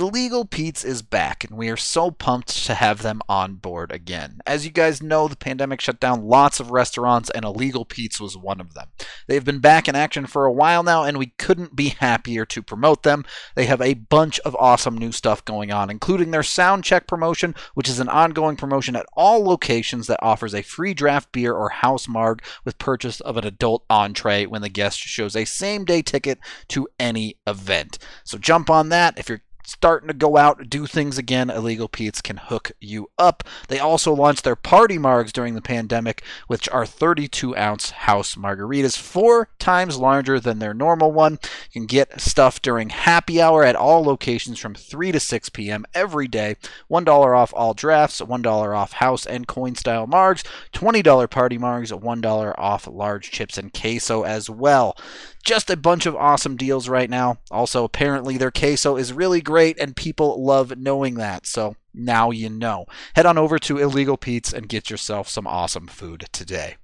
Illegal 0.00 0.44
Pete's 0.44 0.84
is 0.84 1.02
back, 1.02 1.44
and 1.44 1.56
we 1.56 1.68
are 1.68 1.76
so 1.76 2.10
pumped 2.10 2.64
to 2.66 2.74
have 2.74 3.02
them 3.02 3.20
on 3.28 3.54
board 3.54 3.90
again. 3.90 4.40
As 4.46 4.64
you 4.64 4.70
guys 4.70 5.02
know, 5.02 5.28
the 5.28 5.36
pandemic 5.36 5.80
shut 5.80 5.98
down 5.98 6.26
lots 6.26 6.60
of 6.60 6.70
restaurants, 6.70 7.30
and 7.30 7.44
Illegal 7.44 7.84
Pete's 7.84 8.20
was 8.20 8.36
one 8.36 8.60
of 8.60 8.74
them. 8.74 8.88
They've 9.26 9.44
been 9.44 9.58
back 9.58 9.88
in 9.88 9.96
action 9.96 10.26
for 10.26 10.44
a 10.44 10.52
while 10.52 10.82
now, 10.82 11.04
and 11.04 11.18
we 11.18 11.32
couldn't 11.38 11.74
be 11.76 11.88
happier 11.88 12.44
to 12.46 12.62
promote 12.62 13.02
them. 13.02 13.24
They 13.54 13.66
have 13.66 13.80
a 13.80 13.94
bunch 13.94 14.38
of 14.40 14.56
awesome 14.56 14.96
new 14.96 15.12
stuff 15.12 15.44
going 15.44 15.72
on, 15.72 15.90
including 15.90 16.30
their 16.30 16.42
Sound 16.42 16.84
Check 16.84 17.06
promotion, 17.06 17.54
which 17.74 17.88
is 17.88 18.00
an 18.00 18.08
ongoing 18.08 18.56
promotion 18.56 18.96
at 18.96 19.06
all 19.14 19.44
locations 19.44 20.06
that 20.06 20.20
offers 20.22 20.54
a 20.54 20.62
free 20.62 20.94
draft 20.94 21.32
beer 21.32 21.54
or 21.54 21.70
house 21.70 22.08
marg 22.08 22.42
with 22.64 22.78
purchase 22.78 23.20
of 23.20 23.36
an 23.36 23.46
adult 23.46 23.84
entree 23.90 24.46
when 24.46 24.62
the 24.62 24.68
guest 24.68 24.98
shows 24.98 25.34
a 25.34 25.44
same 25.44 25.84
day 25.84 26.02
ticket 26.02 26.38
to 26.68 26.88
any 26.98 27.36
event. 27.46 27.98
So 28.24 28.38
jump 28.38 28.70
on 28.70 28.90
that 28.90 29.18
if 29.18 29.28
you're 29.28 29.42
starting 29.68 30.08
to 30.08 30.14
go 30.14 30.38
out, 30.38 30.70
do 30.70 30.86
things 30.86 31.18
again, 31.18 31.50
Illegal 31.50 31.88
Pete's 31.88 32.22
can 32.22 32.38
hook 32.38 32.72
you 32.80 33.10
up. 33.18 33.44
They 33.68 33.78
also 33.78 34.14
launched 34.14 34.42
their 34.42 34.56
party 34.56 34.96
margs 34.96 35.30
during 35.30 35.54
the 35.54 35.60
pandemic, 35.60 36.22
which 36.46 36.68
are 36.70 36.86
32 36.86 37.54
ounce 37.54 37.90
house 37.90 38.34
margaritas, 38.34 38.96
four 38.96 39.50
times 39.58 39.98
larger 39.98 40.40
than 40.40 40.58
their 40.58 40.72
normal 40.72 41.12
one. 41.12 41.32
You 41.72 41.80
can 41.80 41.86
get 41.86 42.18
stuff 42.18 42.62
during 42.62 42.88
happy 42.88 43.42
hour 43.42 43.62
at 43.62 43.76
all 43.76 44.02
locations 44.02 44.58
from 44.58 44.74
3 44.74 45.12
to 45.12 45.20
6 45.20 45.48
p.m. 45.50 45.84
every 45.94 46.28
day. 46.28 46.56
$1 46.90 47.36
off 47.36 47.52
all 47.54 47.74
drafts, 47.74 48.22
$1 48.22 48.76
off 48.76 48.92
house 48.92 49.26
and 49.26 49.46
coin 49.46 49.74
style 49.74 50.06
margs, 50.06 50.44
$20 50.72 51.30
party 51.30 51.58
margs, 51.58 51.92
$1 51.92 52.54
off 52.56 52.86
large 52.86 53.30
chips 53.30 53.58
and 53.58 53.72
queso 53.74 54.22
as 54.22 54.48
well 54.48 54.96
just 55.44 55.70
a 55.70 55.76
bunch 55.76 56.06
of 56.06 56.16
awesome 56.16 56.56
deals 56.56 56.88
right 56.88 57.08
now. 57.08 57.38
Also, 57.50 57.84
apparently 57.84 58.36
their 58.36 58.50
queso 58.50 58.96
is 58.96 59.12
really 59.12 59.40
great 59.40 59.78
and 59.78 59.96
people 59.96 60.44
love 60.44 60.76
knowing 60.76 61.14
that. 61.14 61.46
So 61.46 61.76
now 61.94 62.30
you 62.30 62.50
know. 62.50 62.86
Head 63.14 63.26
on 63.26 63.38
over 63.38 63.58
to 63.60 63.78
Illegal 63.78 64.16
Pete's 64.16 64.52
and 64.52 64.68
get 64.68 64.90
yourself 64.90 65.28
some 65.28 65.46
awesome 65.46 65.86
food 65.86 66.26
today. 66.32 66.76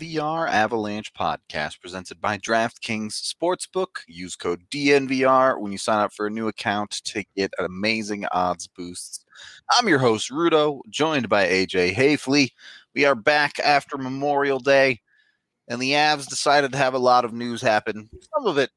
DNVR 0.00 0.48
Avalanche 0.48 1.12
podcast 1.12 1.78
presented 1.78 2.22
by 2.22 2.38
DraftKings 2.38 3.34
Sportsbook. 3.34 3.98
Use 4.08 4.34
code 4.34 4.62
DNVR 4.70 5.60
when 5.60 5.72
you 5.72 5.78
sign 5.78 5.98
up 5.98 6.10
for 6.14 6.26
a 6.26 6.30
new 6.30 6.48
account 6.48 6.90
to 7.04 7.22
get 7.36 7.52
amazing 7.58 8.24
odds 8.32 8.66
boosts. 8.66 9.26
I'm 9.70 9.88
your 9.88 9.98
host, 9.98 10.30
Rudo, 10.30 10.80
joined 10.88 11.28
by 11.28 11.46
AJ 11.46 11.92
Haefele. 11.92 12.50
We 12.94 13.04
are 13.04 13.14
back 13.14 13.58
after 13.58 13.98
Memorial 13.98 14.58
Day, 14.58 15.00
and 15.68 15.82
the 15.82 15.92
Avs 15.92 16.26
decided 16.26 16.72
to 16.72 16.78
have 16.78 16.94
a 16.94 16.98
lot 16.98 17.26
of 17.26 17.34
news 17.34 17.60
happen. 17.60 18.08
Some 18.34 18.46
of 18.46 18.56
it 18.56 18.70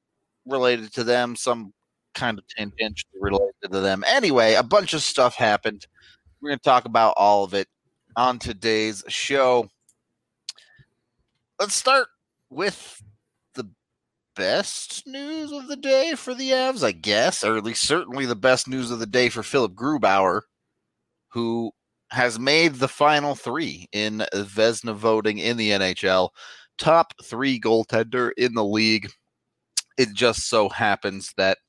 related 0.45 0.93
to 0.95 1.05
them, 1.05 1.37
some 1.37 1.73
kind 2.15 2.37
of 2.37 2.43
tangentially 2.47 3.21
related 3.21 3.71
to 3.71 3.79
them. 3.79 4.03
Anyway, 4.07 4.55
a 4.55 4.63
bunch 4.63 4.93
of 4.93 5.01
stuff 5.01 5.35
happened. 5.35 5.87
We're 6.41 6.49
going 6.49 6.59
to 6.59 6.63
talk 6.63 6.83
about 6.83 7.13
all 7.15 7.45
of 7.45 7.53
it 7.53 7.69
on 8.17 8.39
today's 8.39 9.05
show. 9.07 9.69
Let's 11.63 11.75
start 11.75 12.09
with 12.49 13.01
the 13.53 13.69
best 14.35 15.07
news 15.07 15.49
of 15.53 15.69
the 15.69 15.77
day 15.77 16.13
for 16.13 16.33
the 16.33 16.49
Avs, 16.49 16.83
I 16.83 16.91
guess, 16.91 17.41
or 17.41 17.55
at 17.55 17.63
least 17.63 17.85
certainly 17.85 18.25
the 18.25 18.35
best 18.35 18.67
news 18.67 18.91
of 18.91 18.99
the 18.99 19.05
day 19.05 19.29
for 19.29 19.43
Philipp 19.43 19.71
Grubauer, 19.71 20.41
who 21.29 21.71
has 22.09 22.37
made 22.37 22.75
the 22.75 22.89
final 22.89 23.33
three 23.33 23.87
in 23.93 24.25
Vezina 24.33 24.93
voting 24.93 25.37
in 25.37 25.55
the 25.55 25.69
NHL. 25.69 26.31
Top 26.77 27.13
three 27.23 27.61
goaltender 27.61 28.31
in 28.35 28.55
the 28.55 28.65
league. 28.65 29.09
It 29.97 30.11
just 30.13 30.49
so 30.49 30.67
happens 30.67 31.33
that 31.37 31.59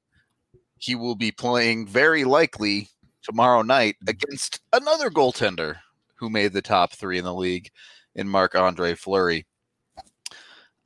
he 0.76 0.96
will 0.96 1.14
be 1.14 1.30
playing 1.30 1.86
very 1.86 2.24
likely 2.24 2.88
tomorrow 3.22 3.62
night 3.62 3.94
against 4.08 4.58
another 4.72 5.08
goaltender 5.08 5.76
who 6.16 6.28
made 6.28 6.52
the 6.52 6.62
top 6.62 6.94
three 6.94 7.16
in 7.16 7.24
the 7.24 7.32
league 7.32 7.70
in 8.16 8.28
Marc 8.28 8.56
Andre 8.56 8.96
Fleury. 8.96 9.46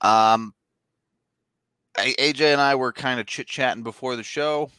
Um, 0.00 0.54
AJ 1.96 2.52
and 2.52 2.60
I 2.60 2.74
were 2.74 2.92
kind 2.92 3.18
of 3.18 3.26
chit 3.26 3.46
chatting 3.46 3.82
before 3.82 4.16
the 4.16 4.22
show. 4.22 4.70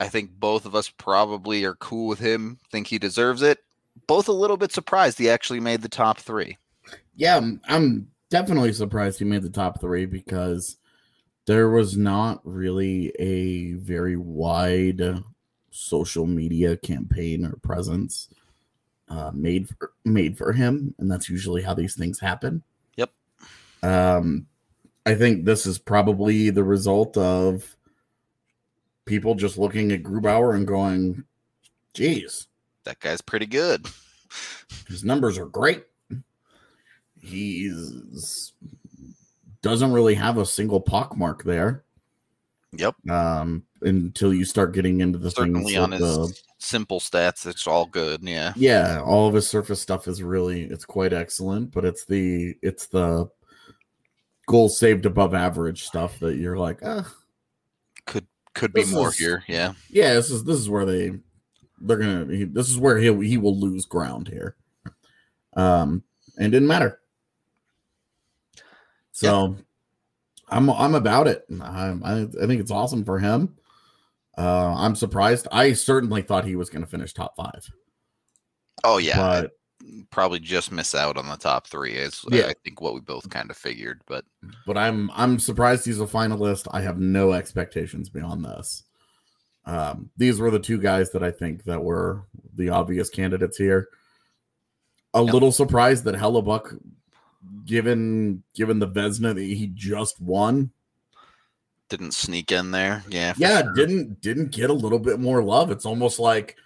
I 0.00 0.08
think 0.08 0.30
both 0.30 0.64
of 0.64 0.74
us 0.74 0.88
probably 0.88 1.64
are 1.64 1.74
cool 1.74 2.06
with 2.06 2.18
him, 2.18 2.58
think 2.70 2.86
he 2.86 2.98
deserves 2.98 3.42
it. 3.42 3.58
Both 4.06 4.28
a 4.28 4.32
little 4.32 4.56
bit 4.56 4.72
surprised 4.72 5.18
he 5.18 5.28
actually 5.28 5.60
made 5.60 5.82
the 5.82 5.88
top 5.88 6.18
three. 6.18 6.56
Yeah, 7.16 7.40
I'm- 7.68 8.08
definitely 8.30 8.72
surprised 8.72 9.18
he 9.18 9.24
made 9.24 9.42
the 9.42 9.50
top 9.50 9.80
three 9.80 10.06
because 10.06 10.76
there 11.46 11.70
was 11.70 11.96
not 11.96 12.40
really 12.44 13.10
a 13.18 13.72
very 13.74 14.16
wide 14.16 15.22
social 15.70 16.26
media 16.26 16.76
campaign 16.76 17.44
or 17.44 17.56
presence 17.62 18.28
uh, 19.08 19.30
made 19.32 19.68
for, 19.68 19.92
made 20.04 20.36
for 20.36 20.52
him, 20.52 20.94
and 20.98 21.10
that's 21.10 21.30
usually 21.30 21.62
how 21.62 21.72
these 21.72 21.94
things 21.94 22.20
happen. 22.20 22.62
Um, 23.82 24.46
I 25.06 25.14
think 25.14 25.44
this 25.44 25.66
is 25.66 25.78
probably 25.78 26.50
the 26.50 26.64
result 26.64 27.16
of 27.16 27.76
people 29.04 29.34
just 29.34 29.56
looking 29.58 29.90
at 29.92 30.02
Grubauer 30.02 30.54
and 30.54 30.66
going, 30.66 31.24
"Geez, 31.94 32.46
That 32.84 33.00
guy's 33.00 33.20
pretty 33.20 33.46
good. 33.46 33.86
his 34.88 35.04
numbers 35.04 35.38
are 35.38 35.46
great. 35.46 35.84
He's 37.20 38.52
doesn't 39.62 39.92
really 39.92 40.14
have 40.14 40.38
a 40.38 40.46
single 40.46 40.80
pock 40.80 41.16
mark 41.16 41.42
there. 41.42 41.84
Yep. 42.72 42.94
Um, 43.10 43.64
until 43.80 44.32
you 44.32 44.44
start 44.44 44.72
getting 44.72 45.00
into 45.00 45.18
the 45.18 45.30
Certainly 45.30 45.76
on 45.76 45.92
his 45.92 46.00
the- 46.00 46.32
simple 46.58 47.00
stats, 47.00 47.46
it's 47.46 47.66
all 47.66 47.86
good. 47.86 48.22
Yeah. 48.22 48.52
yeah, 48.56 49.00
all 49.04 49.26
of 49.26 49.34
his 49.34 49.48
surface 49.48 49.80
stuff 49.80 50.06
is 50.06 50.22
really 50.22 50.62
it's 50.64 50.84
quite 50.84 51.12
excellent, 51.12 51.72
but 51.72 51.84
it's 51.84 52.04
the 52.04 52.54
it's 52.62 52.86
the 52.86 53.28
goals 54.48 54.76
saved 54.78 55.06
above 55.06 55.34
average 55.34 55.84
stuff 55.84 56.18
that 56.18 56.36
you're 56.36 56.56
like, 56.58 56.80
ah, 56.84 57.08
Could 58.06 58.26
could 58.54 58.72
be 58.72 58.84
more 58.86 59.10
is- 59.10 59.18
here. 59.18 59.44
Yeah. 59.46 59.74
yeah, 59.90 60.14
this 60.14 60.30
is 60.30 60.42
this 60.42 60.58
is 60.58 60.68
where 60.68 60.84
they 60.84 61.12
they're 61.80 61.98
gonna 61.98 62.26
he, 62.34 62.44
this 62.44 62.68
is 62.68 62.78
where 62.78 62.98
he 62.98 63.12
he 63.28 63.36
will 63.36 63.56
lose 63.56 63.86
ground 63.86 64.26
here. 64.26 64.56
Um, 65.54 66.02
and 66.38 66.50
didn't 66.50 66.66
matter. 66.68 67.00
So, 69.12 69.56
I'm 70.48 70.70
I'm 70.70 70.94
about 70.94 71.26
it. 71.26 71.44
I, 71.60 71.94
I 72.04 72.20
I 72.22 72.46
think 72.46 72.60
it's 72.60 72.70
awesome 72.70 73.04
for 73.04 73.18
him. 73.18 73.56
Uh, 74.36 74.72
I'm 74.76 74.94
surprised. 74.94 75.48
I 75.50 75.72
certainly 75.72 76.22
thought 76.22 76.44
he 76.44 76.54
was 76.54 76.70
going 76.70 76.84
to 76.84 76.90
finish 76.90 77.12
top 77.12 77.34
five, 77.36 77.68
Oh 78.84 78.98
yeah. 78.98 79.16
But 79.16 79.57
probably 80.10 80.38
just 80.40 80.70
miss 80.72 80.94
out 80.94 81.16
on 81.16 81.28
the 81.28 81.36
top 81.36 81.66
three 81.66 81.92
is 81.92 82.24
Yeah. 82.30 82.46
I 82.46 82.54
think 82.64 82.80
what 82.80 82.94
we 82.94 83.00
both 83.00 83.28
kind 83.30 83.50
of 83.50 83.56
figured. 83.56 84.00
But 84.06 84.24
but 84.66 84.76
I'm 84.78 85.10
I'm 85.14 85.38
surprised 85.38 85.84
he's 85.84 86.00
a 86.00 86.06
finalist. 86.06 86.66
I 86.70 86.80
have 86.82 86.98
no 86.98 87.32
expectations 87.32 88.08
beyond 88.08 88.44
this. 88.44 88.84
Um, 89.66 90.10
these 90.16 90.40
were 90.40 90.50
the 90.50 90.58
two 90.58 90.78
guys 90.78 91.10
that 91.12 91.22
I 91.22 91.30
think 91.30 91.64
that 91.64 91.82
were 91.82 92.22
the 92.56 92.70
obvious 92.70 93.10
candidates 93.10 93.56
here. 93.58 93.88
A 95.14 95.22
Yep. 95.22 95.32
little 95.34 95.52
surprised 95.52 96.04
that 96.04 96.14
Hellebuyck, 96.14 96.78
given 97.64 98.42
given 98.54 98.78
the 98.78 98.88
Vezina 98.88 99.34
that 99.34 99.40
he 99.42 99.70
just 99.74 100.20
won, 100.20 100.70
Didn't 101.88 102.12
sneak 102.12 102.52
in 102.52 102.70
there. 102.70 103.02
Yeah. 103.08 103.34
yeah, 103.36 103.62
sure. 103.62 103.72
didn't 103.74 104.20
didn't 104.20 104.50
get 104.52 104.70
a 104.70 104.74
little 104.74 104.98
bit 104.98 105.18
more 105.18 105.42
love. 105.42 105.70
It's 105.70 105.86
almost 105.86 106.18
like, 106.18 106.56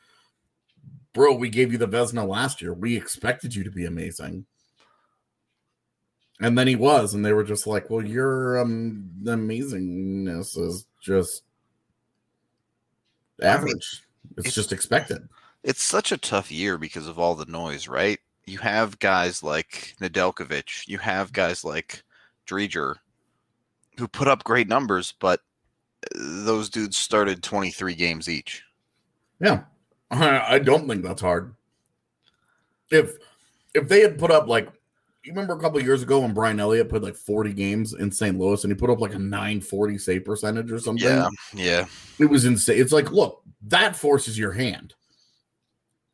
bro, 1.12 1.35
we 1.35 1.49
gave 1.50 1.73
you 1.73 1.79
the 1.79 1.88
Vezina 1.88 2.26
last 2.26 2.62
year. 2.62 2.73
We 2.75 2.97
expected 2.97 3.55
you 3.55 3.64
to 3.64 3.70
be 3.70 3.85
amazing. 3.87 4.47
And 6.41 6.59
then 6.59 6.67
he 6.67 6.75
was, 6.76 7.14
and 7.14 7.25
they 7.25 7.32
were 7.32 7.44
just 7.44 7.67
like, 7.67 7.88
Well, 7.91 8.05
your 8.05 8.59
um 8.61 9.11
amazingness 9.23 10.59
is 10.59 10.87
just 11.00 11.43
I 13.41 13.44
mean, 13.44 13.53
average. 13.55 13.73
it's, 13.75 14.03
it's- 14.38 14.55
just 14.55 14.73
expected. 14.73 15.29
It's 15.64 15.82
such 15.82 16.11
a 16.11 16.17
tough 16.17 16.50
year 16.50 16.76
because 16.76 17.06
of 17.06 17.20
all 17.20 17.37
the 17.37 17.47
noise, 17.47 17.87
right? 17.87 18.19
You 18.47 18.59
have 18.59 18.99
guys 18.99 19.44
like 19.44 19.94
Nedeljkovic, 20.00 20.88
you 20.88 20.99
have 20.99 21.32
guys 21.32 21.64
like 21.64 22.03
Driedger 22.49 22.97
who 23.97 24.09
put 24.09 24.26
up 24.26 24.43
great 24.43 24.67
numbers, 24.67 25.14
but 25.20 25.38
uh, 26.05 26.19
those 26.44 26.69
dudes 26.69 26.97
started 26.97 27.44
23 27.44 27.94
games 27.94 28.29
each. 28.29 28.64
Yeah. 29.38 29.62
I, 30.12 30.59
don't 30.59 30.87
think 30.87 31.03
that's 31.03 31.23
hard. 31.23 31.55
If 32.91 33.17
if 33.75 33.88
they 33.88 34.00
had 34.00 34.19
put 34.19 34.31
up 34.31 34.47
like 34.47 34.69
you 35.25 35.32
remember 35.32 35.55
a 35.55 35.59
couple 35.59 35.79
of 35.79 35.85
years 35.85 36.03
ago 36.03 36.20
when 36.20 36.35
Brian 36.35 36.61
Elliott 36.61 36.88
put 36.88 37.03
like 37.03 37.14
40 37.14 37.53
games 37.53 37.94
in 37.94 38.11
St. 38.11 38.38
Louis 38.38 38.62
and 38.64 38.73
he 38.73 38.76
put 38.76 38.91
up 38.91 39.00
like 39.00 39.14
a 39.14 39.19
940 39.19 39.97
save 39.99 40.25
percentage 40.25 40.73
or 40.73 40.79
something. 40.79 41.06
Yeah, 41.06 41.29
yeah. 41.55 41.85
It 42.19 42.26
was 42.26 42.44
insane. 42.44 42.81
It's 42.81 42.93
like, 42.93 43.11
look, 43.12 43.43
that 43.69 43.94
forces 43.94 44.37
your 44.38 44.53
hand 44.53 44.94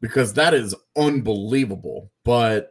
because 0.00 0.34
that 0.34 0.52
is 0.54 0.74
unbelievable. 0.96 2.10
But 2.22 2.70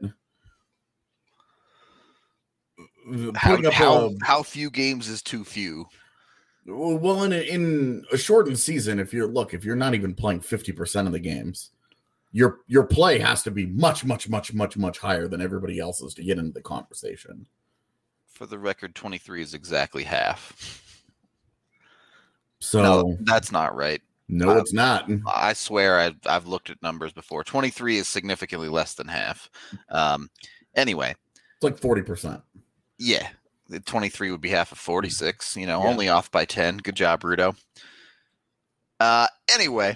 How, 3.36 3.60
how, 3.72 4.10
a- 4.10 4.26
how 4.26 4.44
few 4.44 4.70
games 4.70 5.10
is 5.10 5.22
too 5.22 5.44
few? 5.44 5.88
Well, 6.68 7.24
in 7.24 7.34
a, 7.34 7.38
in 7.42 8.04
a 8.12 8.18
shortened 8.18 8.60
season, 8.60 9.00
if 9.00 9.14
you're 9.14 9.28
look, 9.28 9.54
if 9.54 9.64
you're 9.64 9.75
not 9.75 9.96
even 9.96 10.14
playing 10.14 10.42
50% 10.42 11.06
of 11.08 11.12
the 11.14 11.19
games, 11.19 11.72
your 12.34 12.60
your 12.68 12.84
play 12.84 13.19
has 13.19 13.42
to 13.44 13.52
be 13.52 13.66
much, 13.68 14.04
much, 14.04 14.28
much, 14.30 14.54
much, 14.54 14.78
much 14.78 15.00
higher 15.00 15.28
than 15.28 15.42
everybody 15.42 15.80
else's 15.80 16.14
to 16.16 16.24
get 16.24 16.38
into 16.38 16.52
the 16.52 16.62
conversation. 16.62 17.46
For 18.28 18.46
the 18.46 18.60
record, 18.60 18.94
23 18.96 19.42
is 19.42 19.54
exactly 19.54 20.04
half. 20.04 20.84
So 22.60 22.81
no, 22.81 23.02
no, 23.02 23.18
that's 23.22 23.52
not 23.52 23.75
right. 23.75 24.02
uh, 24.42 24.58
it's 24.58 24.74
not. 24.74 25.10
I 25.28 25.54
swear 25.54 26.00
I've, 26.00 26.18
I've 26.25 26.48
looked 26.48 26.69
at 26.69 26.81
numbers 26.84 27.14
before. 27.14 27.44
23 27.44 27.98
is 27.98 28.08
significantly 28.08 28.68
less 28.68 28.94
than 28.94 29.08
half. 29.08 29.50
Um, 29.90 30.30
anyway, 30.75 31.16
It's 31.56 31.64
like 31.64 31.80
40%. 31.80 32.42
yeah, 33.00 33.30
23 33.86 34.31
would 34.31 34.42
be 34.42 34.50
half 34.50 34.72
of 34.72 34.78
46, 34.78 35.56
you 35.58 35.66
know, 35.66 35.81
Yeah. 35.81 35.90
only 35.90 36.10
off 36.10 36.31
by 36.31 36.46
10. 36.46 36.78
Good 36.78 36.96
job, 36.96 37.22
Rudo. 37.22 37.56
Uh, 39.00 39.28
anyway, 39.54 39.96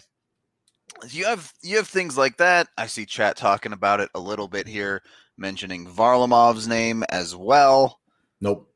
you 1.10 1.26
have 1.26 1.52
you 1.64 1.78
have 1.78 1.88
things 1.88 2.18
like 2.18 2.38
that. 2.38 2.68
I 2.78 2.86
see 2.88 3.06
chat 3.06 3.36
talking 3.38 3.74
about 3.74 4.00
it 4.00 4.10
a 4.14 4.20
little 4.20 4.48
bit 4.48 4.68
here, 4.68 5.02
mentioning 5.38 5.88
Varlamov's 5.88 6.68
name 6.68 7.04
as 7.10 7.36
well. 7.36 8.00
Nope. 8.40 8.72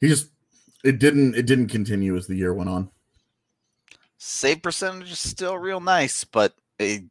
He 0.00 0.08
just 0.08 0.30
it 0.82 0.98
didn't 0.98 1.36
it 1.36 1.46
didn't 1.46 1.68
continue 1.68 2.16
as 2.16 2.26
the 2.26 2.34
year 2.34 2.52
went 2.52 2.70
on. 2.70 2.90
Save 4.18 4.62
percentage 4.62 5.12
is 5.12 5.18
still 5.18 5.58
real 5.58 5.80
nice, 5.80 6.24
but 6.24 6.54
it, 6.78 7.02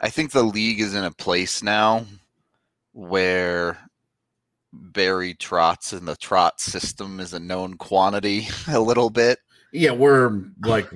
I 0.00 0.10
think 0.10 0.30
the 0.30 0.42
league 0.42 0.80
is 0.80 0.94
in 0.94 1.04
a 1.04 1.10
place 1.10 1.62
now 1.62 2.06
where 2.92 3.78
Barry 4.72 5.34
Trotz 5.34 5.92
and 5.92 6.06
the 6.06 6.16
Trotz 6.16 6.60
system 6.60 7.20
is 7.20 7.32
a 7.32 7.40
known 7.40 7.74
quantity 7.74 8.48
a 8.68 8.80
little 8.80 9.10
bit. 9.10 9.38
Yeah, 9.72 9.92
we're 9.92 10.44
like 10.64 10.88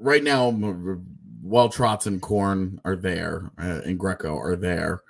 right 0.00 0.22
now 0.22 0.50
while 1.42 1.68
Trotz 1.68 2.06
and 2.06 2.20
Korn 2.22 2.80
are 2.84 2.96
there 2.96 3.50
uh, 3.58 3.80
and 3.84 3.98
Greco 3.98 4.36
are 4.36 4.56
there, 4.56 5.00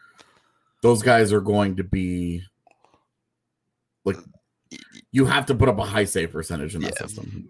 those 0.83 1.03
guys 1.03 1.33
are 1.33 1.41
going 1.41 1.77
to 1.77 1.85
be 1.85 2.43
like 4.05 4.17
you 5.13 5.25
have 5.25 5.47
to 5.47 5.55
put 5.55 5.69
up 5.69 5.79
a 5.79 5.85
high 5.85 6.05
save 6.05 6.33
percentage 6.33 6.75
in 6.75 6.83
that 6.83 6.95
Yeah. 7.01 7.07
system. 7.07 7.49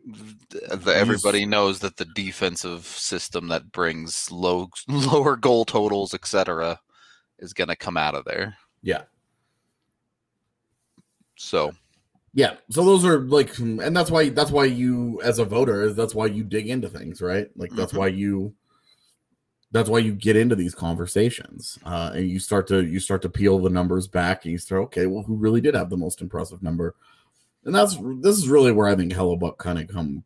The- 0.51 0.95
everybody 0.95 1.47
knows 1.47 1.81
that 1.81 1.97
the 1.97 2.05
defensive 2.05 2.85
system 2.87 3.49
that 3.49 3.73
brings 3.73 4.31
low 4.31 4.69
lower 4.89 5.37
goal 5.37 5.65
totals, 5.65 6.15
etc., 6.15 6.79
is 7.39 7.53
going 7.53 7.69
to 7.69 7.77
come 7.77 7.97
out 7.97 8.15
of 8.15 8.25
there. 8.25 8.57
Yeah. 8.83 9.03
So 11.37 11.73
Yeah. 12.35 12.57
So 12.71 12.85
those 12.85 13.05
are 13.05 13.21
like 13.21 13.57
and 13.59 13.97
that's 13.97 14.11
why 14.11 14.29
that's 14.31 14.51
why 14.51 14.65
you 14.65 15.21
as 15.23 15.39
a 15.39 15.45
voter 15.45 15.83
is 15.83 15.95
that's 15.95 16.15
why 16.15 16.27
you 16.27 16.45
dig 16.45 16.69
into 16.69 16.89
things, 16.89 17.21
right? 17.23 17.49
Like 17.57 17.71
that's 17.73 17.93
Mhm. 17.93 17.99
why 17.99 18.07
you 18.09 18.55
that's 19.73 19.89
why 19.89 19.99
you 19.99 20.15
get 20.15 20.37
into 20.37 20.55
these 20.57 20.75
conversations. 20.75 21.79
Uh 21.85 22.13
and 22.15 22.29
you 22.29 22.39
start 22.39 22.67
to 22.69 22.85
you 22.85 23.01
start 23.01 23.23
to 23.23 23.29
peel 23.29 23.59
the 23.59 23.71
numbers 23.71 24.07
back 24.09 24.45
and 24.45 24.53
you 24.53 24.59
start 24.59 24.83
okay, 24.85 25.07
well 25.07 25.23
who 25.23 25.37
really 25.37 25.61
did 25.61 25.75
have 25.75 25.91
the 25.91 25.97
most 25.97 26.21
impressive 26.21 26.63
number? 26.63 26.95
And 27.65 27.75
that's 27.75 27.97
this 28.21 28.37
is 28.39 28.49
really 28.49 28.73
where 28.73 28.87
I 28.89 28.95
think 28.97 29.13
Hellebuyck 29.13 29.59
kind 29.59 29.79
of 29.79 29.89
come 29.89 30.25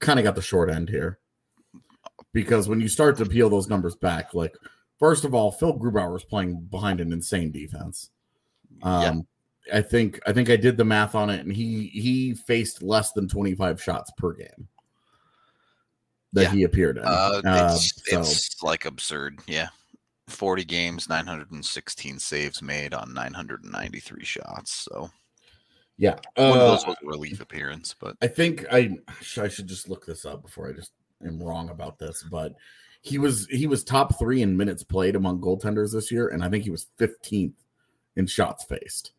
kind 0.00 0.18
of 0.18 0.24
got 0.24 0.34
the 0.34 0.42
short 0.42 0.70
end 0.70 0.88
here. 0.88 1.18
Because 2.32 2.68
when 2.68 2.80
you 2.80 2.88
start 2.88 3.16
to 3.18 3.26
peel 3.26 3.48
those 3.48 3.68
numbers 3.68 3.96
back, 3.96 4.34
like 4.34 4.54
first 4.98 5.24
of 5.24 5.34
all, 5.34 5.50
Phil 5.50 5.78
Grubauer 5.78 6.16
is 6.16 6.24
playing 6.24 6.60
behind 6.70 7.00
an 7.00 7.12
insane 7.12 7.50
defense. 7.50 8.10
Um, 8.82 9.02
yeah, 9.02 9.20
I 9.72 9.82
think 9.82 10.20
I 10.26 10.32
think 10.32 10.50
I 10.50 10.56
did 10.56 10.76
the 10.76 10.84
math 10.84 11.14
on 11.14 11.30
it, 11.30 11.40
and 11.40 11.52
he 11.54 11.88
he 11.88 12.34
faced 12.34 12.82
less 12.82 13.12
than 13.12 13.28
twenty 13.28 13.54
five 13.54 13.82
shots 13.82 14.10
per 14.16 14.32
game 14.32 14.68
that 16.32 16.42
Yeah. 16.44 16.50
he 16.52 16.62
appeared 16.64 16.98
in. 16.98 17.04
uh, 17.04 17.40
Uh, 17.44 17.72
it's, 17.74 18.10
so 18.10 18.20
it's 18.20 18.62
like 18.62 18.84
absurd. 18.84 19.40
Yeah, 19.46 19.68
forty 20.26 20.64
games, 20.64 21.08
nine 21.08 21.26
hundred 21.26 21.50
and 21.50 21.64
sixteen 21.64 22.18
saves 22.18 22.62
made 22.62 22.94
on 22.94 23.12
nine 23.14 23.32
hundred 23.34 23.62
and 23.64 23.72
ninety 23.72 24.00
three 24.00 24.24
shots. 24.24 24.72
So 24.72 25.10
yeah, 25.96 26.16
one 26.34 26.50
of 26.50 26.56
uh, 26.56 26.66
those 26.68 26.86
was 26.86 26.96
a 27.02 27.06
relief 27.06 27.40
appearance, 27.40 27.94
but 27.98 28.16
I 28.22 28.26
think 28.28 28.64
I 28.72 28.96
I 29.38 29.48
should 29.48 29.66
just 29.66 29.88
look 29.88 30.06
this 30.06 30.24
up 30.24 30.42
before 30.42 30.68
I 30.68 30.72
just 30.72 30.92
am 31.26 31.42
wrong 31.42 31.70
about 31.70 31.98
this, 31.98 32.22
but 32.22 32.54
he 33.02 33.18
was 33.18 33.46
he 33.46 33.66
was 33.66 33.84
top 33.84 34.18
three 34.18 34.42
in 34.42 34.56
minutes 34.56 34.82
played 34.84 35.16
among 35.16 35.40
goaltenders 35.40 35.92
this 35.92 36.10
year, 36.10 36.28
and 36.28 36.42
I 36.44 36.48
think 36.48 36.64
he 36.64 36.70
was 36.70 36.86
fifteenth 36.98 37.54
in 38.16 38.26
shots 38.26 38.64
faced. 38.64 39.12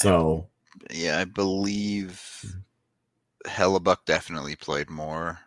So 0.00 0.48
yeah, 0.90 1.18
I 1.18 1.24
believe 1.24 2.20
Hellebuyck 3.46 3.98
definitely 4.06 4.56
played 4.56 4.90
more, 4.90 5.38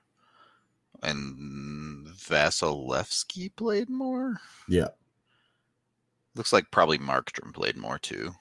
and 1.04 2.08
Vasilevskiy 2.08 3.56
played 3.56 3.90
more. 3.90 4.40
yeah, 4.68 4.88
Looks 6.36 6.54
like 6.54 6.72
probably 6.72 6.98
Markstrom 7.00 7.54
played 7.54 7.78
more 7.78 8.00
too. 8.00 8.32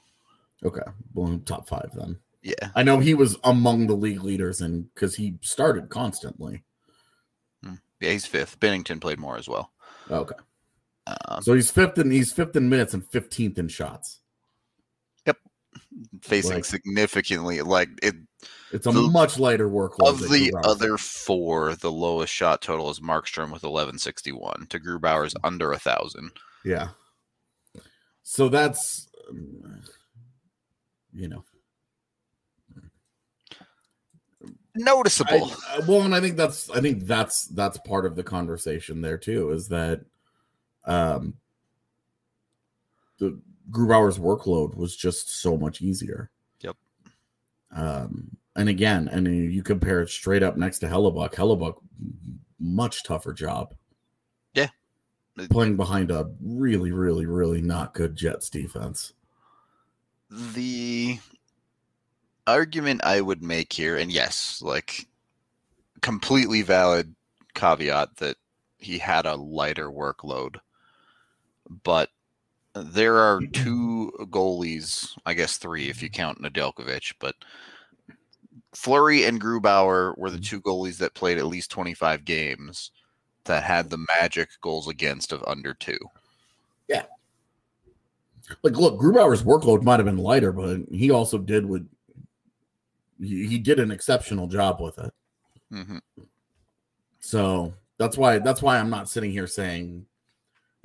okay, 0.64 0.82
well, 1.14 1.40
top 1.44 1.68
five 1.68 1.90
then. 1.94 2.18
Yeah, 2.42 2.70
I 2.74 2.82
know 2.84 2.98
he 3.00 3.14
was 3.14 3.36
among 3.44 3.86
the 3.88 3.96
league 3.96 4.22
leaders, 4.22 4.60
and 4.60 4.92
because 4.94 5.16
he 5.16 5.38
started 5.42 5.88
constantly. 5.88 6.62
yeah, 8.00 8.10
he's 8.12 8.26
fifth. 8.26 8.60
Binnington 8.60 9.00
played 9.00 9.18
more 9.18 9.36
as 9.36 9.48
well. 9.48 9.72
Okay. 10.10 10.36
Um, 11.06 11.42
So 11.42 11.54
he's 11.54 11.70
fifth 11.70 11.98
in 11.98 12.10
he's 12.12 12.32
fifth 12.32 12.54
in 12.54 12.68
minutes 12.68 12.94
and 12.94 13.04
fifteenth 13.04 13.58
in 13.58 13.66
shots. 13.68 14.20
Facing 16.22 16.54
like- 16.56 16.64
significantly 16.64 17.62
like 17.62 17.88
it 18.02 18.14
It's 18.72 18.86
a 18.86 18.92
The- 18.92 19.02
much 19.02 19.38
lighter 19.38 19.68
workload. 19.68 20.08
of 20.08 20.18
the 20.30 20.52
other 20.64 20.96
four. 20.98 21.74
The 21.74 21.90
lowest 21.92 22.32
shot 22.32 22.60
total 22.62 22.90
is 22.90 23.00
Markstrom 23.00 23.50
with 23.52 23.64
eleven 23.64 23.98
sixty 23.98 24.32
one. 24.32 24.66
To 24.70 24.78
Grubauer's 24.78 25.34
under 25.44 25.72
a 25.72 25.78
thousand. 25.78 26.32
yeah. 26.64 26.90
So 28.22 28.48
that's 28.50 29.08
um, 29.30 29.82
you 31.14 31.28
know 31.28 31.44
Noticeable. 34.74 35.50
I- 35.68 35.80
well, 35.88 36.02
and 36.02 36.14
I 36.14 36.20
think 36.20 36.36
that's 36.36 36.70
I 36.70 36.80
think 36.80 37.04
that's 37.06 37.46
that's 37.46 37.78
part 37.78 38.06
of 38.06 38.14
the 38.14 38.22
conversation 38.22 39.00
there 39.00 39.18
too. 39.18 39.50
Is 39.50 39.68
that 39.68 40.02
um 40.84 41.34
the 43.18 43.40
Grubauer's 43.70 44.18
workload 44.18 44.76
was 44.76 44.96
just 44.96 45.40
so 45.40 45.56
much 45.56 45.82
easier. 45.82 46.30
Yep. 46.60 46.76
Um, 47.74 48.36
and 48.56 48.68
again, 48.68 49.08
and 49.08 49.26
you 49.26 49.62
compare 49.62 50.00
it 50.00 50.08
straight 50.10 50.42
up 50.42 50.56
next 50.56 50.78
to 50.80 50.86
Hellebuyck. 50.86 51.34
Hellebuyck, 51.34 51.74
much 52.58 53.04
tougher 53.04 53.32
job. 53.32 53.74
Yeah. 54.54 54.68
playing 55.50 55.76
behind 55.76 56.10
a 56.10 56.30
really, 56.40 56.90
really, 56.90 57.26
really 57.26 57.62
not 57.62 57.94
good 57.94 58.16
Jets 58.16 58.50
defense. 58.50 59.12
the 60.30 61.18
argument 62.46 63.02
I 63.04 63.20
would 63.20 63.42
make 63.42 63.72
here, 63.72 63.96
and 63.96 64.10
yes, 64.10 64.60
like 64.62 65.06
completely 66.00 66.62
valid 66.62 67.14
caveat 67.54 68.16
that 68.16 68.36
he 68.78 68.98
had 68.98 69.26
a 69.26 69.36
lighter 69.36 69.90
workload, 69.90 70.56
but 71.84 72.10
there 72.86 73.16
are 73.16 73.40
two 73.52 74.12
goalies, 74.30 75.16
I 75.26 75.34
guess 75.34 75.56
three 75.56 75.88
if 75.88 76.02
you 76.02 76.10
count 76.10 76.42
Nedeljkovic, 76.42 77.14
but 77.18 77.34
Fleury 78.74 79.24
and 79.24 79.40
Grubauer 79.40 80.16
were 80.18 80.30
the 80.30 80.38
two 80.38 80.60
goalies 80.60 80.98
that 80.98 81.14
played 81.14 81.38
at 81.38 81.46
least 81.46 81.70
25 81.70 82.24
games 82.24 82.90
that 83.44 83.62
had 83.62 83.90
the 83.90 84.04
magic 84.20 84.50
goals 84.60 84.88
against 84.88 85.32
of 85.32 85.42
under 85.46 85.74
two. 85.74 85.98
Yeah. 86.86 87.04
Like, 88.62 88.76
look, 88.76 88.98
Grubauer's 89.00 89.42
workload 89.42 89.82
might 89.82 89.98
have 89.98 90.06
been 90.06 90.18
lighter, 90.18 90.52
but 90.52 90.80
he 90.90 91.10
also 91.10 91.38
did 91.38 91.66
what 91.66 91.82
he, 93.20 93.46
he 93.46 93.58
did 93.58 93.80
an 93.80 93.90
exceptional 93.90 94.46
job 94.46 94.80
with 94.80 94.98
it. 94.98 95.12
hmm 95.70 95.98
So 97.20 97.74
that's 97.98 98.16
why 98.16 98.38
that's 98.38 98.62
why 98.62 98.78
I'm 98.78 98.90
not 98.90 99.08
sitting 99.08 99.30
here 99.30 99.46
saying 99.46 100.06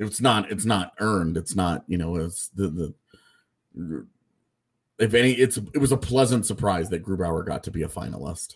it's 0.03 0.22
not 0.22 0.51
it's 0.51 0.65
not 0.65 0.93
earned. 1.00 1.38
It's 1.38 1.55
not 1.55 1.83
you 1.88 1.98
know 1.98 2.15
it's 2.17 2.50
the 2.50 2.93
the 3.75 4.05
if 5.00 5.13
any 5.13 5.31
it's 5.31 5.57
it 5.57 5.79
was 5.79 5.91
a 5.91 5.98
pleasant 5.98 6.45
surprise 6.45 6.89
that 6.89 7.03
Grubauer 7.03 7.45
got 7.45 7.63
to 7.63 7.72
be 7.72 7.83
a 7.83 7.88
finalist. 7.88 8.55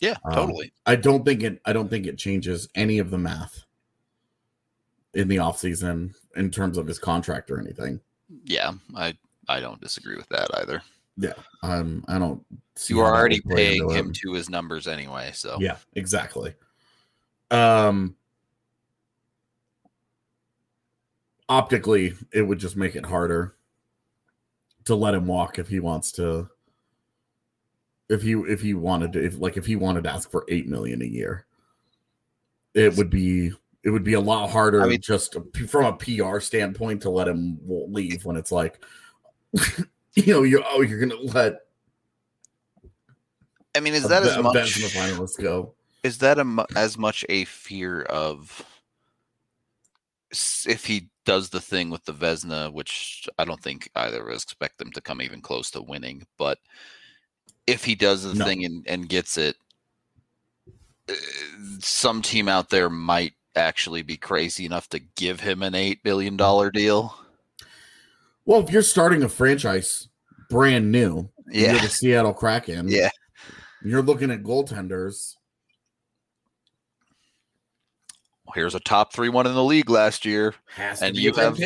Yeah, 0.00 0.14
Um, 0.24 0.34
totally. 0.34 0.72
I 0.86 0.94
don't 0.96 1.24
think 1.24 1.42
it 1.42 1.60
I 1.64 1.72
don't 1.72 1.88
think 1.88 2.06
it 2.06 2.18
changes 2.18 2.68
any 2.74 2.98
of 2.98 3.10
the 3.10 3.18
math 3.18 3.64
in 5.14 5.26
the 5.26 5.36
offseason 5.36 6.14
in 6.36 6.50
terms 6.50 6.78
of 6.78 6.86
his 6.86 6.98
contract 6.98 7.50
or 7.50 7.58
anything. 7.58 8.00
Yeah, 8.44 8.72
I 8.94 9.14
I 9.48 9.60
don't 9.60 9.80
disagree 9.80 10.16
with 10.16 10.28
that 10.28 10.48
either. 10.58 10.82
Yeah. 11.16 11.32
Um 11.62 12.04
I 12.06 12.18
don't 12.18 12.44
see 12.76 12.94
you 12.94 13.00
are 13.00 13.12
already 13.12 13.40
paying 13.40 13.82
into 13.82 13.94
him 13.94 14.12
to 14.12 14.32
his 14.34 14.48
numbers 14.48 14.86
anyway, 14.86 15.32
so 15.34 15.56
Yeah, 15.58 15.76
exactly. 15.94 16.54
Um 17.50 18.14
optically 21.48 22.14
it 22.32 22.42
would 22.42 22.58
just 22.58 22.76
make 22.76 22.96
it 22.96 23.06
harder 23.06 23.54
to 24.84 24.94
let 24.94 25.14
him 25.14 25.26
walk 25.26 25.58
if 25.58 25.68
he 25.68 25.80
wants 25.80 26.12
to. 26.12 26.48
If 28.08 28.22
he 28.22 28.32
if 28.32 28.62
he 28.62 28.72
wanted 28.74 29.12
to 29.12 29.24
if 29.24 29.38
like 29.38 29.56
if 29.56 29.66
he 29.66 29.76
wanted 29.76 30.04
to 30.04 30.10
ask 30.10 30.30
for 30.30 30.46
8 30.48 30.66
million 30.66 31.02
a 31.02 31.04
year 31.04 31.44
it 32.72 32.96
would 32.96 33.10
be 33.10 33.52
it 33.84 33.90
would 33.90 34.04
be 34.04 34.14
a 34.14 34.20
lot 34.20 34.48
harder 34.48 34.82
I 34.82 34.86
mean- 34.88 35.00
just 35.00 35.36
from 35.68 35.84
a 35.84 35.92
PR 35.92 36.40
standpoint 36.40 37.02
to 37.02 37.10
let 37.10 37.28
him 37.28 37.58
leave 37.66 38.24
when 38.24 38.36
it's 38.36 38.50
like 38.50 38.82
you 40.14 40.32
know 40.32 40.42
you 40.42 40.62
oh 40.66 40.80
you're 40.80 40.98
going 40.98 41.10
to 41.10 41.32
let 41.34 41.66
I 43.74 43.80
mean, 43.80 43.94
is 43.94 44.08
that 44.08 44.22
Ve- 44.22 44.30
as 44.30 44.36
a 44.36 44.42
much 44.42 44.54
finalist 44.54 45.42
go? 45.42 45.74
is 46.02 46.18
that 46.18 46.38
a, 46.38 46.66
as 46.74 46.96
much 46.96 47.24
a 47.28 47.44
fear 47.44 48.02
of 48.02 48.64
if 50.30 50.84
he 50.84 51.08
does 51.24 51.48
the 51.50 51.60
thing 51.60 51.90
with 51.90 52.04
the 52.04 52.12
Vezina, 52.12 52.72
which 52.72 53.28
I 53.38 53.44
don't 53.44 53.62
think 53.62 53.90
either 53.94 54.20
of 54.28 54.34
us 54.34 54.42
expect 54.44 54.78
them 54.78 54.90
to 54.92 55.00
come 55.00 55.22
even 55.22 55.40
close 55.40 55.70
to 55.72 55.82
winning, 55.82 56.26
but 56.38 56.58
if 57.66 57.84
he 57.84 57.94
does 57.94 58.22
the 58.22 58.34
No. 58.34 58.44
thing 58.44 58.64
and, 58.64 58.86
and 58.86 59.08
gets 59.08 59.36
it, 59.38 59.56
uh, 61.08 61.14
some 61.80 62.22
team 62.22 62.48
out 62.48 62.70
there 62.70 62.90
might 62.90 63.32
actually 63.56 64.02
be 64.02 64.16
crazy 64.16 64.64
enough 64.64 64.88
to 64.90 65.00
give 65.16 65.40
him 65.40 65.62
an 65.62 65.74
eight 65.74 66.02
billion 66.02 66.36
dollar 66.36 66.70
deal. 66.70 67.14
Well, 68.44 68.60
if 68.60 68.70
you're 68.70 68.82
starting 68.82 69.22
a 69.22 69.28
franchise 69.28 70.08
brand 70.48 70.90
new, 70.90 71.30
you're 71.50 71.74
Yeah, 71.74 71.82
the 71.82 71.88
Seattle 71.88 72.32
Kraken. 72.34 72.88
yeah. 72.88 73.10
You're 73.82 74.02
looking 74.02 74.30
at 74.30 74.42
goaltenders. 74.42 75.34
Here's 78.54 78.74
a 78.74 78.80
top 78.80 79.12
three 79.12 79.28
one 79.28 79.46
in 79.46 79.54
the 79.54 79.62
league 79.64 79.90
last 79.90 80.24
year. 80.24 80.54
Has 80.74 81.02
And 81.02 81.14
to 81.14 81.18
be 81.18 81.24
you 81.24 81.32
a 81.32 81.40
have 81.40 81.56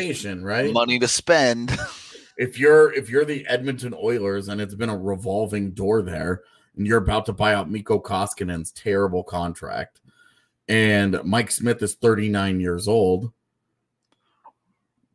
right? 0.43 0.71
Money 0.73 0.99
to 0.99 1.07
spend. 1.07 1.77
If 2.35 2.57
you're 2.57 2.91
if 2.93 3.11
you're 3.11 3.25
the 3.25 3.45
Edmonton 3.45 3.93
Oilers 3.93 4.47
and 4.47 4.59
it's 4.59 4.73
been 4.73 4.89
a 4.89 4.97
revolving 4.97 5.69
door 5.69 6.01
there, 6.01 6.41
and 6.75 6.87
you're 6.87 6.97
about 6.97 7.27
to 7.27 7.31
buy 7.33 7.53
out 7.53 7.69
Mikko 7.69 7.99
Koskinen's 7.99 8.71
terrible 8.71 9.23
contract, 9.23 10.01
and 10.67 11.19
Mike 11.23 11.51
Smith 11.51 11.83
is 11.83 11.93
39 11.93 12.59
years 12.59 12.87
old. 12.87 13.31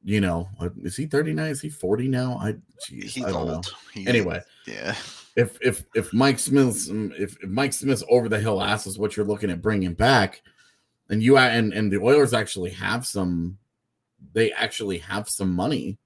You 0.04 0.20
know, 0.20 0.48
uh, 0.60 0.68
is 0.84 0.96
he 0.96 1.06
39? 1.06 1.50
Is 1.50 1.60
he 1.60 1.68
40 1.68 2.06
now? 2.06 2.38
I, 2.40 2.54
geez, 2.86 3.16
He's 3.16 3.24
I 3.24 3.32
don't 3.32 3.48
know. 3.48 3.62
He's- 3.92 4.06
Anyway, 4.06 4.40
yeah. 4.66 4.94
if 5.34 5.58
if 5.60 5.84
if 5.96 6.12
Mike 6.12 6.38
Smith's 6.38 6.88
if, 6.88 7.36
if 7.42 7.48
Mike 7.48 7.72
Smith's 7.72 8.04
over 8.08 8.28
the 8.28 8.38
hill 8.38 8.62
ass 8.62 8.86
is 8.86 8.96
what 8.96 9.16
you're 9.16 9.26
looking 9.26 9.50
at 9.50 9.60
bringing 9.60 9.92
back, 9.94 10.40
and 11.08 11.22
you 11.22 11.36
and 11.36 11.72
and 11.72 11.90
the 11.90 12.00
Oilers 12.00 12.34
actually 12.34 12.70
have 12.70 13.06
some, 13.06 13.58
they 14.32 14.52
actually 14.52 14.98
have 14.98 15.28
some 15.28 15.54
money 15.54 15.98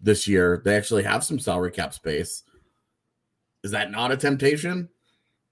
this 0.00 0.28
year. 0.28 0.62
They 0.64 0.76
actually 0.76 1.04
have 1.04 1.24
some 1.24 1.38
salary 1.38 1.70
cap 1.70 1.94
space. 1.94 2.42
Is 3.62 3.72
that 3.72 3.90
not 3.90 4.12
a 4.12 4.16
temptation 4.16 4.88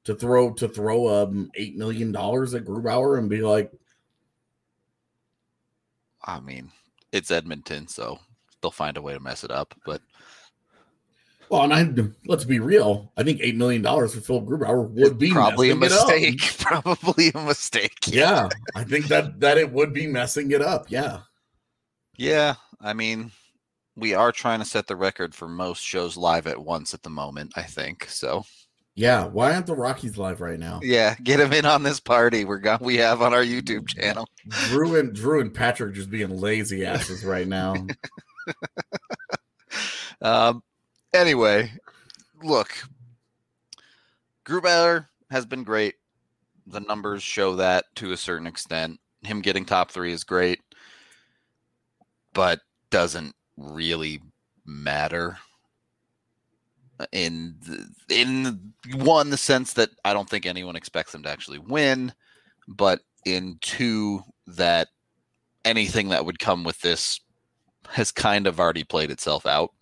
to 0.04 0.14
throw 0.14 0.52
to 0.54 0.68
throw 0.68 1.22
um 1.22 1.50
eight 1.54 1.76
million 1.76 2.12
dollars 2.12 2.54
at 2.54 2.64
Grubauer 2.64 3.18
and 3.18 3.28
be 3.28 3.40
like, 3.40 3.72
I 6.24 6.40
mean, 6.40 6.70
it's 7.12 7.30
Edmonton, 7.30 7.88
so 7.88 8.18
they'll 8.60 8.70
find 8.70 8.96
a 8.96 9.02
way 9.02 9.14
to 9.14 9.20
mess 9.20 9.44
it 9.44 9.50
up. 9.50 9.74
But 9.84 10.02
well, 11.50 11.62
and 11.62 11.72
I 11.72 11.86
let's 12.26 12.44
be 12.44 12.58
real, 12.58 13.12
I 13.16 13.22
think 13.22 13.40
eight 13.42 13.56
million 13.56 13.82
dollars 13.82 14.14
for 14.14 14.20
Philipp 14.20 14.44
Grubauer 14.44 14.88
would 14.90 15.18
be 15.18 15.30
probably 15.32 15.70
a 15.70 15.76
messing 15.76 15.96
it 15.96 16.00
up. 16.00 16.08
mistake. 16.08 16.58
Probably 16.66 17.30
a 17.34 17.40
mistake. 17.44 17.98
Yeah, 18.08 18.48
I 18.74 18.82
think 18.84 19.06
that 19.06 19.38
that 19.40 19.56
it 19.58 19.70
would 19.72 19.92
be 19.92 20.06
messing 20.06 20.50
it 20.50 20.60
up. 20.62 20.86
Yeah. 20.90 21.20
Yeah. 22.16 22.54
I 22.80 22.92
mean, 22.92 23.30
we 23.94 24.14
are 24.14 24.32
trying 24.32 24.58
to 24.58 24.64
set 24.66 24.86
the 24.86 24.96
record 24.96 25.34
for 25.34 25.48
most 25.48 25.82
shows 25.82 26.16
live 26.16 26.46
at 26.46 26.58
once 26.58 26.92
at 26.94 27.02
the 27.02 27.10
moment, 27.10 27.52
I 27.56 27.62
think. 27.62 28.06
So 28.08 28.44
Yeah, 28.94 29.24
why 29.26 29.54
aren't 29.54 29.66
the 29.66 29.76
Rockies 29.76 30.18
live 30.18 30.40
right 30.40 30.58
now? 30.58 30.80
yeah, 30.82 31.14
get 31.22 31.38
him 31.40 31.52
in 31.52 31.64
on 31.66 31.82
this 31.82 32.00
party 32.00 32.44
we're 32.44 32.58
got 32.58 32.80
we 32.82 32.96
have 32.96 33.22
on 33.22 33.32
our 33.32 33.44
YouTube 33.44 33.86
channel. 33.88 34.26
Drew 34.48 34.96
and 34.98 35.14
Drew 35.14 35.40
and 35.40 35.54
Patrick 35.54 35.94
just 35.94 36.10
being 36.10 36.30
lazy 36.40 36.84
asses 36.84 37.24
right 37.24 37.46
now. 37.46 37.74
Um 40.22 40.62
anyway, 41.16 41.72
look. 42.42 42.70
Grubauer 44.44 45.08
has 45.30 45.44
been 45.44 45.64
great. 45.64 45.94
The 46.66 46.80
numbers 46.80 47.22
show 47.22 47.56
that 47.56 47.86
to 47.96 48.12
a 48.12 48.16
certain 48.16 48.46
extent. 48.46 49.00
Him 49.22 49.40
getting 49.40 49.64
top 49.64 49.90
three 49.90 50.12
is 50.12 50.24
great, 50.24 50.60
but 52.32 52.60
doesn't 52.90 53.34
really 53.56 54.20
matter. 54.64 55.38
In 57.12 57.56
in 58.08 58.72
one 58.94 59.30
the 59.30 59.36
sense 59.36 59.74
that 59.74 59.90
I 60.04 60.12
don't 60.12 60.28
think 60.28 60.46
anyone 60.46 60.76
expects 60.76 61.14
him 61.14 61.22
to 61.24 61.28
actually 61.28 61.58
win, 61.58 62.12
but 62.68 63.00
in 63.24 63.58
two 63.60 64.22
that 64.46 64.88
anything 65.64 66.08
that 66.10 66.24
would 66.24 66.38
come 66.38 66.64
with 66.64 66.80
this 66.80 67.20
has 67.90 68.12
kind 68.12 68.46
of 68.46 68.58
already 68.58 68.84
played 68.84 69.10
itself 69.10 69.44
out. 69.46 69.72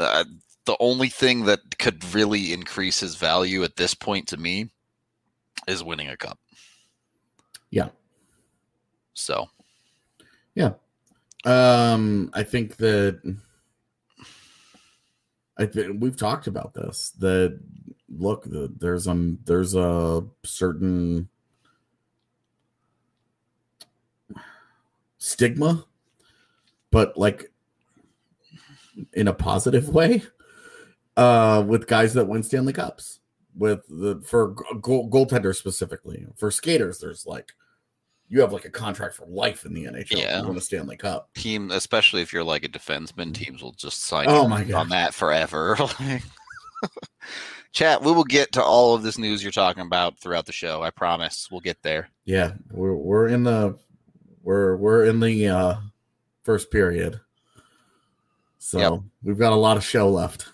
Uh, 0.00 0.24
the 0.66 0.76
only 0.80 1.08
thing 1.08 1.44
that 1.46 1.78
could 1.78 2.02
really 2.14 2.52
increase 2.52 3.00
his 3.00 3.16
value 3.16 3.64
at 3.64 3.76
this 3.76 3.94
point 3.94 4.28
to 4.28 4.36
me 4.36 4.70
is 5.66 5.82
winning 5.82 6.08
a 6.08 6.16
cup. 6.16 6.38
Yeah. 7.70 7.88
So 9.14 9.48
Yeah. 10.54 10.72
Um, 11.44 12.30
I 12.34 12.42
think 12.42 12.76
that 12.76 13.36
I 15.56 15.66
think 15.66 16.00
we've 16.00 16.16
talked 16.16 16.46
about 16.46 16.74
this. 16.74 17.10
That 17.18 17.58
look, 18.08 18.44
the, 18.44 18.72
there's 18.78 19.06
um 19.06 19.38
there's 19.44 19.74
a 19.74 20.24
certain 20.44 21.28
stigma, 25.18 25.84
but 26.90 27.16
like 27.16 27.49
in 29.12 29.28
a 29.28 29.32
positive 29.34 29.88
way, 29.88 30.22
uh, 31.16 31.64
with 31.66 31.86
guys 31.86 32.14
that 32.14 32.26
win 32.28 32.42
Stanley 32.42 32.72
Cups. 32.72 33.18
With 33.56 33.80
the 33.88 34.22
for 34.24 34.54
goal, 34.80 35.10
goaltenders 35.10 35.56
specifically, 35.56 36.24
for 36.36 36.50
skaters, 36.52 36.98
there's 37.00 37.26
like 37.26 37.52
you 38.28 38.40
have 38.40 38.52
like 38.52 38.64
a 38.64 38.70
contract 38.70 39.16
for 39.16 39.26
life 39.26 39.64
in 39.66 39.74
the 39.74 39.86
NHL. 39.86 40.18
Yeah. 40.18 40.40
you 40.42 40.46
win 40.48 40.56
a 40.56 40.60
Stanley 40.60 40.96
Cup. 40.96 41.34
team, 41.34 41.72
especially 41.72 42.22
if 42.22 42.32
you're 42.32 42.44
like 42.44 42.64
a 42.64 42.68
defenseman, 42.68 43.34
teams 43.34 43.60
will 43.60 43.72
just 43.72 44.04
sign 44.04 44.26
Oh 44.28 44.46
my 44.46 44.62
god! 44.62 44.80
on 44.82 44.88
that 44.90 45.14
forever. 45.14 45.76
Chat, 47.72 48.02
we 48.02 48.10
will 48.12 48.24
get 48.24 48.52
to 48.52 48.62
all 48.62 48.94
of 48.94 49.02
this 49.02 49.18
news 49.18 49.42
you're 49.42 49.52
talking 49.52 49.84
about 49.84 50.18
throughout 50.18 50.46
the 50.46 50.52
show. 50.52 50.82
I 50.82 50.90
promise. 50.90 51.48
We'll 51.50 51.60
get 51.60 51.82
there. 51.82 52.08
Yeah, 52.24 52.52
we're 52.70 52.94
we're 52.94 53.28
in 53.28 53.44
the 53.44 53.78
we're 54.42 54.76
we're 54.76 55.04
in 55.06 55.20
the 55.20 55.48
uh 55.48 55.74
first 56.44 56.70
period. 56.70 57.20
So 58.62 58.78
Yep. 58.78 59.00
we've 59.24 59.38
got 59.38 59.52
a 59.52 59.56
lot 59.56 59.76
of 59.78 59.84
show 59.84 60.08
left. 60.10 60.46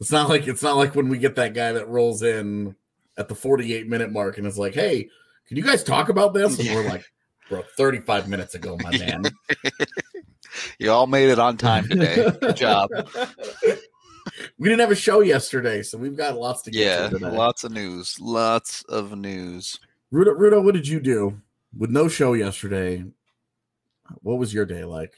It's 0.00 0.12
not 0.12 0.28
like 0.28 0.46
it's 0.48 0.62
not 0.62 0.76
like 0.76 0.94
when 0.94 1.08
we 1.08 1.18
get 1.18 1.34
that 1.36 1.52
guy 1.54 1.72
that 1.72 1.88
rolls 1.88 2.22
in 2.22 2.74
at 3.18 3.28
the 3.28 3.34
48 3.34 3.88
minute 3.88 4.10
mark 4.12 4.38
and 4.38 4.46
is 4.46 4.56
like, 4.58 4.74
"Hey, 4.74 5.08
can 5.46 5.56
you 5.56 5.62
guys 5.62 5.82
talk 5.84 6.08
about 6.08 6.32
this?" 6.34 6.58
And 6.58 6.68
we're 6.74 6.86
like, 6.88 7.04
"Bro, 7.50 7.64
35 7.76 8.28
minutes 8.28 8.54
ago, 8.54 8.78
my 8.82 8.90
man." 8.98 9.24
You 10.78 10.90
all 10.92 11.06
made 11.06 11.28
it 11.28 11.38
on 11.38 11.56
time 11.56 11.86
today. 11.88 12.30
Good 12.40 12.56
job. 12.56 12.88
we 14.58 14.68
didn't 14.68 14.80
have 14.80 14.90
a 14.90 14.96
show 14.96 15.20
yesterday, 15.20 15.82
so 15.82 15.98
we've 15.98 16.16
got 16.16 16.36
lots 16.38 16.62
to 16.62 16.70
get 16.70 16.80
Yeah, 16.80 17.08
to 17.08 17.18
today. 17.18 17.30
lots 17.30 17.64
of 17.64 17.72
news. 17.72 18.18
Lots 18.20 18.82
of 18.84 19.16
news. 19.18 19.78
Rudo, 20.12 20.36
Ruda, 20.36 20.62
what 20.62 20.74
did 20.74 20.88
you 20.88 21.00
do 21.00 21.40
with 21.76 21.90
no 21.90 22.08
show 22.08 22.32
yesterday? 22.32 23.04
What 24.22 24.38
was 24.38 24.54
your 24.54 24.64
day 24.64 24.84
like? 24.84 25.12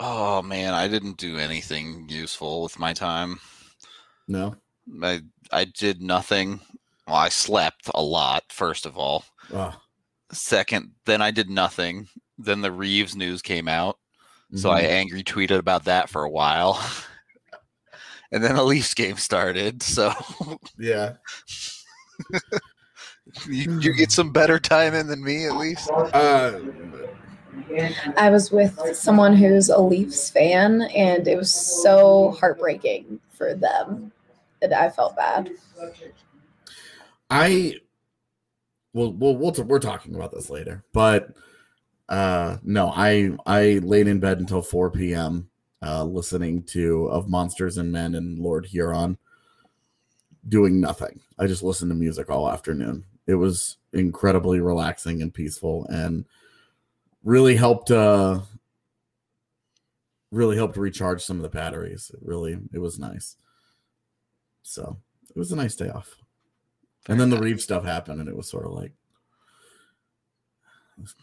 Oh 0.00 0.42
man, 0.42 0.74
I 0.74 0.88
didn't 0.88 1.18
do 1.18 1.38
anything 1.38 2.06
useful 2.08 2.62
with 2.62 2.78
my 2.78 2.92
time. 2.92 3.38
No. 4.26 4.56
I 5.02 5.22
I 5.50 5.64
did 5.64 6.02
nothing. 6.02 6.60
Well, 7.06 7.16
I 7.16 7.28
slept 7.28 7.90
a 7.94 8.02
lot, 8.02 8.44
first 8.48 8.86
of 8.86 8.96
all. 8.96 9.24
Oh, 9.52 9.74
Second, 10.32 10.92
then 11.04 11.22
I 11.22 11.30
did 11.30 11.50
nothing. 11.50 12.08
Then 12.38 12.60
the 12.60 12.72
Reaves 12.72 13.14
news 13.14 13.42
came 13.42 13.68
out. 13.68 13.98
So 14.54 14.70
I 14.70 14.82
mhm. 14.82 14.88
angry 14.88 15.24
tweeted 15.24 15.58
about 15.58 15.84
that 15.84 16.08
for 16.08 16.22
a 16.22 16.30
while. 16.30 16.80
and 18.32 18.42
then 18.42 18.54
the 18.54 18.64
Leafs 18.64 18.94
game 18.94 19.16
started. 19.16 19.82
So 19.82 20.12
yeah. 20.78 21.14
you, 23.48 23.80
you 23.80 23.94
get 23.94 24.12
some 24.12 24.32
better 24.32 24.58
time 24.58 24.94
in 24.94 25.08
than 25.08 25.24
me 25.24 25.46
at 25.46 25.56
least. 25.56 25.90
Uh, 25.90 26.60
I 28.16 28.30
was 28.30 28.50
with 28.50 28.78
someone 28.94 29.34
who's 29.34 29.68
a 29.68 29.80
Leafs 29.80 30.30
fan, 30.30 30.82
and 30.94 31.26
it 31.26 31.36
was 31.36 31.52
so 31.52 32.32
heartbreaking 32.32 33.20
for 33.30 33.54
them 33.54 34.12
that 34.60 34.72
I 34.72 34.90
felt 34.90 35.16
bad. 35.16 35.50
I 37.30 37.76
well, 38.92 39.12
we'll, 39.12 39.36
we'll 39.36 39.52
we're 39.64 39.78
talking 39.78 40.14
about 40.14 40.32
this 40.32 40.50
later, 40.50 40.84
but 40.92 41.30
uh 42.08 42.58
no, 42.62 42.92
I 42.94 43.32
I 43.46 43.80
laid 43.82 44.08
in 44.08 44.20
bed 44.20 44.38
until 44.38 44.62
4 44.62 44.90
p.m. 44.90 45.50
uh 45.82 46.04
listening 46.04 46.62
to 46.64 47.06
of 47.06 47.28
Monsters 47.28 47.78
and 47.78 47.90
Men 47.90 48.14
and 48.14 48.38
Lord 48.38 48.66
Huron 48.66 49.18
doing 50.48 50.80
nothing. 50.80 51.20
I 51.38 51.46
just 51.46 51.62
listened 51.62 51.90
to 51.90 51.94
music 51.96 52.30
all 52.30 52.48
afternoon. 52.50 53.04
It 53.26 53.34
was 53.34 53.78
incredibly 53.92 54.60
relaxing 54.60 55.22
and 55.22 55.32
peaceful 55.32 55.86
and 55.86 56.26
really 57.24 57.56
helped 57.56 57.90
uh 57.90 58.40
really 60.30 60.56
helped 60.56 60.76
recharge 60.76 61.22
some 61.22 61.36
of 61.36 61.42
the 61.42 61.48
batteries. 61.48 62.10
It 62.12 62.20
really 62.22 62.58
it 62.72 62.78
was 62.78 62.98
nice. 62.98 63.36
So, 64.62 64.96
it 65.28 65.38
was 65.38 65.52
a 65.52 65.56
nice 65.56 65.76
day 65.76 65.90
off. 65.90 66.16
And 67.08 67.20
then 67.20 67.28
the 67.28 67.38
Reeve 67.38 67.60
stuff 67.60 67.84
happened, 67.84 68.20
and 68.20 68.28
it 68.28 68.36
was 68.36 68.48
sort 68.48 68.64
of 68.64 68.72
like 68.72 68.92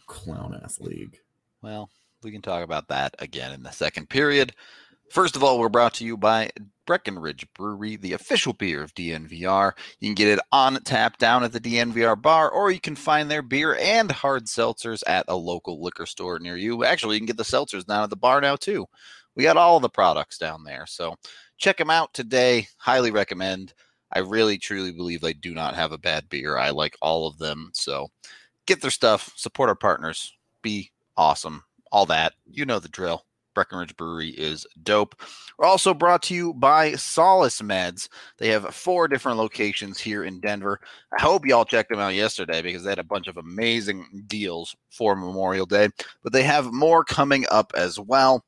clown 0.06 0.58
ass 0.62 0.80
league. 0.80 1.18
Well, 1.60 1.90
we 2.22 2.30
can 2.30 2.42
talk 2.42 2.62
about 2.62 2.88
that 2.88 3.14
again 3.18 3.52
in 3.52 3.62
the 3.62 3.70
second 3.70 4.08
period. 4.08 4.54
First 5.12 5.36
of 5.36 5.44
all, 5.44 5.58
we're 5.58 5.68
brought 5.68 5.92
to 5.94 6.06
you 6.06 6.16
by 6.16 6.48
Breckenridge 6.86 7.46
Brewery, 7.52 7.96
the 7.96 8.14
official 8.14 8.54
beer 8.54 8.82
of 8.82 8.94
DNVR. 8.94 9.72
You 10.00 10.08
can 10.08 10.14
get 10.14 10.28
it 10.28 10.38
on 10.50 10.76
tap 10.84 11.18
down 11.18 11.44
at 11.44 11.52
the 11.52 11.60
DNVR 11.60 12.22
bar, 12.22 12.48
or 12.48 12.70
you 12.70 12.80
can 12.80 12.96
find 12.96 13.30
their 13.30 13.42
beer 13.42 13.76
and 13.78 14.10
hard 14.10 14.46
seltzers 14.46 15.02
at 15.06 15.26
a 15.28 15.36
local 15.36 15.82
liquor 15.82 16.06
store 16.06 16.38
near 16.38 16.56
you. 16.56 16.82
Actually, 16.82 17.16
you 17.16 17.20
can 17.20 17.26
get 17.26 17.36
the 17.36 17.42
seltzers 17.42 17.84
down 17.84 18.04
at 18.04 18.08
the 18.08 18.16
bar 18.16 18.40
now, 18.40 18.56
too. 18.56 18.86
We 19.34 19.42
got 19.42 19.58
all 19.58 19.80
the 19.80 19.90
products 19.90 20.38
down 20.38 20.64
there. 20.64 20.86
So 20.86 21.16
check 21.58 21.76
them 21.76 21.90
out 21.90 22.14
today. 22.14 22.68
Highly 22.78 23.10
recommend. 23.10 23.74
I 24.10 24.20
really, 24.20 24.56
truly 24.56 24.92
believe 24.92 25.20
they 25.20 25.34
do 25.34 25.52
not 25.52 25.74
have 25.74 25.92
a 25.92 25.98
bad 25.98 26.30
beer. 26.30 26.56
I 26.56 26.70
like 26.70 26.96
all 27.02 27.26
of 27.26 27.36
them. 27.36 27.68
So 27.74 28.08
get 28.64 28.80
their 28.80 28.90
stuff, 28.90 29.30
support 29.36 29.68
our 29.68 29.74
partners, 29.74 30.34
be 30.62 30.90
awesome, 31.18 31.64
all 31.90 32.06
that. 32.06 32.32
You 32.50 32.64
know 32.64 32.78
the 32.78 32.88
drill. 32.88 33.26
Breckenridge 33.54 33.96
Brewery 33.96 34.30
is 34.30 34.66
dope. 34.82 35.20
We're 35.58 35.66
also 35.66 35.94
brought 35.94 36.22
to 36.24 36.34
you 36.34 36.54
by 36.54 36.92
Solace 36.94 37.60
Meds. 37.60 38.08
They 38.38 38.48
have 38.48 38.74
four 38.74 39.08
different 39.08 39.38
locations 39.38 39.98
here 40.00 40.24
in 40.24 40.40
Denver. 40.40 40.80
I 41.18 41.22
hope 41.22 41.46
y'all 41.46 41.64
checked 41.64 41.90
them 41.90 42.00
out 42.00 42.14
yesterday 42.14 42.62
because 42.62 42.84
they 42.84 42.90
had 42.90 42.98
a 42.98 43.04
bunch 43.04 43.26
of 43.26 43.36
amazing 43.36 44.24
deals 44.26 44.74
for 44.90 45.14
Memorial 45.16 45.66
Day, 45.66 45.88
but 46.22 46.32
they 46.32 46.42
have 46.42 46.72
more 46.72 47.04
coming 47.04 47.44
up 47.50 47.72
as 47.76 47.98
well. 47.98 48.44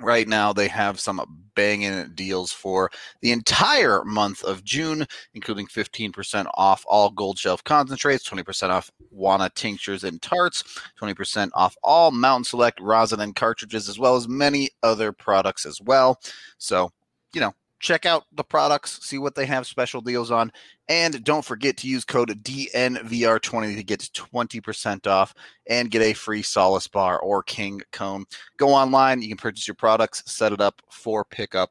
Right 0.00 0.26
now, 0.26 0.52
they 0.52 0.68
have 0.68 0.98
some 0.98 1.20
banging 1.54 2.12
deals 2.14 2.52
for 2.52 2.90
the 3.20 3.32
entire 3.32 4.02
month 4.02 4.42
of 4.44 4.64
June, 4.64 5.06
including 5.34 5.66
15% 5.66 6.46
off 6.54 6.84
all 6.88 7.10
gold 7.10 7.38
shelf 7.38 7.62
concentrates, 7.64 8.26
20% 8.28 8.70
off 8.70 8.90
Wana 9.14 9.52
tinctures 9.54 10.04
and 10.04 10.22
tarts, 10.22 10.64
20% 10.98 11.50
off 11.54 11.76
all 11.82 12.10
Mountain 12.12 12.44
Select 12.44 12.80
rosin 12.80 13.20
and 13.20 13.36
cartridges, 13.36 13.90
as 13.90 13.98
well 13.98 14.16
as 14.16 14.26
many 14.26 14.70
other 14.82 15.12
products 15.12 15.66
as 15.66 15.82
well. 15.82 16.18
So, 16.56 16.90
you 17.34 17.42
know, 17.42 17.52
check 17.80 18.06
out 18.06 18.24
the 18.32 18.44
products, 18.44 19.04
see 19.04 19.18
what 19.18 19.34
they 19.34 19.46
have 19.46 19.66
special 19.66 20.00
deals 20.00 20.30
on, 20.30 20.52
and 20.88 21.24
don't 21.24 21.44
forget 21.44 21.76
to 21.78 21.88
use 21.88 22.04
code 22.04 22.28
DNVR20 22.44 23.74
to 23.74 23.82
get 23.82 24.00
20% 24.00 25.06
off 25.06 25.34
and 25.68 25.90
get 25.90 26.02
a 26.02 26.12
free 26.12 26.42
Solace 26.42 26.86
bar 26.86 27.18
or 27.20 27.42
King 27.42 27.80
cone. 27.90 28.24
Go 28.58 28.68
online, 28.68 29.22
you 29.22 29.28
can 29.28 29.36
purchase 29.36 29.66
your 29.66 29.74
products, 29.74 30.22
set 30.30 30.52
it 30.52 30.60
up 30.60 30.80
for 30.90 31.24
pickup. 31.24 31.70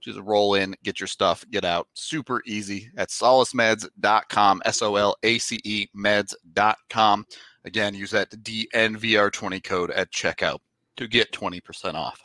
Just 0.00 0.18
roll 0.20 0.54
in, 0.54 0.74
get 0.82 0.98
your 0.98 1.06
stuff, 1.06 1.44
get 1.50 1.62
out. 1.62 1.86
Super 1.92 2.42
easy 2.46 2.90
at 2.96 3.10
solacemeds.com, 3.10 4.62
S 4.64 4.80
O 4.80 4.96
L 4.96 5.14
A 5.22 5.36
C 5.36 5.60
E 5.62 5.88
meds.com. 5.94 7.26
Again, 7.66 7.94
use 7.94 8.10
that 8.12 8.30
DNVR20 8.30 9.62
code 9.62 9.90
at 9.90 10.10
checkout 10.10 10.60
to 10.96 11.06
get 11.06 11.32
20% 11.32 11.94
off. 11.94 12.22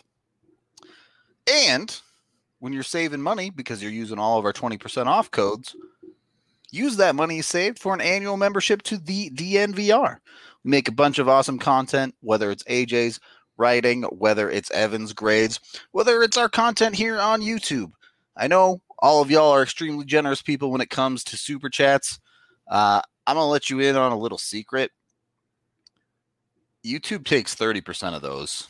And 1.52 2.00
when 2.60 2.74
you're 2.74 2.84
saving 2.84 3.22
money 3.22 3.50
because 3.50 3.82
you're 3.82 3.92
using 3.92 4.20
all 4.20 4.40
of 4.40 4.46
our 4.46 4.54
20% 4.54 5.06
off 5.08 5.32
codes, 5.32 5.76
use 6.72 6.98
that 6.98 7.16
money 7.16 7.42
saved 7.42 7.80
for 7.80 7.94
an 7.94 8.02
annual 8.02 8.38
membership 8.38 8.82
to 8.84 8.98
the 8.98 9.30
DNVR. 9.32 10.18
We 10.64 10.72
make 10.72 10.88
a 10.88 10.94
bunch 10.94 11.20
of 11.20 11.30
awesome 11.30 11.60
content, 11.60 12.16
whether 12.22 12.52
it's 12.52 12.64
AJ's 12.64 13.20
writing, 13.58 14.04
whether 14.04 14.50
it's 14.50 14.72
Evan's 14.72 15.14
grades, 15.14 15.60
whether 15.92 16.22
it's 16.22 16.38
our 16.38 16.50
content 16.50 16.96
here 16.96 17.20
on 17.20 17.42
YouTube. 17.42 17.92
I 18.36 18.48
know 18.48 18.82
all 19.00 19.22
of 19.22 19.32
y'all 19.32 19.52
are 19.52 19.64
extremely 19.64 20.06
generous 20.06 20.42
people 20.42 20.72
when 20.72 20.82
it 20.82 20.90
comes 20.90 21.24
to 21.26 21.38
super 21.38 21.70
chats. 21.70 22.20
Uh, 22.70 23.02
I'm 23.28 23.36
going 23.36 23.46
to 23.46 23.50
let 23.50 23.70
you 23.70 23.80
in 23.80 23.96
on 23.96 24.12
a 24.12 24.18
little 24.18 24.38
secret. 24.38 24.92
YouTube 26.86 27.26
takes 27.26 27.56
30% 27.56 28.16
of 28.16 28.22
those. 28.22 28.68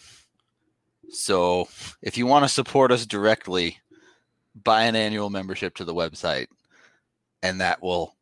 So 1.10 1.68
if 2.02 2.18
you 2.18 2.26
want 2.26 2.44
to 2.46 2.50
support 2.50 2.92
us 2.92 3.06
directly, 3.06 3.78
buy 4.64 4.84
an 4.84 4.96
annual 4.96 5.30
membership 5.30 5.76
to 5.76 5.86
the 5.86 5.94
website, 5.94 6.48
and 7.44 7.62
that 7.62 7.82
will 7.82 8.16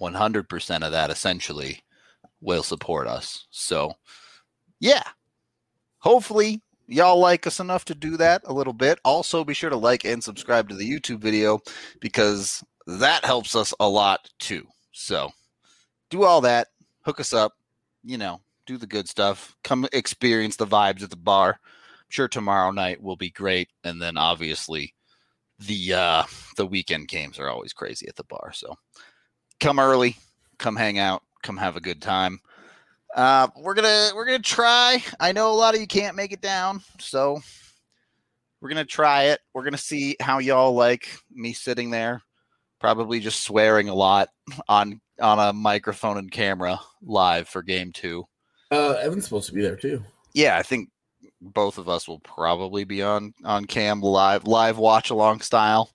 100% 0.00 0.82
of 0.82 0.92
that 0.92 1.10
essentially 1.10 1.82
will 2.40 2.62
support 2.62 3.06
us. 3.06 3.46
So, 3.50 3.94
yeah, 4.80 5.02
hopefully 5.98 6.62
y'all 6.86 7.18
like 7.18 7.46
us 7.46 7.60
enough 7.60 7.84
to 7.86 7.94
do 7.94 8.16
that 8.16 8.42
a 8.44 8.52
little 8.52 8.72
bit. 8.72 8.98
Also, 9.04 9.44
be 9.44 9.54
sure 9.54 9.70
to 9.70 9.76
like 9.76 10.04
and 10.04 10.22
subscribe 10.22 10.68
to 10.68 10.74
the 10.74 10.88
YouTube 10.88 11.18
video 11.18 11.60
because 12.00 12.62
that 12.86 13.24
helps 13.24 13.56
us 13.56 13.74
a 13.80 13.88
lot 13.88 14.28
too. 14.38 14.66
So, 14.92 15.30
do 16.10 16.24
all 16.24 16.40
that, 16.42 16.68
hook 17.04 17.20
us 17.20 17.32
up, 17.32 17.54
you 18.04 18.18
know, 18.18 18.40
do 18.66 18.76
the 18.76 18.86
good 18.86 19.08
stuff, 19.08 19.56
come 19.64 19.86
experience 19.92 20.56
the 20.56 20.66
vibes 20.66 21.02
at 21.02 21.10
the 21.10 21.16
bar. 21.16 21.58
Sure 22.08 22.28
tomorrow 22.28 22.70
night 22.70 23.02
will 23.02 23.16
be 23.16 23.30
great, 23.30 23.68
and 23.84 24.00
then 24.00 24.16
obviously 24.16 24.94
the 25.58 25.94
uh 25.94 26.22
the 26.56 26.66
weekend 26.66 27.08
games 27.08 27.38
are 27.38 27.48
always 27.48 27.72
crazy 27.72 28.06
at 28.08 28.16
the 28.16 28.24
bar. 28.24 28.52
So 28.52 28.76
come 29.60 29.78
early, 29.78 30.16
come 30.58 30.76
hang 30.76 30.98
out, 30.98 31.22
come 31.42 31.56
have 31.56 31.76
a 31.76 31.80
good 31.80 32.00
time. 32.02 32.40
Uh 33.14 33.48
we're 33.56 33.74
gonna 33.74 34.10
we're 34.14 34.26
gonna 34.26 34.38
try. 34.38 35.02
I 35.18 35.32
know 35.32 35.50
a 35.50 35.54
lot 35.54 35.74
of 35.74 35.80
you 35.80 35.86
can't 35.86 36.16
make 36.16 36.32
it 36.32 36.40
down, 36.40 36.82
so 36.98 37.40
we're 38.60 38.68
gonna 38.68 38.84
try 38.84 39.24
it. 39.24 39.40
We're 39.54 39.64
gonna 39.64 39.78
see 39.78 40.16
how 40.20 40.38
y'all 40.38 40.74
like 40.74 41.08
me 41.30 41.52
sitting 41.52 41.90
there, 41.90 42.22
probably 42.80 43.20
just 43.20 43.42
swearing 43.42 43.88
a 43.88 43.94
lot 43.94 44.28
on 44.68 45.00
on 45.20 45.38
a 45.38 45.52
microphone 45.52 46.18
and 46.18 46.30
camera 46.30 46.78
live 47.02 47.48
for 47.48 47.62
game 47.62 47.92
two. 47.92 48.24
Uh, 48.70 48.92
Evan's 49.00 49.24
supposed 49.24 49.48
to 49.48 49.54
be 49.54 49.62
there 49.62 49.76
too. 49.76 50.04
Yeah, 50.34 50.58
I 50.58 50.62
think 50.62 50.90
both 51.40 51.78
of 51.78 51.88
us 51.88 52.08
will 52.08 52.20
probably 52.20 52.84
be 52.84 53.02
on 53.02 53.34
on 53.44 53.64
cam 53.64 54.00
live 54.00 54.46
live 54.46 54.78
watch 54.78 55.10
along 55.10 55.40
style. 55.40 55.90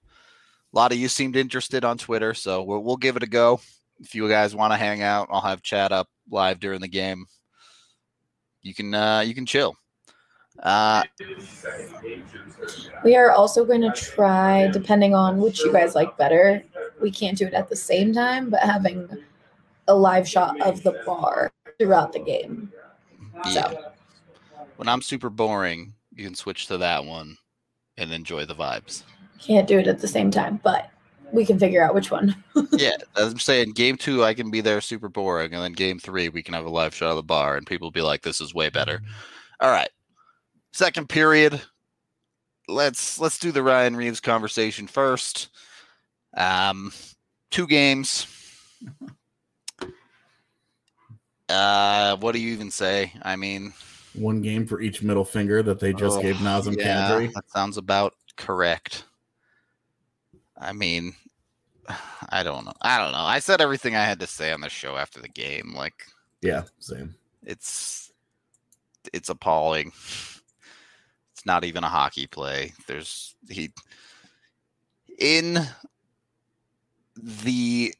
A 0.73 0.77
lot 0.77 0.91
of 0.91 0.97
you 0.97 1.07
seemed 1.07 1.35
interested 1.35 1.83
on 1.83 1.97
Twitter, 1.97 2.33
so 2.33 2.63
we'll, 2.63 2.83
we'll 2.83 2.97
give 2.97 3.17
it 3.17 3.23
a 3.23 3.27
go. 3.27 3.59
If 3.99 4.15
you 4.15 4.27
guys 4.29 4.55
want 4.55 4.71
to 4.73 4.77
hang 4.77 5.01
out, 5.01 5.27
I'll 5.29 5.41
have 5.41 5.61
chat 5.61 5.91
up 5.91 6.07
live 6.29 6.59
during 6.59 6.79
the 6.79 6.87
game. 6.87 7.25
You 8.61 8.73
can 8.73 8.93
uh, 8.93 9.19
you 9.21 9.33
can 9.35 9.45
chill. 9.45 9.75
Uh, 10.61 11.03
We 13.03 13.15
are 13.15 13.31
also 13.31 13.65
going 13.65 13.81
to 13.81 13.91
try, 13.91 14.67
depending 14.67 15.15
on 15.15 15.39
which 15.39 15.59
you 15.61 15.71
guys 15.71 15.95
like 15.95 16.17
better, 16.17 16.63
we 17.01 17.09
can't 17.09 17.37
do 17.37 17.47
it 17.47 17.53
at 17.53 17.69
the 17.69 17.75
same 17.75 18.13
time, 18.13 18.49
but 18.49 18.59
having 18.59 19.07
a 19.87 19.95
live 19.95 20.27
shot 20.27 20.59
of 20.61 20.83
the 20.83 21.01
bar 21.05 21.51
throughout 21.79 22.13
the 22.13 22.19
game. 22.19 22.71
yeah. 23.45 23.51
So 23.51 23.91
When 24.81 24.89
I'm 24.89 25.03
super 25.03 25.29
boring, 25.29 25.93
you 26.11 26.25
can 26.25 26.33
switch 26.33 26.65
to 26.65 26.77
that 26.79 27.05
one 27.05 27.37
and 27.97 28.11
enjoy 28.11 28.45
the 28.45 28.55
vibes. 28.55 29.03
Can't 29.39 29.67
do 29.67 29.77
it 29.77 29.85
at 29.85 29.99
the 29.99 30.07
same 30.07 30.31
time, 30.31 30.59
but 30.63 30.89
we 31.31 31.45
can 31.45 31.59
figure 31.59 31.83
out 31.83 31.93
which 31.93 32.09
one. 32.09 32.35
yeah, 32.71 32.95
as 33.15 33.31
I'm 33.31 33.37
saying, 33.37 33.73
game 33.73 33.95
two 33.95 34.23
I 34.23 34.33
can 34.33 34.49
be 34.49 34.59
there 34.59 34.81
super 34.81 35.07
boring, 35.07 35.53
and 35.53 35.61
then 35.61 35.73
game 35.73 35.99
three 35.99 36.29
we 36.29 36.41
can 36.41 36.55
have 36.55 36.65
a 36.65 36.69
live 36.71 36.95
shot 36.95 37.11
of 37.11 37.15
the 37.17 37.21
bar, 37.21 37.57
and 37.57 37.67
people 37.67 37.85
will 37.85 37.91
be 37.91 38.01
like, 38.01 38.23
"This 38.23 38.41
is 38.41 38.55
way 38.55 38.69
better." 38.69 39.03
All 39.59 39.69
right, 39.69 39.91
second 40.73 41.09
period. 41.09 41.61
Let's 42.67 43.19
let's 43.19 43.37
do 43.37 43.51
the 43.51 43.61
Ryan 43.61 43.95
Reaves 43.95 44.19
conversation 44.19 44.87
first. 44.87 45.49
Um, 46.35 46.91
two 47.51 47.67
games. 47.67 48.25
Uh, 51.49 52.15
what 52.21 52.31
do 52.31 52.39
you 52.39 52.53
even 52.53 52.71
say? 52.71 53.11
I 53.23 53.35
mean, 53.35 53.73
One 54.13 54.41
game 54.41 54.67
for 54.67 54.81
each 54.81 55.01
middle 55.01 55.23
finger 55.23 55.63
that 55.63 55.79
they 55.79 55.93
just 55.93 56.19
oh, 56.19 56.21
gave 56.21 56.35
Nazem 56.37 56.77
yeah, 56.77 57.09
Kadri. 57.11 57.31
that 57.33 57.49
sounds 57.49 57.77
about 57.77 58.13
correct. 58.35 59.05
I 60.57 60.73
mean, 60.73 61.13
I 62.29 62.43
don't 62.43 62.65
know. 62.65 62.73
I 62.81 62.97
don't 62.97 63.11
know. 63.13 63.19
I 63.19 63.39
said 63.39 63.61
everything 63.61 63.95
I 63.95 64.03
had 64.03 64.19
to 64.19 64.27
say 64.27 64.51
on 64.51 64.61
the 64.61 64.69
show 64.69 64.97
after 64.97 65.21
the 65.21 65.29
game. 65.29 65.73
Like, 65.75 66.05
Yeah, 66.41 66.63
same. 66.79 67.15
it's 67.43 68.11
it's 69.13 69.29
appalling. 69.29 69.91
It's 71.33 71.45
not 71.45 71.63
even 71.63 71.83
a 71.83 71.89
hockey 71.89 72.27
play. 72.27 72.73
There's 72.87 73.35
he 73.49 73.71
in 75.17 75.59
the 77.17 77.93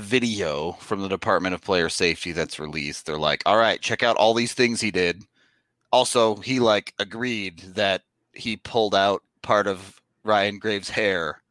video 0.00 0.72
from 0.80 1.00
the 1.02 1.08
Department 1.08 1.54
of 1.54 1.62
Player 1.62 1.88
Safety 1.88 2.32
that's 2.32 2.58
released. 2.58 3.06
They're 3.06 3.18
like, 3.18 3.42
"All 3.46 3.56
right, 3.56 3.80
check 3.80 4.02
out 4.02 4.16
all 4.16 4.34
these 4.34 4.54
things 4.54 4.80
he 4.80 4.90
did." 4.90 5.24
Also, 5.92 6.36
he 6.36 6.60
like 6.60 6.94
agreed 6.98 7.60
that 7.74 8.02
he 8.32 8.56
pulled 8.56 8.94
out 8.94 9.22
part 9.42 9.66
of 9.66 10.00
Ryan 10.24 10.58
Graves' 10.58 10.90
hair 10.90 11.42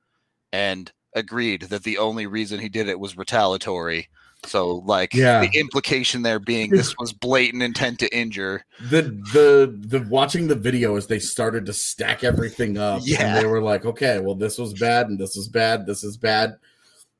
and 0.53 0.91
agreed 1.13 1.63
that 1.63 1.83
the 1.83 1.97
only 1.97 2.27
reason 2.27 2.59
he 2.59 2.69
did 2.69 2.87
it 2.87 2.99
was 2.99 3.17
retaliatory. 3.17 4.07
So, 4.45 4.83
like, 4.85 5.15
Yeah. 5.15 5.41
the 5.41 5.59
implication 5.59 6.21
there 6.21 6.37
being 6.39 6.69
this 6.69 6.93
was 6.99 7.11
blatant 7.11 7.63
intent 7.63 7.97
to 7.99 8.15
injure. 8.15 8.63
The 8.91 9.01
the 9.33 9.75
the 9.75 10.05
watching 10.09 10.47
the 10.47 10.55
video 10.55 10.95
as 10.95 11.07
they 11.07 11.17
started 11.17 11.65
to 11.65 11.73
stack 11.73 12.23
everything 12.23 12.77
up. 12.77 13.01
Yeah. 13.03 13.35
And 13.35 13.37
they 13.37 13.47
were 13.47 13.61
like, 13.63 13.85
okay, 13.85 14.19
well, 14.19 14.35
this 14.35 14.59
was 14.59 14.73
bad, 14.73 15.07
and 15.09 15.17
this 15.19 15.35
was 15.35 15.47
bad, 15.47 15.87
this 15.87 16.03
is 16.03 16.17
bad. 16.17 16.57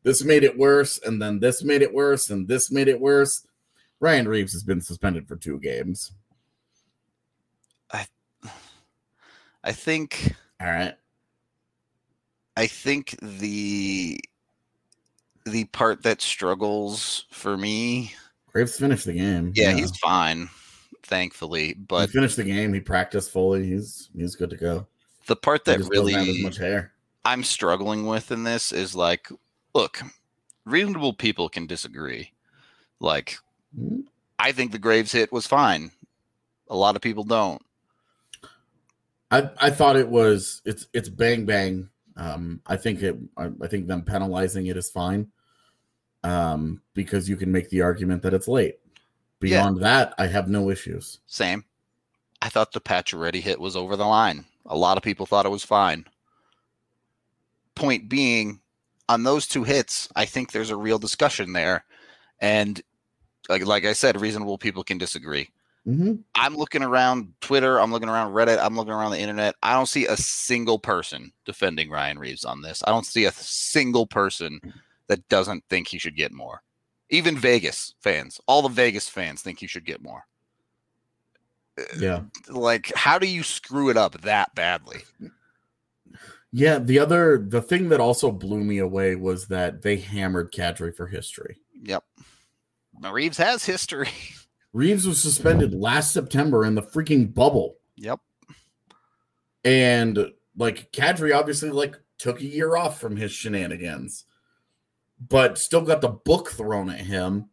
This 0.08 0.24
made 0.24 0.46
it 0.46 0.58
worse, 0.58 1.02
and 1.06 1.22
then 1.22 1.42
this 1.42 1.66
made 1.66 1.82
it 1.82 1.94
worse, 1.94 2.30
and 2.30 2.48
this 2.48 2.72
made 2.72 2.88
it 2.88 2.98
worse. 2.98 3.46
Ryan 4.00 4.26
Reaves 4.30 4.54
has 4.54 4.64
been 4.64 4.80
suspended 4.80 5.28
for 5.28 5.36
two 5.36 5.60
games. 5.60 6.14
I 7.92 8.08
I 9.66 9.74
think 9.74 10.34
All 10.62 10.68
right. 10.68 10.94
I 12.56 12.68
think 12.68 13.18
the 13.22 14.18
the 15.46 15.66
part 15.66 16.04
that 16.04 16.22
struggles 16.22 17.26
for 17.30 17.58
me, 17.58 18.14
Graves 18.54 18.80
finished 18.80 19.08
the 19.08 19.12
game. 19.12 19.52
yeah, 19.56 19.74
he's 19.74 19.98
fine, 19.98 20.48
thankfully. 21.04 21.74
But 21.74 22.08
he 22.08 22.14
finished 22.14 22.38
the 22.38 22.46
game. 22.46 22.74
He 22.74 22.80
practiced 22.80 23.32
fully. 23.32 23.68
He's 23.68 24.10
he's 24.16 24.38
good 24.38 24.52
to 24.52 24.56
go. 24.56 24.88
the 25.26 25.36
part 25.36 25.66
that 25.66 25.80
just 25.80 25.92
doesn't 25.92 26.14
have 26.14 26.22
as 26.22 26.28
really 26.28 26.44
much 26.44 26.58
hair. 26.58 26.94
I'm 27.26 27.44
struggling 27.44 28.06
with 28.06 28.32
in 28.32 28.46
this 28.46 28.72
is 28.72 28.96
like, 28.96 29.28
look, 29.78 30.02
reasonable 30.66 31.14
people 31.14 31.50
can 31.50 31.68
disagree. 31.68 32.32
Like, 33.00 33.38
Mhm. 33.78 34.06
I 34.40 34.52
think 34.52 34.72
the 34.72 34.80
Graves 34.80 35.12
hit 35.12 35.32
was 35.32 35.46
fine. 35.46 35.92
A 36.70 36.76
lot 36.76 36.96
of 36.96 37.02
people 37.02 37.24
don't. 37.24 37.62
I 39.30 39.50
I 39.58 39.70
thought 39.70 39.96
it 39.98 40.08
was 40.10 40.62
it's 40.66 40.88
it's 40.94 41.10
bang 41.10 41.46
bang. 41.46 41.90
Um, 42.16 42.62
I 42.66 42.78
think 42.78 43.04
it. 43.04 43.16
I, 43.38 43.52
I 43.62 43.68
think 43.68 43.88
them 43.88 44.02
penalizing 44.04 44.66
it 44.68 44.78
is 44.78 44.90
fine. 44.90 45.32
Um, 46.24 46.82
because 46.94 47.30
you 47.30 47.38
can 47.38 47.52
make 47.52 47.70
the 47.70 47.82
argument 47.82 48.24
that 48.24 48.34
it's 48.34 48.48
late. 48.48 48.80
Yeah. 48.84 48.92
Beyond 49.40 49.82
that, 49.84 50.14
I 50.18 50.26
have 50.28 50.50
no 50.50 50.70
issues. 50.72 51.20
Same. 51.28 51.64
I 52.42 52.50
thought 52.50 52.72
the 52.72 52.82
Pacioretty 52.82 53.42
hit 53.42 53.60
was 53.60 53.76
over 53.76 53.96
the 53.96 54.06
line. 54.06 54.46
A 54.66 54.76
lot 54.76 54.98
of 54.98 55.04
people 55.04 55.26
thought 55.26 55.46
it 55.46 55.50
was 55.50 55.64
fine. 55.64 56.06
Point 57.76 58.10
being, 58.10 58.60
on 59.10 59.24
those 59.24 59.48
two 59.48 59.64
hits, 59.64 60.10
I 60.16 60.26
think 60.26 60.52
there's 60.52 60.70
a 60.70 60.76
real 60.76 61.00
discussion 61.00 61.54
there, 61.54 61.86
and 62.40 62.82
like, 63.50 63.66
like 63.66 63.86
I 63.86 63.94
said, 63.94 64.20
reasonable 64.20 64.58
people 64.58 64.84
can 64.84 64.98
disagree. 64.98 65.50
hmm 65.86 66.16
I'm 66.36 66.56
looking 66.56 66.84
around 66.84 67.34
Twitter, 67.42 67.80
I'm 67.80 67.92
looking 67.92 68.10
around 68.10 68.34
Reddit, 68.34 68.60
I'm 68.62 68.76
looking 68.76 68.94
around 68.94 69.12
the 69.12 69.20
internet. 69.20 69.56
I 69.64 69.74
don't 69.74 69.88
see 69.88 70.06
a 70.06 70.18
single 70.18 70.78
person 70.78 71.32
defending 71.46 71.90
Ryan 71.90 72.20
Reaves 72.20 72.46
on 72.46 72.62
this. 72.62 72.84
I 72.86 72.92
don't 72.92 73.06
see 73.06 73.26
a 73.26 73.32
single 73.32 74.06
person 74.06 74.60
that 75.08 75.28
doesn't 75.30 75.64
think 75.70 75.88
he 75.88 75.98
should 75.98 76.16
get 76.16 76.32
more. 76.32 76.62
Even 77.10 77.38
Vegas 77.38 77.96
fans, 78.02 78.40
all 78.48 78.62
the 78.62 78.70
Vegas 78.70 79.10
fans 79.10 79.42
think 79.42 79.60
he 79.60 79.68
should 79.68 79.86
get 79.86 80.02
more. 80.02 80.26
Yeah, 82.00 82.22
Like, 82.50 82.92
how 82.96 83.18
do 83.18 83.28
you 83.28 83.44
screw 83.44 83.90
it 83.90 83.98
up 83.98 84.22
that 84.22 84.54
badly? 84.56 85.00
Yeah. 86.52 86.80
The 86.80 87.00
other 87.00 87.38
the 87.38 87.62
thing 87.62 87.90
that 87.90 88.00
also 88.00 88.32
blew 88.32 88.64
me 88.64 88.78
away 88.80 89.16
was 89.16 89.48
that 89.48 89.82
they 89.82 89.98
hammered 89.98 90.52
Kadri 90.52 90.96
for 90.96 91.08
history. 91.08 91.58
Yep. 91.84 92.04
Reaves 93.12 93.38
has 93.38 93.66
history. 93.66 94.10
Reaves 94.74 95.08
was 95.08 95.22
suspended 95.22 95.74
last 95.74 96.12
September 96.12 96.66
in 96.66 96.76
the 96.76 96.82
freaking 96.82 97.34
bubble. 97.34 97.78
Yep. 97.96 98.20
and 99.64 100.32
like 100.56 100.92
Kadri 100.92 101.36
obviously 101.36 101.70
like 101.70 101.96
took 102.18 102.40
a 102.42 102.46
year 102.46 102.76
off 102.76 103.00
from 103.00 103.16
his 103.16 103.32
shenanigans, 103.32 104.26
but 105.20 105.58
still 105.58 105.82
got 105.82 106.02
the 106.02 106.10
book 106.10 106.50
thrown 106.50 106.90
at 106.90 107.00
him 107.02 107.50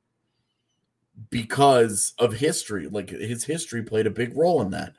because 1.30 2.14
of 2.18 2.34
history. 2.34 2.88
Like 2.88 3.10
his 3.10 3.44
history 3.44 3.82
played 3.82 4.06
a 4.06 4.10
big 4.10 4.36
role 4.36 4.62
in 4.62 4.70
that. 4.70 4.94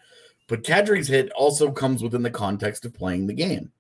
But 0.48 0.64
Kadri's 0.64 1.08
hit 1.08 1.32
also 1.32 1.72
comes 1.72 2.04
within 2.04 2.22
the 2.22 2.30
context 2.30 2.86
of 2.86 2.94
playing 2.94 3.28
the 3.28 3.34
game. 3.34 3.72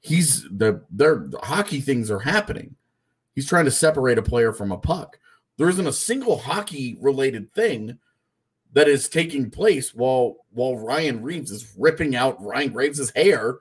He's 0.00 0.44
the 0.44 0.82
their 0.90 1.26
the 1.28 1.38
hockey 1.38 1.80
things 1.80 2.10
are 2.10 2.20
happening. 2.20 2.76
He's 3.34 3.48
trying 3.48 3.66
to 3.66 3.70
separate 3.70 4.18
a 4.18 4.22
player 4.22 4.52
from 4.52 4.72
a 4.72 4.78
puck. 4.78 5.18
There 5.56 5.68
isn't 5.68 5.86
a 5.86 5.92
single 5.92 6.38
hockey 6.38 6.96
related 7.00 7.52
thing 7.52 7.98
that 8.72 8.88
is 8.88 9.08
taking 9.08 9.50
place 9.50 9.94
while 9.94 10.38
while 10.52 10.76
Ryan 10.76 11.22
Reaves 11.22 11.50
is 11.50 11.72
ripping 11.76 12.16
out 12.16 12.42
Ryan 12.42 12.72
Graves' 12.72 13.10
hair 13.10 13.58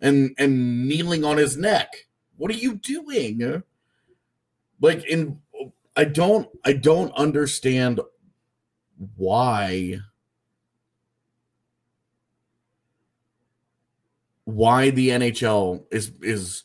and 0.00 0.34
and 0.38 0.86
kneeling 0.86 1.24
on 1.24 1.38
his 1.38 1.56
neck. 1.56 2.06
What 2.36 2.50
are 2.50 2.54
you 2.54 2.74
doing? 2.74 3.62
Like 4.80 5.04
in 5.04 5.40
I 5.96 6.04
don't 6.04 6.48
I 6.64 6.74
don't 6.74 7.12
understand 7.12 8.00
why 9.16 10.00
why 14.48 14.88
the 14.88 15.10
NHL 15.10 15.84
is 15.90 16.10
is 16.22 16.64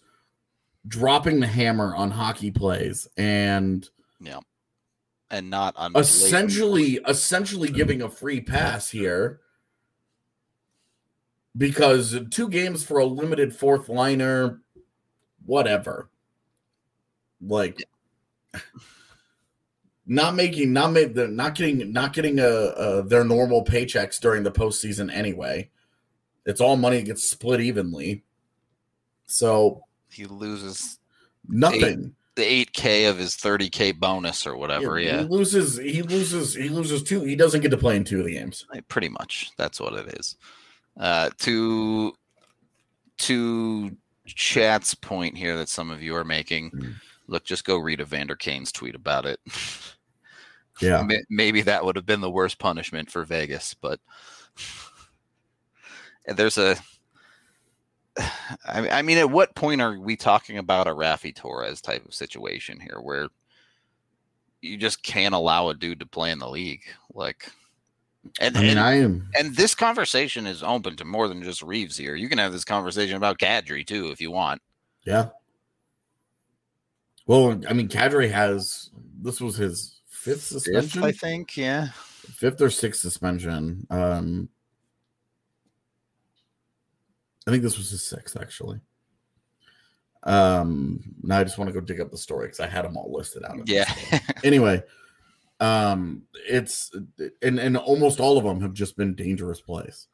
dropping 0.87 1.41
the 1.41 1.47
hammer 1.47 1.93
on 1.93 2.11
hockey 2.11 2.49
plays 2.49 3.09
and 3.17 3.89
yeah. 4.21 4.39
And 5.29 5.49
not 5.49 5.75
on 5.75 5.91
essentially 5.97 7.01
essentially 7.05 7.69
giving 7.69 8.01
a 8.01 8.09
free 8.09 8.39
pass 8.39 8.89
here 8.89 9.41
because 11.57 12.17
two 12.31 12.47
games 12.47 12.85
for 12.85 12.99
a 12.99 13.05
limited 13.05 13.53
fourth 13.53 13.89
liner 13.89 14.61
whatever. 15.45 16.09
Like 17.41 17.83
not 20.05 20.35
making 20.35 20.71
not 20.71 20.93
made 20.93 21.15
the 21.15 21.27
not 21.27 21.55
getting 21.55 21.91
not 21.91 22.13
getting 22.13 22.39
a, 22.39 22.47
uh 22.47 23.01
their 23.01 23.25
normal 23.25 23.65
paychecks 23.65 24.21
during 24.21 24.43
the 24.43 24.51
postseason 24.53 25.13
anyway 25.13 25.69
it's 26.45 26.61
all 26.61 26.75
money 26.75 26.97
that 26.97 27.05
gets 27.05 27.23
split 27.29 27.61
evenly 27.61 28.23
so 29.25 29.83
he 30.09 30.25
loses 30.25 30.99
nothing 31.47 32.13
the 32.35 32.65
8k 32.65 33.09
of 33.09 33.17
his 33.19 33.35
30k 33.35 33.99
bonus 33.99 34.47
or 34.47 34.57
whatever. 34.57 34.97
he 34.97 35.05
Yeah. 35.05 35.21
loses 35.21 35.77
he 35.77 36.01
loses 36.01 36.55
he 36.55 36.67
loses 36.69 37.03
two 37.03 37.21
he 37.21 37.35
doesn't 37.35 37.61
get 37.61 37.69
to 37.69 37.77
play 37.77 37.95
in 37.95 38.03
two 38.03 38.19
of 38.19 38.25
the 38.25 38.33
games 38.33 38.65
Pretty 38.87 39.09
much. 39.09 39.51
That's 39.57 39.79
what 39.79 39.93
it 39.93 40.17
is. 40.19 40.35
Uh 40.99 41.29
to 41.39 42.11
to 43.19 43.95
chat's 44.25 44.95
point 44.95 45.37
here 45.37 45.55
that 45.57 45.69
some 45.69 45.91
of 45.91 46.01
you 46.01 46.15
are 46.15 46.23
making. 46.23 46.71
Mm. 46.71 46.93
Look, 47.27 47.45
just 47.45 47.65
go 47.65 47.77
read 47.77 48.01
Evander 48.01 48.35
Kane's 48.35 48.71
tweet 48.71 48.95
about 48.95 49.25
it. 49.27 49.39
yeah 50.81 51.05
Maybe 51.29 51.61
that 51.61 51.85
would 51.85 51.95
have 51.95 52.05
been 52.07 52.21
the 52.21 52.31
worst 52.31 52.57
punishment 52.57 53.11
for 53.11 53.23
Vegas, 53.25 53.75
but 53.75 53.99
there's 56.27 56.57
a 56.57 56.77
I, 58.65 59.01
mean, 59.01 59.17
at 59.17 59.29
what 59.29 59.55
point 59.55 59.81
are 59.81 59.99
we 59.99 60.15
talking 60.15 60.57
about 60.57 60.87
a 60.87 60.91
Raffi 60.91 61.35
Torres 61.35 61.81
type 61.81 62.05
of 62.05 62.13
situation 62.13 62.79
here, 62.79 62.99
where 63.01 63.27
you 64.61 64.77
just 64.77 65.03
can't 65.03 65.35
allow 65.35 65.69
a 65.69 65.73
dude 65.73 65.99
to 65.99 66.05
play 66.05 66.31
in 66.31 66.39
the 66.39 66.49
league? 66.49 66.83
Like, 67.13 67.49
And 68.39 68.57
I 68.57 68.61
mean, 68.61 68.69
and, 68.71 68.79
I 68.79 68.93
am. 68.95 69.29
and 69.37 69.55
this 69.55 69.75
conversation 69.75 70.45
is 70.45 70.63
open 70.63 70.95
to 70.97 71.05
more 71.05 71.27
than 71.27 71.43
just 71.43 71.61
Reaves 71.61 71.97
here. 71.97 72.15
You 72.15 72.29
can 72.29 72.37
have 72.37 72.51
this 72.53 72.65
conversation 72.65 73.15
about 73.15 73.39
Kadri 73.39 73.85
too 73.85 74.09
if 74.11 74.21
you 74.21 74.31
want. 74.31 74.61
Yeah. 75.05 75.29
Well, 77.25 77.59
I 77.69 77.73
mean, 77.73 77.87
Kadri 77.87 78.29
has 78.31 78.89
this 79.21 79.39
was 79.39 79.55
his 79.55 80.01
fifth 80.09 80.43
suspension, 80.43 81.03
I 81.03 81.11
think, 81.13 81.55
yeah. 81.55 81.89
fifth 82.35 82.61
or 82.61 82.69
sixth 82.69 83.01
suspension. 83.01 83.87
Um, 83.89 84.49
I 87.47 87.51
think 87.51 87.63
this 87.63 87.77
was 87.77 87.89
his 87.89 88.05
sixth 88.05 88.37
actually. 88.39 88.79
Um, 90.23 91.03
now 91.21 91.39
I 91.39 91.43
just 91.43 91.57
want 91.57 91.67
to 91.67 91.73
go 91.73 91.81
dig 91.81 91.99
up 91.99 92.11
the 92.11 92.17
story 92.17 92.47
because 92.47 92.61
I 92.61 92.67
had 92.67 92.85
them 92.85 92.95
all 92.95 93.11
listed 93.11 93.43
out. 93.43 93.67
Yeah. 93.67 93.91
Anyway, 94.43 94.83
um, 95.59 96.23
it's 96.47 96.91
and 97.41 97.59
and 97.59 97.77
almost 97.77 98.19
all 98.19 98.37
of 98.37 98.43
them 98.43 98.61
have 98.61 98.73
just 98.73 98.97
been 98.97 99.15
dangerous 99.15 99.61
plays. 99.61 100.07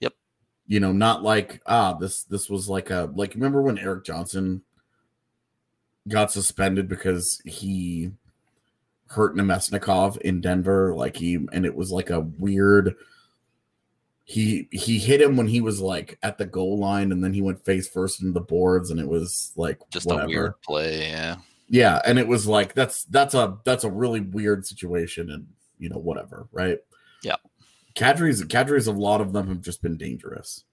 Yep. 0.00 0.14
You 0.66 0.80
know, 0.80 0.92
not 0.92 1.22
like 1.22 1.60
ah 1.66 1.94
this 1.94 2.24
this 2.24 2.48
was 2.48 2.68
like 2.68 2.90
a 2.90 3.10
like 3.14 3.34
remember 3.34 3.62
when 3.62 3.78
Erik 3.78 4.04
Johnson 4.04 4.62
got 6.08 6.30
suspended 6.30 6.88
because 6.88 7.40
he 7.44 8.12
hurt 9.08 9.36
Namestnikov 9.36 10.18
in 10.18 10.40
Denver, 10.40 10.94
like 10.94 11.16
he 11.16 11.34
and 11.52 11.66
it 11.66 11.74
was 11.74 11.90
like 11.90 12.10
a 12.10 12.20
weird. 12.20 12.94
He 14.28 14.68
he 14.72 14.98
hit 14.98 15.22
him 15.22 15.36
when 15.36 15.46
he 15.46 15.60
was 15.60 15.80
like 15.80 16.18
at 16.22 16.36
the 16.36 16.46
goal 16.46 16.78
line, 16.78 17.12
and 17.12 17.22
then 17.22 17.32
he 17.32 17.42
went 17.42 17.64
face 17.64 17.88
first 17.88 18.20
into 18.20 18.32
the 18.32 18.40
boards, 18.40 18.90
and 18.90 18.98
it 18.98 19.06
was 19.06 19.52
like 19.54 19.78
just 19.90 20.06
whatever. 20.06 20.24
a 20.24 20.28
weird 20.28 20.60
play, 20.62 21.10
yeah. 21.10 21.36
Yeah, 21.68 22.00
and 22.04 22.18
it 22.18 22.26
was 22.26 22.46
like 22.46 22.74
that's 22.74 23.04
that's 23.04 23.34
a 23.34 23.58
that's 23.64 23.84
a 23.84 23.90
really 23.90 24.20
weird 24.20 24.66
situation, 24.66 25.30
and 25.30 25.46
you 25.78 25.88
know 25.88 25.98
whatever, 25.98 26.48
right? 26.50 26.78
Yeah. 27.22 27.36
Kadri's 27.94 28.42
Kadri's 28.42 28.88
a 28.88 28.92
lot 28.92 29.20
of 29.20 29.32
them 29.32 29.46
have 29.46 29.62
just 29.62 29.80
been 29.80 29.96
dangerous, 29.96 30.64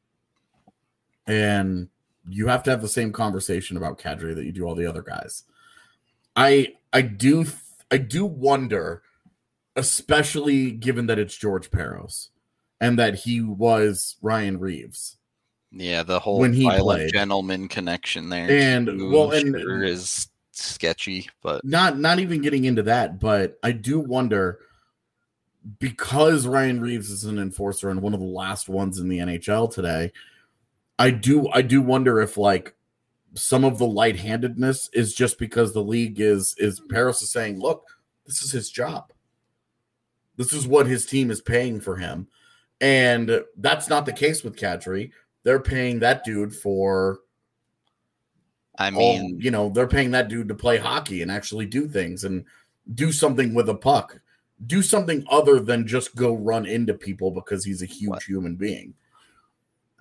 and 1.27 1.89
you 2.27 2.47
have 2.47 2.63
to 2.63 2.71
have 2.71 2.81
the 2.81 2.87
same 2.87 3.11
conversation 3.11 3.77
about 3.77 3.99
Kadri 3.99 4.35
that 4.35 4.45
you 4.45 4.51
do 4.51 4.65
all 4.65 4.75
the 4.75 4.87
other 4.87 5.03
guys. 5.03 5.43
I 6.35 6.73
I 6.91 7.01
do 7.01 7.45
I 7.91 7.97
do 7.97 8.25
wonder, 8.25 9.03
especially 9.75 10.71
given 10.71 11.05
that 11.07 11.19
it's 11.19 11.37
George 11.37 11.69
Parros, 11.69 12.29
and 12.81 12.99
that 12.99 13.15
he 13.15 13.41
was 13.41 14.17
Ryan 14.21 14.59
Reaves. 14.59 15.17
Yeah, 15.71 16.03
the 16.03 16.19
whole 16.19 16.39
When 16.39 16.53
he 16.53 16.63
violent 16.65 16.99
played. 17.01 17.13
gentleman 17.13 17.67
connection 17.67 18.29
there. 18.29 18.49
And, 18.49 19.11
well, 19.11 19.31
and- 19.31 19.59
sure 19.59 19.83
is 19.83 20.27
sketchy, 20.51 21.27
but 21.41 21.65
not 21.65 21.97
not 21.97 22.19
even 22.19 22.41
getting 22.41 22.65
into 22.65 22.83
that, 22.83 23.19
but 23.19 23.57
I 23.63 23.71
do 23.71 23.99
wonder 23.99 24.59
because 25.79 26.45
Ryan 26.45 26.81
Reaves 26.81 27.09
is 27.09 27.23
an 27.23 27.39
enforcer 27.39 27.89
and 27.89 28.01
one 28.01 28.13
of 28.13 28.19
the 28.19 28.25
last 28.25 28.69
ones 28.69 28.99
in 28.99 29.07
the 29.09 29.19
NHL 29.19 29.71
today. 29.71 30.11
I 30.99 31.09
do 31.09 31.49
I 31.49 31.61
do 31.63 31.81
wonder 31.81 32.19
if 32.21 32.37
like 32.37 32.75
some 33.33 33.63
of 33.63 33.79
the 33.79 33.87
light-handedness 33.87 34.91
is 34.93 35.15
just 35.15 35.39
because 35.39 35.73
the 35.73 35.81
league 35.83 36.19
is 36.19 36.53
is 36.59 36.79
Parros 36.81 37.23
is 37.23 37.31
saying, 37.31 37.59
look, 37.59 37.87
this 38.27 38.43
is 38.43 38.51
his 38.51 38.69
job. 38.69 39.11
This 40.37 40.53
is 40.53 40.67
what 40.67 40.85
his 40.85 41.05
team 41.07 41.31
is 41.31 41.41
paying 41.41 41.79
for 41.79 41.95
him. 41.95 42.27
And 42.83 43.41
that's 43.57 43.87
not 43.87 44.05
the 44.05 44.11
case 44.11 44.43
with 44.43 44.57
Kadri. 44.57 45.11
They're 45.43 45.61
paying 45.61 45.99
that 45.99 46.25
dude 46.25 46.53
for 46.53 47.19
I 48.77 48.87
all- 48.91 49.19
mean, 49.19 49.39
you 49.39 49.51
know, 49.51 49.69
they're 49.69 49.87
paying 49.87 50.11
that 50.11 50.27
dude 50.27 50.49
to 50.49 50.53
play 50.55 50.77
hockey 50.77 51.21
and 51.21 51.31
actually 51.31 51.65
do 51.65 51.87
things 51.87 52.25
and 52.25 52.43
do 52.93 53.13
something 53.13 53.53
with 53.53 53.69
a 53.69 53.75
puck. 53.75 54.19
Do 54.67 54.81
something 54.81 55.23
other 55.29 55.61
than 55.61 55.87
just 55.87 56.13
go 56.17 56.35
run 56.35 56.65
into 56.65 56.93
people 56.93 57.31
because 57.31 57.63
he's 57.63 57.81
a 57.81 57.85
huge 57.85 58.09
What? 58.09 58.23
human 58.23 58.55
being. 58.55 58.93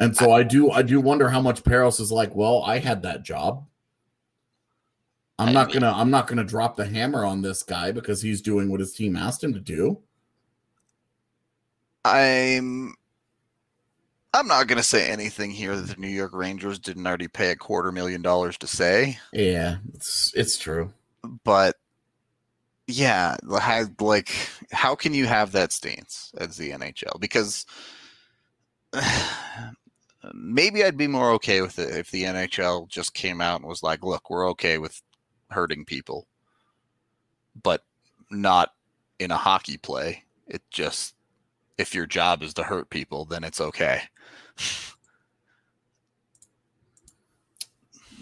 And 0.00 0.16
so 0.16 0.32
I 0.32 0.42
do 0.42 0.72
I 0.72 0.82
do 0.82 1.00
wonder 1.00 1.28
how 1.28 1.40
much 1.40 1.62
Parros 1.62 2.00
is 2.00 2.10
like, 2.10 2.34
well, 2.34 2.62
I 2.64 2.78
had 2.78 3.02
that 3.02 3.22
job. 3.22 3.64
I'm 5.38 5.50
I 5.50 5.52
not 5.52 5.68
mean- 5.68 5.80
gonna 5.80 5.92
I'm 5.96 6.10
not 6.10 6.26
gonna 6.26 6.42
drop 6.44 6.76
the 6.76 6.86
hammer 6.86 7.24
on 7.24 7.42
this 7.42 7.62
guy 7.62 7.92
because 7.92 8.22
he's 8.22 8.42
doing 8.42 8.68
what 8.70 8.80
his 8.80 8.92
team 8.92 9.14
asked 9.14 9.44
him 9.44 9.52
to 9.54 9.60
do. 9.60 10.00
I'm 12.04 12.94
I'm 14.34 14.46
not 14.46 14.66
gonna 14.66 14.82
say 14.82 15.08
anything 15.10 15.50
here 15.50 15.76
that 15.76 15.94
the 15.94 16.00
New 16.00 16.08
York 16.08 16.32
Rangers 16.34 16.78
didn't 16.78 17.06
already 17.06 17.28
pay 17.28 17.50
a 17.50 17.56
quarter 17.56 17.92
million 17.92 18.22
dollars 18.22 18.56
to 18.58 18.66
say, 18.66 19.18
Yeah, 19.32 19.76
it's 19.94 20.32
it's 20.34 20.58
true. 20.58 20.92
but 21.44 21.76
yeah, 22.88 23.36
like 24.00 24.30
how 24.72 24.94
can 24.94 25.14
you 25.14 25.26
have 25.26 25.52
that 25.52 25.72
stance 25.72 26.32
as 26.38 26.56
the 26.56 26.70
NHL? 26.72 27.20
Because 27.20 27.64
maybe 30.34 30.84
I'd 30.84 30.96
be 30.96 31.06
more 31.06 31.30
okay 31.32 31.60
with 31.62 31.78
it 31.78 31.94
if 31.96 32.10
the 32.10 32.24
NHL 32.24 32.88
just 32.88 33.14
came 33.14 33.40
out 33.40 33.60
and 33.60 33.68
was 33.68 33.82
like, 33.82 34.02
"Look, 34.02 34.30
we're 34.30 34.48
okay 34.50 34.78
with 34.78 35.00
hurting 35.50 35.84
people, 35.84 36.26
but 37.62 37.84
not 38.30 38.72
in 39.18 39.30
a 39.30 39.36
hockey 39.36 39.76
play. 39.76 40.24
It 40.48 40.62
just 40.70 41.14
if 41.78 41.94
your 41.94 42.06
job 42.06 42.42
is 42.42 42.54
to 42.54 42.62
hurt 42.64 42.90
people, 42.90 43.24
then 43.24 43.44
it's 43.44 43.60
okay." 43.60 44.02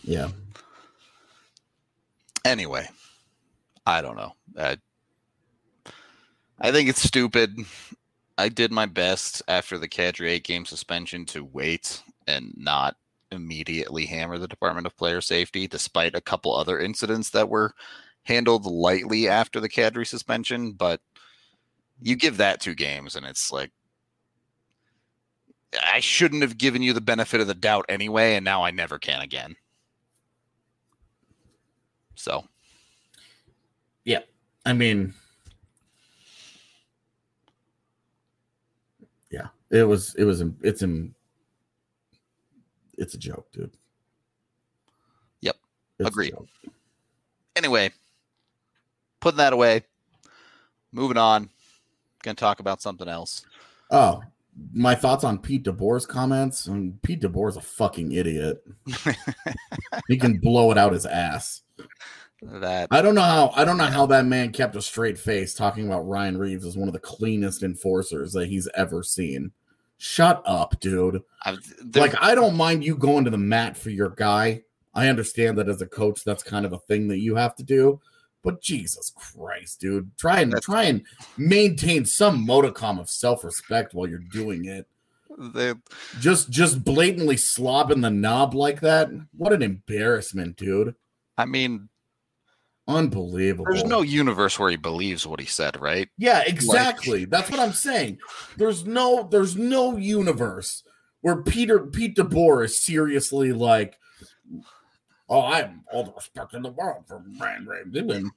Yeah. 0.05 0.29
anyway, 2.45 2.89
I 3.87 4.03
don't 4.03 4.17
know. 4.17 4.33
I, 4.59 4.79
I 6.61 6.73
think 6.73 6.89
it's 6.89 7.03
stupid. 7.03 7.57
I 8.39 8.49
did 8.49 8.73
my 8.73 8.87
best 8.87 9.43
after 9.49 9.79
the 9.79 9.89
Kadri 9.89 10.31
eight 10.31 10.45
game 10.45 10.65
suspension 10.65 11.25
to 11.27 11.45
wait 11.45 12.03
and 12.27 12.53
not 12.57 12.97
immediately 13.31 14.07
hammer 14.07 14.39
the 14.39 14.49
Department 14.49 14.87
of 14.87 14.97
Player 14.97 15.21
Safety, 15.21 15.67
despite 15.69 16.15
a 16.15 16.21
couple 16.21 16.55
other 16.55 16.81
incidents 16.81 17.31
that 17.31 17.49
were 17.49 17.75
handled 18.25 18.67
lightly 18.67 19.29
after 19.29 19.61
the 19.61 19.69
Kadri 19.69 20.07
suspension. 20.07 20.73
But 20.73 21.01
you 22.03 22.17
give 22.17 22.37
that 22.39 22.61
two 22.61 22.75
games, 22.75 23.17
and 23.17 23.27
it's 23.27 23.53
like 23.53 23.71
I 25.85 26.01
shouldn't 26.01 26.43
have 26.43 26.59
given 26.59 26.83
you 26.83 26.93
the 26.93 27.01
benefit 27.01 27.41
of 27.41 27.47
the 27.47 27.55
doubt 27.55 27.87
anyway, 27.89 28.35
and 28.35 28.45
now 28.45 28.63
I 28.63 28.71
never 28.71 28.99
can 28.99 29.21
again. 29.21 29.57
So 32.15 32.45
yeah, 34.05 34.21
I 34.67 34.73
mean, 34.73 35.15
yeah, 39.31 39.49
it 39.71 39.85
was, 39.85 40.15
it 40.17 40.25
was, 40.25 40.43
it's 40.63 40.83
in, 40.83 41.15
it's 42.99 43.15
a 43.15 43.19
joke, 43.19 43.47
dude. 43.53 43.71
Yep. 45.43 45.57
It's 45.99 46.07
a 46.07 46.09
Agreed. 46.09 46.35
anyway, 47.57 47.91
putting 49.21 49.39
that 49.39 49.53
away, 49.53 49.85
moving 50.93 51.19
on. 51.19 51.51
Gonna 52.23 52.35
talk 52.35 52.61
about 52.61 52.83
something 52.83 53.09
else. 53.09 53.45
Oh, 53.91 54.23
my 54.73 54.95
thoughts 54.95 55.25
on 55.25 55.39
Pete 55.39 55.65
DeBoer's 55.65 56.07
comments. 56.07 56.67
And 56.67 57.01
Pete 57.03 57.21
DeBoer's 57.23 57.57
a 57.57 57.61
fucking 57.61 58.13
idiot. 58.13 58.63
he 60.09 60.17
can 60.17 60.39
blow 60.39 60.71
it 60.71 60.79
out 60.79 60.93
his 60.93 61.07
ass. 61.07 61.63
that 62.43 62.89
I 62.91 63.03
don't 63.03 63.15
know 63.15 63.23
how 63.23 63.53
I 63.55 63.65
don't 63.65 63.79
know 63.79 63.85
how 63.85 64.07
that 64.07 64.27
man 64.27 64.53
kept 64.53 64.77
a 64.77 64.83
straight 64.83 65.19
face 65.19 65.55
talking 65.55 65.87
about 65.87 66.09
Ryan 66.09 66.39
Reaves 66.39 66.67
as 66.67 66.77
one 66.77 66.89
of 66.89 66.95
the 66.95 67.01
cleanest 67.01 67.63
enforcers 67.63 68.33
that 68.33 68.49
he's 68.49 68.69
ever 68.75 69.03
seen. 69.03 69.53
Shut 69.99 70.43
up, 70.47 70.81
dude. 70.81 71.23
I, 71.45 71.57
like 71.95 72.15
I 72.23 72.35
don't 72.35 72.57
mind 72.57 72.85
you 72.85 72.97
going 72.97 73.25
to 73.25 73.31
the 73.31 73.39
mat 73.39 73.77
for 73.77 73.91
your 73.91 74.11
guy. 74.11 74.63
I 74.95 75.09
understand 75.09 75.59
that 75.59 75.69
as 75.69 75.83
a 75.83 75.87
coach, 75.87 76.25
that's 76.25 76.43
kind 76.43 76.67
of 76.67 76.73
a 76.73 76.79
thing 76.79 77.09
that 77.09 77.21
you 77.21 77.37
have 77.37 77.55
to 77.57 77.63
do. 77.63 78.01
But 78.43 78.63
Jesus 78.63 79.13
Christ, 79.15 79.81
dude, 79.81 80.11
try 80.17 80.41
and 80.41 80.55
try 80.63 80.85
and 80.85 81.03
maintain 81.37 82.05
some 82.05 82.45
modicum 82.47 82.99
of 82.99 83.11
self-respect 83.11 83.93
while 83.93 84.09
you're 84.09 84.19
doing 84.19 84.65
it. 84.65 84.87
the 85.37 85.79
Just 86.21 86.51
just 86.51 86.83
blatantly 86.83 87.37
slobbing 87.37 88.03
the 88.03 88.11
knob 88.11 88.55
like 88.55 88.81
that. 88.81 89.11
What 89.37 89.53
an 89.53 89.63
embarrassment, 89.63 90.57
dude. 90.57 90.95
I 91.37 91.45
mean, 91.45 91.89
Unbelievable. 92.89 93.67
there's 93.71 93.85
no 93.85 94.03
universe 94.03 94.59
where 94.59 94.71
he 94.71 94.77
believes 94.77 95.27
what 95.27 95.39
he 95.39 95.47
said, 95.47 95.81
right? 95.81 96.09
Yeah, 96.19 96.43
exactly. 96.47 97.25
That's 97.25 97.51
what 97.51 97.61
I'm 97.61 97.73
saying. 97.73 98.19
There's 98.57 98.85
no 98.85 99.29
there's 99.31 99.57
no 99.57 99.97
universe 99.97 100.83
where 101.21 101.43
Peter 101.43 101.79
Pete 101.81 102.17
DeBoer 102.17 102.65
is 102.65 102.83
seriously 102.83 103.53
like, 103.53 103.99
oh, 105.31 105.41
I 105.41 105.59
have 105.59 105.73
all 105.93 106.05
the 106.05 106.13
respect 106.13 106.53
in 106.55 106.63
the 106.63 106.71
world 106.71 107.05
for 107.07 107.23
Ryan 107.39 107.67
Reaves. 107.67 108.31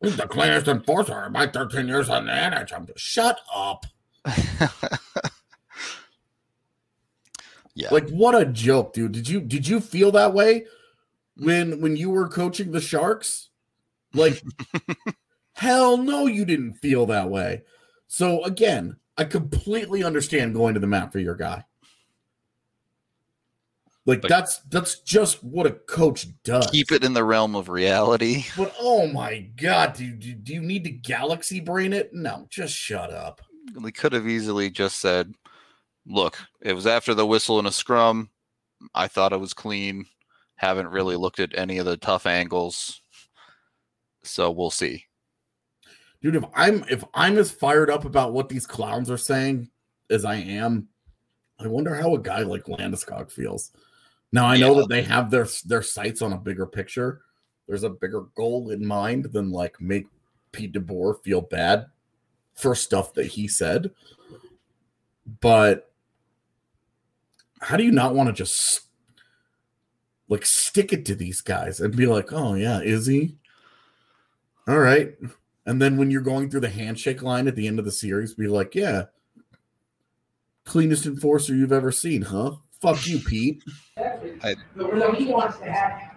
He's 0.00 0.16
the 0.16 0.28
cleanest 0.28 0.68
enforcer 0.68 1.26
in 1.26 1.32
my 1.32 1.48
13 1.48 1.88
years 1.88 2.08
on 2.08 2.26
the 2.26 2.32
NHL. 2.32 2.96
Shut 2.96 3.40
up. 3.52 3.84
yeah. 7.74 7.88
Like 7.90 8.08
what 8.10 8.40
a 8.40 8.44
joke, 8.46 8.92
dude. 8.92 9.12
Did 9.12 9.28
you 9.28 9.40
did 9.40 9.66
you 9.66 9.80
feel 9.80 10.12
that 10.12 10.32
way 10.34 10.66
when 11.36 11.80
when 11.80 11.96
you 11.96 12.10
were 12.10 12.28
coaching 12.28 12.70
the 12.70 12.80
Sharks? 12.80 13.48
Like 14.14 14.40
hell 15.54 15.96
no 15.96 16.26
you 16.26 16.44
didn't 16.44 16.74
feel 16.74 17.06
that 17.06 17.28
way. 17.28 17.62
So 18.06 18.44
again, 18.44 18.96
I 19.16 19.24
completely 19.24 20.04
understand 20.04 20.54
going 20.54 20.74
to 20.74 20.80
the 20.80 20.86
mat 20.86 21.10
for 21.12 21.18
your 21.18 21.34
guy. 21.34 21.64
Like 24.08 24.22
But- 24.22 24.30
that's 24.30 24.60
that's 24.70 25.00
just 25.00 25.44
what 25.44 25.66
a 25.66 25.72
coach 25.72 26.26
does. 26.42 26.66
Keep 26.68 26.92
it 26.92 27.04
in 27.04 27.12
the 27.12 27.24
realm 27.24 27.54
of 27.54 27.68
reality. 27.68 28.46
But 28.56 28.74
oh 28.80 29.06
my 29.06 29.40
god, 29.60 29.92
do, 29.92 30.10
do, 30.12 30.32
do 30.32 30.54
you 30.54 30.62
need 30.62 30.84
to 30.84 30.90
galaxy 30.90 31.60
brain 31.60 31.92
it? 31.92 32.14
No, 32.14 32.46
just 32.48 32.74
shut 32.74 33.12
up. 33.12 33.42
We 33.78 33.92
could 33.92 34.14
have 34.14 34.26
easily 34.26 34.70
just 34.70 35.00
said, 35.00 35.34
look, 36.06 36.38
it 36.62 36.72
was 36.72 36.86
after 36.86 37.12
the 37.12 37.26
whistle 37.26 37.58
and 37.58 37.68
a 37.68 37.70
scrum. 37.70 38.30
I 38.94 39.08
thought 39.08 39.34
it 39.34 39.40
was 39.40 39.52
clean. 39.52 40.06
Haven't 40.56 40.88
really 40.88 41.16
looked 41.16 41.38
at 41.38 41.58
any 41.58 41.76
of 41.76 41.84
the 41.84 41.98
tough 41.98 42.24
angles. 42.24 43.02
So 44.22 44.50
we'll 44.50 44.70
see. 44.70 45.04
Dude, 46.22 46.34
if 46.34 46.44
I'm 46.54 46.82
if 46.88 47.04
I'm 47.12 47.36
as 47.36 47.50
fired 47.50 47.90
up 47.90 48.06
about 48.06 48.32
what 48.32 48.48
these 48.48 48.66
clowns 48.66 49.10
are 49.10 49.18
saying 49.18 49.68
as 50.08 50.24
I 50.24 50.36
am, 50.36 50.88
I 51.60 51.66
wonder 51.66 51.94
how 51.94 52.14
a 52.14 52.18
guy 52.18 52.40
like 52.40 52.64
Landeskog 52.64 53.30
feels. 53.30 53.70
Now 54.32 54.46
I 54.46 54.56
know 54.58 54.74
Yeah. 54.74 54.80
that 54.80 54.88
they 54.88 55.02
have 55.02 55.30
their 55.30 55.46
their 55.64 55.82
sights 55.82 56.22
on 56.22 56.32
a 56.32 56.38
bigger 56.38 56.66
picture. 56.66 57.22
There's 57.66 57.84
a 57.84 57.90
bigger 57.90 58.22
goal 58.34 58.70
in 58.70 58.84
mind 58.86 59.26
than 59.32 59.50
like 59.50 59.80
make 59.80 60.06
Pete 60.52 60.72
DeBoer 60.72 61.22
feel 61.22 61.40
bad 61.40 61.86
for 62.54 62.74
stuff 62.74 63.14
that 63.14 63.26
he 63.26 63.46
said. 63.48 63.90
But 65.40 65.90
how 67.60 67.76
do 67.76 67.84
you 67.84 67.92
not 67.92 68.14
want 68.14 68.28
to 68.28 68.32
just 68.32 68.82
like 70.28 70.44
stick 70.46 70.92
it 70.92 71.04
to 71.06 71.14
these 71.14 71.40
guys 71.40 71.80
and 71.80 71.96
be 71.96 72.06
like, 72.06 72.32
oh 72.32 72.54
yeah, 72.54 72.80
is 72.80 73.06
he? 73.06 73.36
All 74.66 74.78
right. 74.78 75.14
And 75.66 75.80
then 75.82 75.96
when 75.96 76.10
you're 76.10 76.20
going 76.22 76.50
through 76.50 76.60
the 76.60 76.68
handshake 76.70 77.22
line 77.22 77.46
at 77.48 77.56
the 77.56 77.66
end 77.66 77.78
of 77.78 77.84
the 77.84 77.92
series, 77.92 78.34
be 78.34 78.46
like, 78.48 78.74
yeah, 78.74 79.04
cleanest 80.64 81.04
enforcer 81.06 81.54
you've 81.54 81.72
ever 81.72 81.92
seen, 81.92 82.22
huh? 82.22 82.52
Fuck 82.80 83.06
you, 83.06 83.18
Pete. 83.18 83.62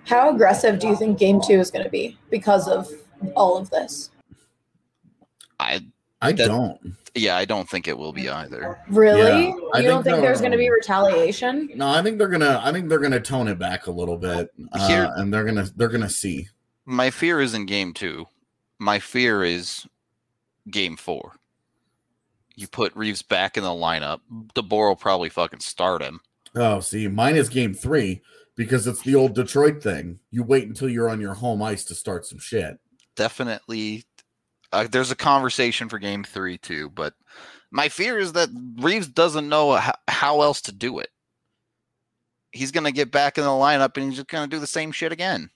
How 0.06 0.34
aggressive 0.34 0.80
do 0.80 0.88
you 0.88 0.96
think 0.96 1.18
game 1.20 1.40
two 1.42 1.54
is 1.60 1.72
going 1.72 1.84
to 1.84 1.90
be 1.90 2.18
because 2.30 2.68
of 2.68 2.88
all 3.36 3.58
of 3.58 3.70
this? 3.70 4.10
I 5.60 5.82
I 6.22 6.32
That- 6.34 6.48
don't. 6.48 6.96
yeah, 7.16 7.36
I 7.38 7.46
don't 7.46 7.68
think 7.70 7.88
it 7.88 7.98
will 7.98 8.14
be 8.14 8.30
either. 8.30 8.80
Really? 8.90 9.20
Yeah, 9.48 9.54
I 9.74 9.80
you 9.80 9.88
don't 9.88 10.04
think 10.04 10.16
think 10.16 10.22
there's 10.26 10.40
going 10.40 10.52
to 10.52 10.58
be 10.58 10.70
retaliation? 10.70 11.70
No, 11.76 11.88
I 11.88 12.02
think 12.02 12.18
they're 12.18 12.28
gonna. 12.28 12.62
I 12.64 12.72
think 12.72 12.90
they're 12.90 13.00
gonna 13.00 13.20
tone 13.20 13.48
it 13.48 13.58
back 13.60 13.88
a 13.88 13.92
little 13.92 14.18
bit, 14.18 14.50
uh, 14.74 14.88
Here- 14.88 15.12
and 15.16 15.34
they're 15.34 15.44
gonna. 15.44 15.68
They're 15.76 15.88
gonna 15.90 16.10
see. 16.10 16.48
My 16.86 17.10
fear 17.12 17.42
is 17.42 17.54
in 17.54 17.66
game 17.66 17.94
two. 17.94 18.26
My 18.80 19.00
fear 19.00 19.44
is 19.44 19.86
game 20.70 20.98
four. 20.98 21.34
You 22.56 22.68
put 22.68 22.96
Reaves 22.96 23.22
back 23.22 23.58
in 23.58 23.64
the 23.64 23.70
lineup. 23.70 24.20
DeBoer 24.56 24.90
will 24.90 24.96
probably 24.96 25.30
fucking 25.30 25.60
start 25.62 26.02
him. 26.02 26.20
Oh, 26.56 26.80
see, 26.80 27.08
mine 27.08 27.36
is 27.36 27.50
game 27.50 27.74
three 27.74 28.22
because 28.56 28.88
it's 28.88 29.02
the 29.02 29.16
old 29.16 29.36
Detroit 29.36 29.82
thing. 29.82 30.20
You 30.32 30.44
wait 30.44 30.68
until 30.68 30.90
you're 30.90 31.10
on 31.10 31.22
your 31.22 31.34
home 31.34 31.62
ice 31.62 31.86
to 31.86 31.96
start 31.96 32.26
some 32.26 32.40
shit. 32.40 32.78
Definitely, 33.16 34.04
uh, 34.72 34.88
there's 34.92 35.12
a 35.12 35.16
conversation 35.16 35.90
for 35.90 36.00
game 36.00 36.24
three 36.24 36.58
too. 36.58 36.90
But 36.90 37.14
my 37.72 37.88
fear 37.90 38.18
is 38.18 38.34
that 38.34 38.50
Reaves 38.80 39.08
doesn't 39.08 39.48
know 39.50 39.74
how, 39.74 39.94
how 40.08 40.42
else 40.42 40.62
to 40.64 40.72
do 40.72 41.00
it. 41.00 41.10
He's 42.52 42.72
gonna 42.72 42.92
get 42.92 43.12
back 43.12 43.38
in 43.38 43.44
the 43.46 43.50
lineup 43.50 43.96
and 43.96 44.08
he's 44.08 44.18
just 44.18 44.28
gonna 44.28 44.48
do 44.48 44.60
the 44.60 44.68
same 44.68 44.92
shit 44.92 45.12
again. 45.12 45.50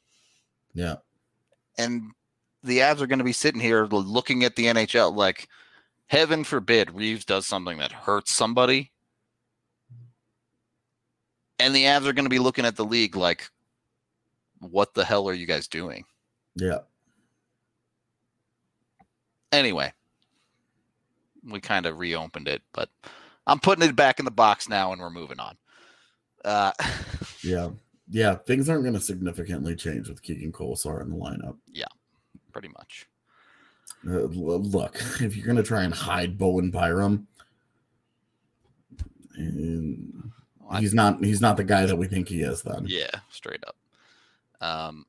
Yeah. 0.73 0.95
and 1.77 2.11
the 2.63 2.79
Avs 2.79 2.99
are 2.99 3.07
going 3.07 3.19
to 3.19 3.25
be 3.25 3.31
sitting 3.31 3.61
here 3.61 3.85
looking 3.85 4.43
at 4.43 4.55
the 4.55 4.65
NHL 4.65 5.15
like, 5.15 5.47
heaven 6.07 6.43
forbid 6.43 6.91
Reaves 6.91 7.23
does 7.23 7.45
something 7.45 7.77
that 7.77 7.91
hurts 7.91 8.31
somebody. 8.31 8.91
And 11.59 11.73
the 11.75 11.83
Avs 11.83 12.05
are 12.05 12.13
going 12.13 12.25
to 12.25 12.29
be 12.29 12.39
looking 12.39 12.65
at 12.65 12.75
the 12.75 12.85
league 12.85 13.15
like, 13.15 13.49
what 14.59 14.93
the 14.93 15.05
hell 15.05 15.27
are 15.29 15.33
you 15.33 15.45
guys 15.45 15.67
doing? 15.67 16.05
Yeah. 16.55 16.79
Anyway, 19.51 19.93
we 21.49 21.61
kind 21.61 21.85
of 21.85 21.99
reopened 21.99 22.47
it, 22.47 22.61
but 22.73 22.89
I'm 23.47 23.59
putting 23.59 23.87
it 23.87 23.95
back 23.95 24.19
in 24.19 24.25
the 24.25 24.31
box 24.31 24.67
now 24.67 24.91
and 24.91 24.99
we're 25.01 25.09
moving 25.09 25.39
on. 25.39 25.55
Uh, 26.43 26.71
Yeah. 27.43 27.69
Yeah. 28.09 28.35
Things 28.35 28.69
aren't 28.69 28.83
gonna 28.83 28.99
significantly 28.99 29.75
change 29.75 30.09
with 30.09 30.21
Keegan 30.23 30.51
Kolesar 30.51 31.01
in 31.01 31.09
the 31.11 31.15
lineup. 31.15 31.57
Yeah. 31.71 31.85
Pretty 32.51 32.69
much. 32.69 33.07
Uh, 34.07 34.23
look, 34.25 34.95
if 35.21 35.35
you're 35.35 35.45
gonna 35.45 35.63
try 35.63 35.83
and 35.83 35.93
hide 35.93 36.37
Bowen 36.37 36.71
Byram, 36.71 37.27
and 39.35 40.31
he's 40.79 40.93
not 40.93 41.23
he's 41.23 41.41
not 41.41 41.57
the 41.57 41.63
guy 41.63 41.85
that 41.85 41.95
we 41.95 42.07
think 42.07 42.27
he 42.27 42.41
is 42.41 42.61
then. 42.61 42.85
Yeah, 42.87 43.19
straight 43.29 43.63
up. 43.67 43.75
Um 44.61 45.05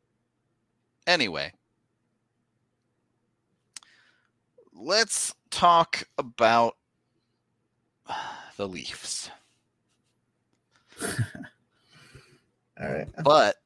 anyway. 1.07 1.53
Let's 4.75 5.35
talk 5.51 6.05
about 6.19 6.77
the 8.57 8.69
Leafs. 8.69 9.31
All 11.03 11.09
right. 12.79 13.09
But 13.25 13.57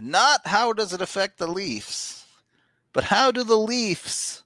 not 0.00 0.46
how 0.46 0.72
does 0.72 0.92
it 0.92 1.02
affect 1.02 1.38
the 1.38 1.48
Leafs, 1.48 2.24
but 2.92 3.04
how 3.04 3.32
do 3.32 3.42
the 3.42 3.58
Leafs 3.58 4.44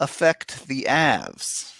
affect 0.00 0.66
the 0.66 0.86
Avs? 0.88 1.72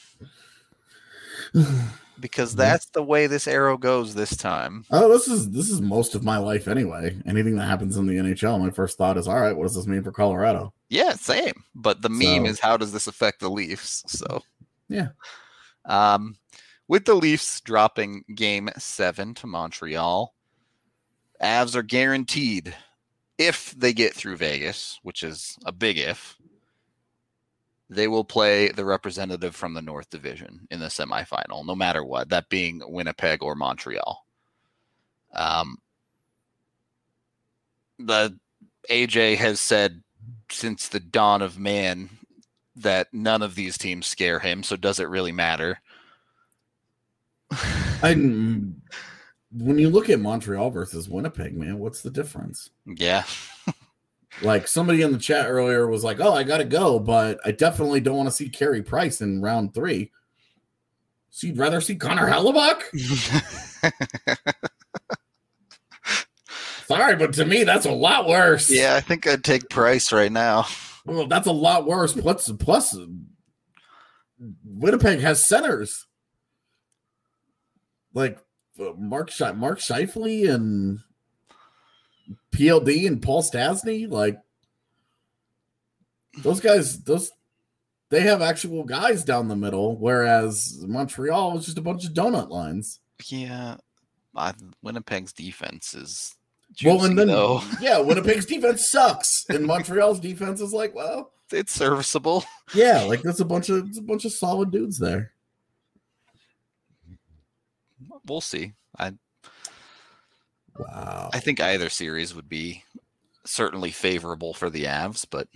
Because 2.21 2.55
that's 2.55 2.87
the 2.87 3.03
way 3.03 3.27
this 3.27 3.49
arrow 3.49 3.77
goes 3.77 4.15
this 4.15 4.37
time. 4.37 4.85
Oh, 4.91 5.09
this 5.09 5.27
is 5.29 5.51
this 5.51 5.71
is 5.71 5.81
most 5.81 6.15
of 6.15 6.23
my 6.25 6.37
life 6.37 6.69
anyway. 6.69 7.17
Anything 7.27 7.57
that 7.57 7.67
happens 7.67 7.97
in 7.97 8.07
the 8.07 8.15
NHL, 8.17 8.61
my 8.61 8.71
first 8.71 8.99
thought 8.99 9.17
is, 9.17 9.27
all 9.27 9.41
right, 9.41 9.57
what 9.57 9.65
does 9.65 9.75
this 9.75 9.87
mean 9.87 10.03
for 10.03 10.13
Colorado? 10.13 10.73
Yeah, 10.89 11.15
same. 11.15 11.65
But 11.75 12.03
the 12.03 12.09
meme 12.11 12.45
So- 12.45 12.51
is 12.51 12.61
how 12.61 12.77
does 12.77 12.93
this 12.93 13.07
affect 13.07 13.41
the 13.41 13.51
Leafs? 13.51 14.05
So 14.07 14.43
Yeah. 14.89 15.09
Um 15.87 16.37
with 16.89 17.05
the 17.05 17.15
Leafs 17.15 17.61
dropping 17.61 18.25
game 18.35 18.69
seven 18.77 19.33
to 19.35 19.47
Montreal, 19.47 20.35
Avs 21.43 21.75
are 21.77 21.83
guaranteed 21.83 22.75
if 23.39 23.71
they 23.79 23.93
get 23.93 24.13
through 24.13 24.37
Vegas, 24.37 24.99
which 25.03 25.23
is 25.23 25.57
a 25.65 25.73
big 25.73 25.97
if, 25.99 26.37
they 27.91 28.07
will 28.07 28.25
play 28.25 28.69
the 28.69 28.85
representative 28.85 29.55
from 29.55 29.75
the 29.75 29.83
North 29.83 30.09
Division 30.11 30.67
in 30.71 30.79
the 30.79 30.87
semifinal, 30.87 31.67
no 31.67 31.75
matter 31.75 32.05
what, 32.05 32.29
that 32.29 32.49
being 32.49 32.81
Winnipeg 32.87 33.43
or 33.43 33.57
Montreal. 33.57 34.25
Um, 35.35 35.79
the 37.99 38.39
AJ 38.89 39.37
has 39.37 39.61
said 39.61 40.03
since 40.51 40.87
the 40.89 41.01
dawn 41.01 41.43
of 41.43 41.59
man 41.59 42.09
that 42.77 43.09
none 43.13 43.43
of 43.43 43.57
these 43.57 43.77
teams 43.77 44.07
scare 44.07 44.39
him, 44.39 44.63
so 44.63 44.77
does 44.77 45.01
it 45.01 45.09
really 45.09 45.33
matter? 45.33 45.81
I 47.51 48.15
when 49.53 49.79
you 49.79 49.91
look 49.91 50.09
at 50.09 50.21
Montreal 50.21 50.71
versus 50.71 51.09
Winnipeg, 51.09 51.57
man, 51.57 51.81
what's 51.81 52.03
the 52.03 52.11
difference? 52.11 52.71
yeah. 52.87 53.25
Like 54.43 54.69
somebody 54.69 55.03
in 55.03 55.13
the 55.13 55.19
chat 55.19 55.49
earlier 55.49 55.89
was 55.89 56.05
like, 56.05 56.21
"Oh, 56.21 56.33
I 56.33 56.45
gotta 56.45 56.65
go, 56.65 56.99
but 56.99 57.39
I 57.45 57.53
definitely 57.53 58.01
don't 58.01 58.17
want 58.17 58.29
to 58.29 58.35
see 58.35 58.49
Carey 58.49 58.83
Price 58.83 59.21
in 59.21 59.43
round 59.43 59.75
three. 59.75 60.13
So 61.31 61.47
you'd 61.47 61.59
rather 61.59 61.81
see 61.81 61.97
Connor 61.97 62.29
Hellebuyck? 62.29 62.83
Sorry, 66.87 67.15
but 67.15 67.33
to 67.35 67.45
me, 67.45 67.63
that's 67.63 67.87
a 67.87 67.93
lot 67.93 68.27
worse. 68.27 68.69
yeah, 68.71 68.97
I 68.97 69.01
think 69.01 69.27
I'd 69.27 69.45
take 69.45 69.69
Price 69.69 70.13
right 70.13 70.33
now. 70.33 70.67
Well, 71.07 71.29
that's 71.29 71.47
a 71.47 71.53
lot 71.53 71.87
worse. 71.87 72.15
Plus, 72.15 72.51
plus, 72.59 72.97
Winnipeg 74.65 75.21
has 75.21 75.47
centers 75.47 76.07
like 78.13 78.39
uh, 78.79 78.93
Mark 78.99 79.31
Mark 79.55 79.79
Scheifele 79.79 80.53
and 80.53 80.99
PLD 82.53 83.07
and 83.07 83.23
Paul 83.23 83.43
Stastny. 83.43 84.09
Like 84.09 84.39
those 86.43 86.61
guys, 86.61 87.03
those 87.03 87.31
they 88.11 88.23
have 88.23 88.43
actual 88.43 88.85
guys 88.85 89.25
down 89.25 89.49
the 89.49 89.57
middle, 89.57 89.97
whereas 89.97 90.85
Montreal 90.87 91.59
is 91.59 91.67
just 91.67 91.79
a 91.79 91.83
bunch 91.83 92.05
of 92.05 92.13
donut 92.13 92.51
lines. 92.51 93.01
Yeah, 93.27 93.77
I, 94.35 94.55
Winnipeg's 94.83 95.33
defense 95.33 95.95
is 95.95 96.35
well, 96.85 97.05
and 97.05 97.19
then 97.19 97.29
though. 97.29 97.63
yeah, 97.81 97.99
Winnipeg's 97.99 98.47
defense 98.47 98.91
sucks, 98.91 99.45
and 99.49 99.67
Montreal's 99.67 100.21
defense 100.21 100.61
is 100.61 100.73
like, 100.73 100.95
well, 100.95 101.33
It's 101.53 101.73
serviceable. 101.73 102.45
yeah, 102.75 103.03
like 103.03 103.23
there's 103.23 103.41
a 103.41 103.45
bunch 103.45 103.69
of 103.69 103.89
a 103.97 104.01
bunch 104.03 104.25
of 104.25 104.33
solid 104.33 104.71
dudes 104.71 104.99
there. 104.99 105.33
We'll 108.27 108.41
see. 108.41 108.73
I 108.99 109.13
Wow. 110.81 111.31
I 111.33 111.41
think 111.41 111.61
either 111.61 111.89
series 111.89 112.35
would 112.35 112.49
be 112.49 112.85
certainly 113.45 113.91
favorable 113.91 114.55
for 114.55 114.71
the 114.71 114.85
Avs, 114.85 115.27
but 115.29 115.49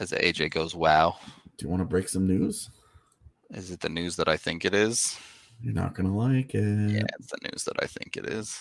as 0.00 0.10
AJ 0.12 0.50
goes, 0.50 0.74
wow. 0.74 1.16
Do 1.56 1.66
you 1.66 1.70
want 1.70 1.80
to 1.80 1.86
break 1.86 2.08
some 2.08 2.26
news? 2.26 2.70
Is 3.50 3.70
it 3.70 3.80
the 3.80 3.88
news 3.88 4.16
that 4.16 4.28
I 4.28 4.36
think 4.36 4.64
it 4.64 4.74
is? 4.74 5.16
You're 5.60 5.74
not 5.74 5.94
gonna 5.94 6.16
like 6.16 6.54
it. 6.54 6.90
Yeah, 6.90 7.04
it's 7.18 7.30
the 7.30 7.48
news 7.50 7.64
that 7.64 7.76
I 7.80 7.86
think 7.86 8.16
it 8.16 8.26
is. 8.26 8.58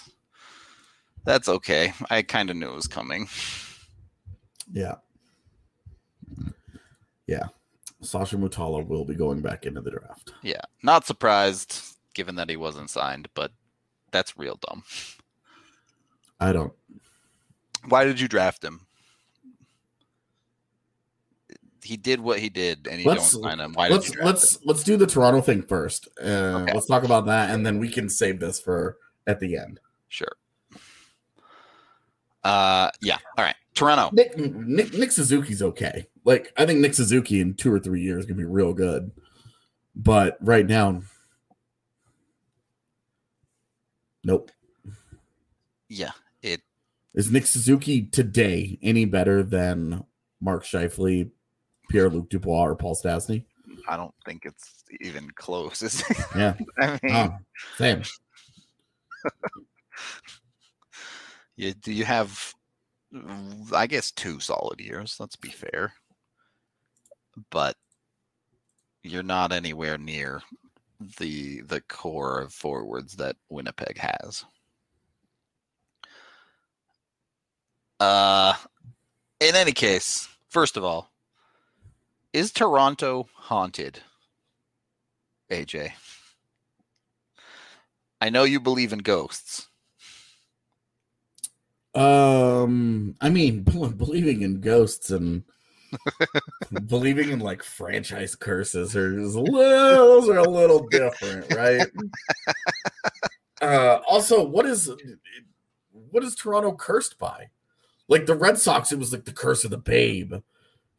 That's 1.25 1.49
okay. 1.49 1.93
I 2.09 2.21
kind 2.21 2.49
of 2.49 2.57
knew 2.57 2.69
it 2.69 2.75
was 2.75 2.87
coming. 2.87 3.27
Yeah. 4.71 4.95
Yeah. 7.25 7.47
Sasha 8.01 8.35
Mutala 8.35 8.85
will 8.85 9.05
be 9.05 9.15
going 9.15 9.41
back 9.41 9.65
into 9.65 9.81
the 9.81 9.91
draft. 9.91 10.33
Yeah, 10.43 10.61
not 10.83 11.05
surprised 11.07 11.81
given 12.13 12.35
that 12.35 12.49
he 12.49 12.57
wasn't 12.57 12.89
signed, 12.89 13.27
but 13.33 13.51
that's 14.13 14.37
real 14.37 14.57
dumb. 14.69 14.83
I 16.39 16.53
don't. 16.53 16.71
Why 17.89 18.05
did 18.05 18.19
you 18.21 18.29
draft 18.29 18.63
him? 18.63 18.79
He 21.83 21.97
did 21.97 22.21
what 22.21 22.39
he 22.39 22.47
did, 22.47 22.87
and 22.89 23.01
you 23.01 23.05
Let's- 23.09 23.33
don't 23.33 23.43
sign 23.43 23.59
him. 23.59 23.73
Why 23.73 23.89
let's 23.89 24.15
let's 24.15 24.57
let's 24.63 24.83
do 24.83 24.95
the 24.95 25.05
Toronto 25.05 25.41
thing 25.41 25.61
first. 25.63 26.07
Uh, 26.21 26.61
Okay. 26.63 26.73
Let's 26.73 26.85
talk 26.87 27.03
about 27.03 27.25
that, 27.25 27.49
and 27.49 27.65
then 27.65 27.77
we 27.79 27.89
can 27.89 28.07
save 28.09 28.39
this 28.39 28.61
for 28.61 28.95
at 29.27 29.41
the 29.41 29.57
end. 29.57 29.81
Sure. 30.07 30.31
Uh, 32.43 32.89
yeah. 33.01 33.17
All 33.37 33.43
right. 33.43 33.55
Toronto. 33.73 34.09
Nick 34.13 34.37
Nick, 34.37 34.93
Nick 34.93 35.11
Suzuki's 35.11 35.61
okay. 35.61 36.07
Like 36.23 36.53
I 36.55 36.65
think 36.65 36.79
Nick 36.79 36.93
Suzuki 36.93 37.41
in 37.41 37.53
two 37.53 37.73
or 37.73 37.79
three 37.79 38.01
years 38.01 38.25
gonna 38.25 38.37
be 38.37 38.45
real 38.45 38.73
good, 38.73 39.11
but 39.93 40.37
right 40.39 40.65
now, 40.65 41.01
nope. 44.23 44.51
Yeah. 45.89 46.11
It. 46.41 46.61
Is 47.13 47.31
Nick 47.31 47.45
Suzuki 47.45 48.03
today 48.03 48.79
any 48.81 49.05
better 49.05 49.43
than 49.43 50.03
Mark 50.41 50.63
Scheifele, 50.65 51.29
Pierre 51.89 52.09
Luc 52.09 52.29
Dubois, 52.29 52.63
or 52.63 52.75
Paul 52.75 52.95
Stastny? 52.95 53.45
I 53.87 53.97
don't 53.97 54.13
think 54.25 54.45
it's 54.45 54.83
even 55.01 55.29
close. 55.35 55.81
is 55.81 56.01
it? 56.09 56.17
Yeah. 56.35 56.53
I 56.79 56.99
mean, 57.03 57.15
Oh, 57.15 57.37
same. 57.77 58.03
you 61.55 61.73
do 61.73 61.91
you 61.91 62.05
have, 62.05 62.53
I 63.73 63.87
guess, 63.87 64.11
two 64.11 64.39
solid 64.39 64.79
years. 64.81 65.17
Let's 65.19 65.35
be 65.35 65.49
fair. 65.49 65.93
But 67.49 67.75
you're 69.03 69.23
not 69.23 69.51
anywhere 69.51 69.97
near 69.97 70.41
the 70.99 71.61
the 71.61 71.81
core 71.81 72.39
of 72.41 72.53
forwards 72.53 73.15
that 73.15 73.35
Winnipeg 73.49 73.97
has. 73.97 74.45
Uh, 77.99 78.53
in 79.39 79.55
any 79.55 79.71
case, 79.71 80.27
first 80.49 80.77
of 80.77 80.83
all, 80.83 81.11
is 82.33 82.51
Toronto 82.51 83.27
haunted? 83.33 83.99
AJ, 85.51 85.93
I 88.19 88.29
know 88.29 88.43
you 88.43 88.59
believe 88.59 88.93
in 88.93 88.99
ghosts. 88.99 89.67
Um, 91.93 93.15
I 93.21 93.29
mean, 93.29 93.61
believing 93.97 94.41
in 94.41 94.61
ghosts 94.61 95.11
and 95.11 95.43
believing 96.87 97.29
in 97.29 97.39
like 97.39 97.63
franchise 97.63 98.35
curses 98.35 98.95
are 98.95 99.19
is 99.19 99.35
a 99.35 99.41
little, 99.41 99.59
those 99.59 100.29
are 100.29 100.39
a 100.39 100.49
little 100.49 100.87
different, 100.87 101.53
right? 101.53 101.87
uh, 103.61 103.99
also, 104.07 104.43
what 104.43 104.65
is 104.65 104.91
what 106.11 106.23
is 106.23 106.35
Toronto 106.35 106.73
cursed 106.73 107.17
by? 107.17 107.49
Like 108.07 108.25
the 108.25 108.35
Red 108.35 108.57
Sox, 108.57 108.91
it 108.91 108.99
was 108.99 109.11
like 109.11 109.25
the 109.25 109.31
curse 109.31 109.63
of 109.63 109.71
the 109.71 109.77
babe. 109.77 110.33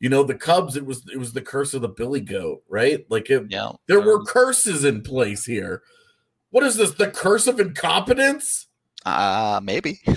You 0.01 0.09
know, 0.09 0.23
the 0.23 0.35
Cubs, 0.35 0.77
it 0.77 0.85
was 0.85 1.05
it 1.13 1.19
was 1.19 1.33
the 1.33 1.43
curse 1.43 1.75
of 1.75 1.83
the 1.83 1.89
Billy 1.89 2.21
Goat, 2.21 2.63
right? 2.69 3.05
Like 3.09 3.31
it, 3.31 3.47
Yeah, 3.49 3.73
there 3.87 4.01
um, 4.01 4.07
were 4.07 4.25
curses 4.25 4.85
in 4.85 5.03
place 5.03 5.45
here. 5.45 5.83
What 6.51 6.65
is 6.65 6.77
this? 6.77 6.93
The 6.93 7.11
curse 7.11 7.47
of 7.47 7.61
incompetence? 7.61 8.67
Uh, 9.05 9.61
maybe. 9.63 10.01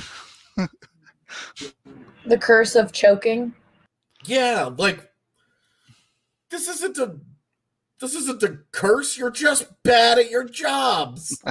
The 2.27 2.37
curse 2.37 2.75
of 2.75 2.91
choking. 2.91 3.53
Yeah, 4.25 4.69
like 4.77 5.09
this 6.49 6.67
isn't 6.67 6.97
a 6.97 7.17
this 7.99 8.13
isn't 8.15 8.43
a 8.43 8.59
curse. 8.71 9.17
You're 9.17 9.31
just 9.31 9.65
bad 9.83 10.19
at 10.19 10.29
your 10.29 10.43
jobs. 10.43 11.41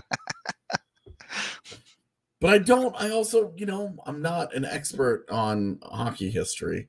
but 2.40 2.50
I 2.50 2.58
don't. 2.58 2.94
I 3.00 3.10
also, 3.10 3.52
you 3.56 3.66
know, 3.66 3.96
I'm 4.06 4.22
not 4.22 4.54
an 4.54 4.64
expert 4.64 5.26
on 5.30 5.80
hockey 5.82 6.30
history, 6.30 6.88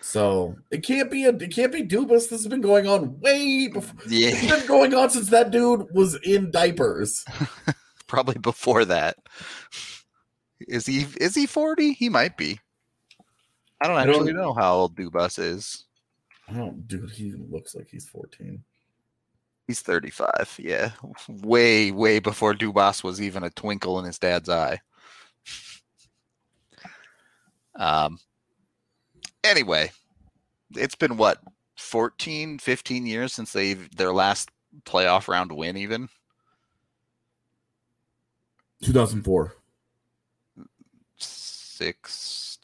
so 0.00 0.56
it 0.70 0.84
can't 0.84 1.10
be 1.10 1.24
a 1.24 1.30
it 1.30 1.54
can't 1.54 1.72
be 1.72 1.82
Dubas. 1.82 2.28
This 2.28 2.42
has 2.42 2.48
been 2.48 2.60
going 2.60 2.86
on 2.86 3.18
way 3.20 3.68
before. 3.68 4.00
Yeah. 4.08 4.30
It's 4.32 4.46
been 4.46 4.66
going 4.66 4.94
on 4.94 5.10
since 5.10 5.30
that 5.30 5.50
dude 5.50 5.86
was 5.92 6.16
in 6.22 6.50
diapers. 6.50 7.24
probably 8.06 8.38
before 8.38 8.84
that. 8.84 9.16
Is 10.68 10.86
he 10.86 11.06
is 11.20 11.34
he 11.34 11.46
40? 11.46 11.94
He 11.94 12.08
might 12.08 12.36
be. 12.36 12.60
I 13.80 13.86
don't 13.88 13.96
I 13.96 14.04
don't- 14.06 14.16
actually 14.16 14.32
know 14.34 14.52
how 14.52 14.74
old 14.74 14.94
Dubas 14.96 15.38
is. 15.38 15.84
I 16.48 16.52
don't, 16.54 16.86
dude. 16.88 17.10
He 17.10 17.32
looks 17.32 17.74
like 17.74 17.88
he's 17.88 18.08
14. 18.08 18.62
He's 19.66 19.80
35. 19.80 20.58
Yeah. 20.58 20.90
Way, 21.28 21.92
way 21.92 22.18
before 22.18 22.54
Dubas 22.54 23.04
was 23.04 23.20
even 23.22 23.44
a 23.44 23.50
twinkle 23.50 23.98
in 24.00 24.04
his 24.04 24.18
dad's 24.18 24.48
eye. 24.48 24.80
Um 27.76 28.18
anyway, 29.44 29.92
it's 30.76 30.96
been 30.96 31.16
what 31.16 31.38
14, 31.76 32.58
15 32.58 33.06
years 33.06 33.32
since 33.32 33.52
they 33.52 33.74
their 33.74 34.12
last 34.12 34.50
playoff 34.84 35.28
round 35.28 35.52
win 35.52 35.76
even. 35.76 36.08
2004. 38.82 39.54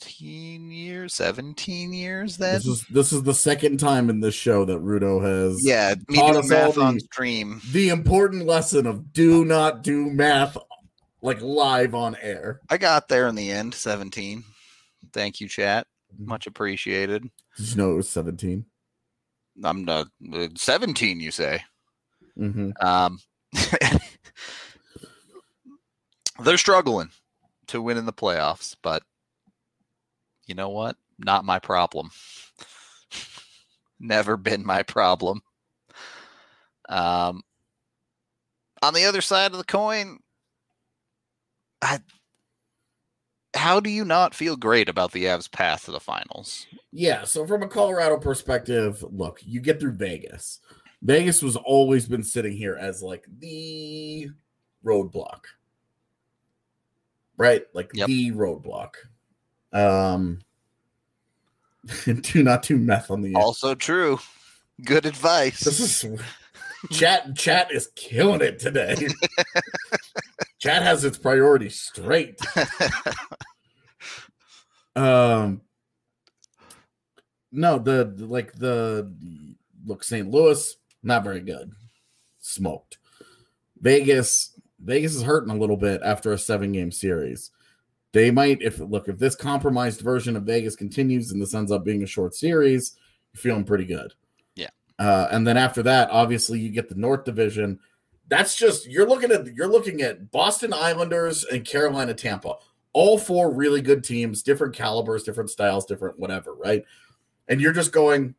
16 0.07 0.70
years, 0.70 1.14
17 1.14 1.92
years 1.92 2.36
then. 2.36 2.54
This 2.54 2.66
is 2.66 2.86
this 2.90 3.12
is 3.12 3.24
the 3.24 3.34
second 3.34 3.78
time 3.78 4.09
in 4.09 4.20
this 4.20 4.34
show 4.34 4.64
that 4.64 4.78
Rudo 4.78 5.22
has 5.22 5.66
yeah, 5.66 5.94
me 6.09 6.16
taught 6.16 6.36
us 6.36 6.50
all 6.50 6.66
math 6.66 6.78
on 6.78 6.94
the- 6.94 7.00
stream. 7.00 7.61
the 7.72 7.88
important 7.88 8.46
lesson 8.46 8.86
of 8.86 9.12
do 9.12 9.44
not 9.44 9.82
do 9.82 10.09
math 10.09 10.57
like 11.22 11.40
live 11.42 11.94
on 11.94 12.16
air. 12.22 12.61
I 12.70 12.76
got 12.78 13.09
there 13.09 13.26
in 13.26 13.34
the 13.34 13.50
end, 13.50 13.74
17. 13.74 14.44
Thank 15.12 15.40
you, 15.40 15.48
chat. 15.48 15.88
Mm-hmm. 16.14 16.28
Much 16.28 16.46
appreciated. 16.46 17.28
Did 17.57 17.70
you 17.70 17.76
know 17.76 17.90
it 17.92 17.96
was 17.96 18.09
17? 18.09 18.64
I'm 19.64 19.84
not 19.84 20.07
uh, 20.32 20.48
17, 20.54 21.18
you 21.18 21.32
say. 21.32 21.64
Mm-hmm. 22.38 22.70
Um, 22.86 23.18
they're 26.44 26.59
struggling 26.59 27.09
to 27.68 27.82
win 27.82 27.96
in 27.96 28.07
the 28.07 28.12
playoffs, 28.12 28.76
but 28.82 29.02
you 30.47 30.55
know 30.55 30.70
what? 30.70 30.97
Not 31.18 31.44
my 31.44 31.59
problem. 31.59 32.11
Never 34.01 34.36
been 34.36 34.64
my 34.64 34.82
problem. 34.82 35.42
Um, 36.88 37.42
on 38.82 38.94
the 38.94 39.05
other 39.05 39.20
side 39.20 39.53
of 39.53 39.59
the 39.59 39.64
coin, 39.64 40.18
I, 41.82 42.01
how 43.55 43.80
do 43.80 43.90
you 43.90 44.05
not 44.05 44.34
feel 44.34 44.57
great 44.57 44.88
about 44.88 45.12
the 45.12 45.24
Avs' 45.24 45.51
path 45.51 45.86
to 45.86 45.92
the 45.92 46.01
finals? 46.01 46.66
Yeah, 46.92 47.24
so 47.24 47.47
from 47.47 47.62
a 47.62 47.68
Colorado 47.68 48.18
perspective, 48.18 49.05
look, 49.11 49.40
you 49.44 49.61
get 49.61 49.80
through 49.80 49.92
Vegas. 49.92 50.61
Vegas 51.03 51.42
was 51.42 51.57
always 51.57 52.07
been 52.07 52.22
sitting 52.22 52.57
here 52.57 52.76
as 52.76 53.03
like 53.03 53.26
the 53.38 54.30
roadblock. 54.84 55.40
Right? 57.36 57.64
Like 57.74 57.90
Yep. 57.94 58.07
the 58.09 58.32
roadblock. 58.32 58.94
Um 59.76 60.40
do 62.04 62.42
not 62.42 62.62
do 62.62 62.76
meth 62.76 63.10
on 63.10 63.20
the 63.20 63.34
Also 63.34 63.74
true. 63.74 64.18
Good 64.84 65.06
advice. 65.06 65.60
This 65.60 65.80
is 66.04 66.20
chat. 66.90 67.36
Chat 67.36 67.70
is 67.72 67.88
killing 67.94 68.40
it 68.42 68.58
today. 68.58 68.96
chat 70.58 70.82
has 70.82 71.04
its 71.04 71.18
priorities 71.18 71.80
straight. 71.80 72.40
Um, 74.96 75.60
no, 77.52 77.78
the 77.78 78.10
the- 78.16 78.24
like 78.26 78.54
the 78.54 79.12
look 79.84 80.02
St. 80.02 80.30
Louis 80.30 80.74
not 81.02 81.22
very 81.22 81.40
good. 81.40 81.70
Smoked. 82.40 82.96
Vegas. 83.78 84.58
Vegas 84.80 85.14
is 85.14 85.22
hurting 85.22 85.54
a 85.54 85.58
little 85.58 85.76
bit 85.76 86.00
after 86.02 86.32
a 86.32 86.38
seven 86.38 86.72
game 86.72 86.90
series. 86.90 87.50
They 88.16 88.30
might 88.30 88.62
if 88.62 88.78
look 88.78 89.08
if 89.08 89.18
this 89.18 89.34
compromised 89.34 90.00
version 90.00 90.36
of 90.36 90.44
Vegas 90.44 90.74
continues 90.74 91.32
and 91.32 91.42
this 91.42 91.52
ends 91.52 91.70
up 91.70 91.84
being 91.84 92.02
a 92.02 92.06
short 92.06 92.34
series, 92.34 92.96
you're 93.34 93.40
feeling 93.40 93.64
pretty 93.64 93.84
good. 93.84 94.14
Yeah. 94.54 94.70
Uh, 94.98 95.28
and 95.30 95.46
then 95.46 95.58
after 95.58 95.82
that, 95.82 96.08
obviously 96.08 96.58
you 96.58 96.70
get 96.70 96.88
the 96.88 96.94
North 96.94 97.24
Division. 97.24 97.78
That's 98.28 98.56
just 98.56 98.86
you're 98.86 99.06
looking 99.06 99.32
at 99.32 99.54
you're 99.54 99.68
looking 99.68 100.00
at 100.00 100.30
Boston 100.30 100.72
Islanders 100.72 101.44
and 101.44 101.62
Carolina 101.62 102.14
Tampa. 102.14 102.54
All 102.94 103.18
four 103.18 103.52
really 103.52 103.82
good 103.82 104.02
teams, 104.02 104.42
different 104.42 104.74
calibers, 104.74 105.22
different 105.22 105.50
styles, 105.50 105.84
different 105.84 106.18
whatever, 106.18 106.54
right? 106.54 106.84
And 107.48 107.60
you're 107.60 107.74
just 107.74 107.92
going, 107.92 108.34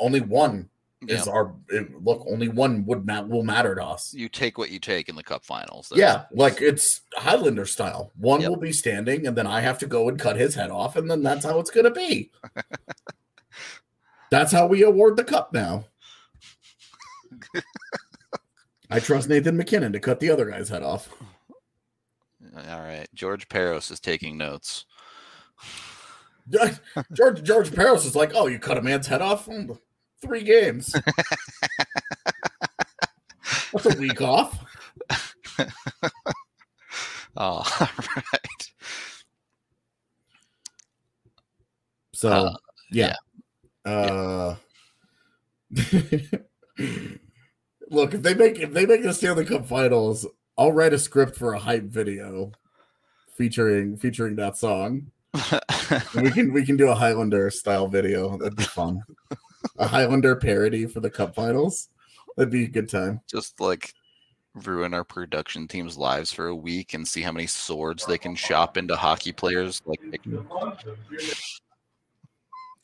only 0.00 0.22
one 0.22 0.70
Yeah. 1.08 1.16
is 1.16 1.28
our 1.28 1.54
it- 1.68 2.02
look. 2.04 2.24
Only 2.28 2.48
one 2.48 2.84
would 2.86 3.06
not 3.06 3.28
will 3.28 3.42
matter 3.44 3.74
to 3.74 3.84
us. 3.84 4.12
You 4.14 4.28
take 4.28 4.58
what 4.58 4.70
you 4.70 4.78
take 4.78 5.08
in 5.08 5.16
the 5.16 5.22
cup 5.22 5.44
finals. 5.44 5.88
That's- 5.88 6.00
Yeah, 6.00 6.24
like 6.36 6.60
it's 6.60 7.02
Highlander 7.14 7.66
style. 7.66 8.12
One 8.16 8.40
Yep. 8.40 8.50
will 8.50 8.56
be 8.56 8.72
standing, 8.72 9.26
and 9.26 9.36
then 9.36 9.46
I 9.46 9.60
have 9.60 9.78
to 9.80 9.86
go 9.86 10.08
and 10.08 10.18
cut 10.18 10.36
his 10.36 10.54
head 10.54 10.70
off, 10.70 10.96
and 10.96 11.10
then 11.10 11.22
that's 11.22 11.44
how 11.44 11.58
it's 11.60 11.70
gonna 11.70 11.90
be. 11.90 12.30
that's 14.30 14.52
how 14.52 14.66
we 14.66 14.82
award 14.82 15.16
the 15.16 15.24
cup 15.24 15.52
now. 15.52 15.84
I 18.90 19.00
trust 19.00 19.28
Nathan 19.28 19.56
MacKinnon 19.56 19.92
to 19.92 20.00
cut 20.00 20.20
the 20.20 20.30
other 20.30 20.44
guy's 20.48 20.68
head 20.68 20.82
off. 20.82 21.08
All 22.56 22.80
right. 22.80 23.08
George 23.14 23.48
Parros 23.48 23.90
is 23.90 24.00
taking 24.00 24.38
notes. 24.38 24.84
George 27.12 27.42
George 27.42 27.70
Parros 27.70 28.06
is 28.06 28.14
like, 28.14 28.30
oh, 28.34 28.46
you 28.46 28.58
cut 28.60 28.78
a 28.78 28.82
man's 28.82 29.08
head 29.08 29.20
off 29.20 29.48
three 30.22 30.42
games. 30.42 30.92
That's 33.72 33.86
a 33.86 33.98
week 33.98 34.20
off. 34.22 34.64
Oh, 37.38 37.62
all 37.80 37.88
right. 38.16 38.70
So 42.14 42.30
Uh, 42.30 42.56
yeah. 42.90 43.14
Uh 43.84 44.54
look, 47.90 48.14
if 48.14 48.22
they 48.22 48.34
make 48.34 48.58
if 48.58 48.72
they 48.72 48.86
make 48.86 49.02
the 49.02 49.12
Stanley 49.12 49.44
Cup 49.44 49.66
finals, 49.66 50.26
I'll 50.56 50.72
write 50.72 50.94
a 50.94 50.98
script 50.98 51.36
for 51.36 51.52
a 51.52 51.58
hype 51.58 51.84
video 51.84 52.52
featuring 53.36 53.96
featuring 53.98 54.36
that 54.36 54.56
song. 54.56 55.10
We 56.14 56.30
can 56.30 56.52
we 56.52 56.64
can 56.64 56.76
do 56.78 56.88
a 56.88 56.94
Highlander 56.94 57.50
style 57.50 57.86
video. 57.86 58.38
That'd 58.38 58.56
be 58.56 58.64
fun. 58.64 59.02
a 59.78 59.86
Highlander 59.86 60.36
parody 60.36 60.86
for 60.86 61.00
the 61.00 61.10
cup 61.10 61.34
finals. 61.34 61.88
That'd 62.36 62.52
be 62.52 62.64
a 62.64 62.68
good 62.68 62.88
time. 62.88 63.20
Just 63.28 63.60
like 63.60 63.92
ruin 64.54 64.94
our 64.94 65.04
production 65.04 65.68
team's 65.68 65.98
lives 65.98 66.32
for 66.32 66.46
a 66.46 66.54
week 66.54 66.94
and 66.94 67.06
see 67.06 67.20
how 67.22 67.32
many 67.32 67.46
swords 67.46 68.06
they 68.06 68.18
can 68.18 68.34
shop 68.34 68.76
into 68.76 68.96
hockey 68.96 69.32
players. 69.32 69.82
Like, 69.84 70.00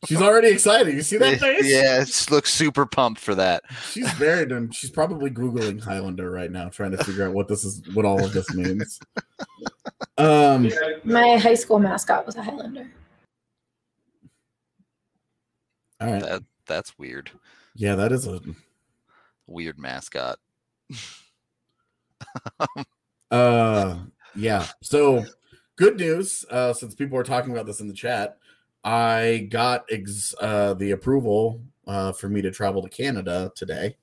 She's 0.07 0.21
already 0.21 0.49
excited. 0.49 0.95
You 0.95 1.03
see 1.03 1.17
that 1.19 1.39
face? 1.41 1.65
yeah, 1.65 2.03
it 2.03 2.27
looks 2.31 2.53
super 2.53 2.85
pumped 2.87 3.21
for 3.21 3.35
that. 3.37 3.63
She's 3.91 4.11
very 4.15 4.47
done. 4.47 4.71
She's 4.73 4.91
probably 4.91 5.31
googling 5.31 5.81
Highlander 5.83 6.31
right 6.31 6.51
now, 6.51 6.69
trying 6.69 6.91
to 6.91 7.05
figure 7.05 7.27
out 7.29 7.35
what 7.35 7.47
this 7.47 7.65
is, 7.65 7.83
what 7.95 8.05
all 8.05 8.23
of 8.25 8.33
this 8.33 8.53
means. 8.53 8.99
Um, 10.19 10.71
My 11.05 11.37
high 11.37 11.55
school 11.55 11.79
mascot 11.79 12.27
was 12.27 12.35
a 12.37 12.43
Highlander. 12.43 12.91
all 16.01 16.13
right, 16.13 16.23
That 16.23 16.43
that's 16.67 16.99
weird. 16.99 17.31
yeah, 17.75 17.95
that 17.95 18.13
is 18.13 18.27
a 18.27 18.41
Weird 19.47 19.79
mascot. 19.79 20.39
uh, 23.31 23.99
yeah. 24.35 24.67
So, 24.83 25.25
good 25.77 25.99
news. 25.99 26.45
Uh, 26.51 26.73
since 26.73 26.95
people 26.95 27.19
are 27.19 27.25
talking 27.25 27.53
about 27.53 27.67
this 27.67 27.81
in 27.81 27.89
the 27.89 27.95
chat, 27.95 28.39
I 28.85 29.49
got 29.51 29.85
ex- 29.91 30.35
uh 30.41 30.75
the 30.75 30.91
approval 30.93 31.63
uh 31.87 32.13
for 32.13 32.29
me 32.29 32.43
to 32.43 32.51
travel 32.51 32.83
to 32.83 32.89
Canada 32.89 33.53
today. 33.55 33.97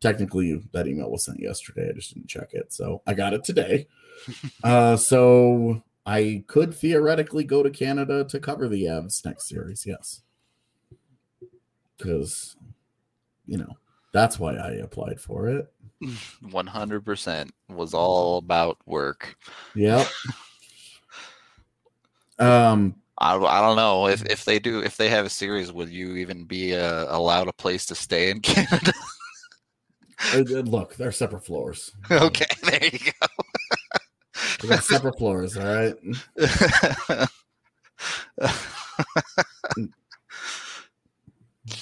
Technically, 0.00 0.62
that 0.72 0.86
email 0.86 1.10
was 1.10 1.24
sent 1.24 1.40
yesterday. 1.40 1.90
I 1.90 1.92
just 1.92 2.14
didn't 2.14 2.28
check 2.28 2.54
it, 2.54 2.72
so 2.72 3.02
I 3.06 3.14
got 3.14 3.34
it 3.34 3.44
today. 3.44 3.86
uh, 4.64 4.96
so 4.96 5.82
I 6.06 6.44
could 6.46 6.74
theoretically 6.74 7.44
go 7.44 7.62
to 7.62 7.70
Canada 7.70 8.24
to 8.24 8.40
cover 8.40 8.68
the 8.68 8.84
Avs 8.84 9.24
next 9.24 9.48
series. 9.48 9.84
Yes, 9.86 10.22
because 12.02 12.56
you 13.46 13.58
know 13.58 13.76
that's 14.12 14.38
why 14.38 14.54
I 14.54 14.72
applied 14.72 15.20
for 15.20 15.48
it. 15.48 15.72
One 16.50 16.66
hundred 16.66 17.04
percent 17.04 17.52
was 17.68 17.94
all 17.94 18.38
about 18.38 18.78
work. 18.86 19.36
Yep. 19.74 20.06
um. 22.38 22.96
I, 23.22 23.36
I 23.36 23.60
don't 23.60 23.76
know 23.76 24.06
if, 24.08 24.24
if 24.24 24.46
they 24.46 24.58
do 24.58 24.80
if 24.80 24.96
they 24.96 25.10
have 25.10 25.26
a 25.26 25.30
series 25.30 25.70
would 25.70 25.90
you 25.90 26.16
even 26.16 26.44
be 26.44 26.74
uh, 26.74 27.04
allowed 27.14 27.48
a 27.48 27.52
place 27.52 27.84
to 27.86 27.94
stay 27.94 28.30
in 28.30 28.40
Canada? 28.40 28.94
uh, 30.32 30.38
uh, 30.38 30.62
Look, 30.62 30.96
they're 30.96 31.12
separate 31.12 31.44
floors. 31.44 31.92
okay, 32.10 32.46
there 32.62 32.88
you 32.90 33.12
They 34.62 34.68
got 34.68 34.84
separate 34.84 35.18
floors. 35.18 35.54
All 35.58 35.64
right. 35.66 35.94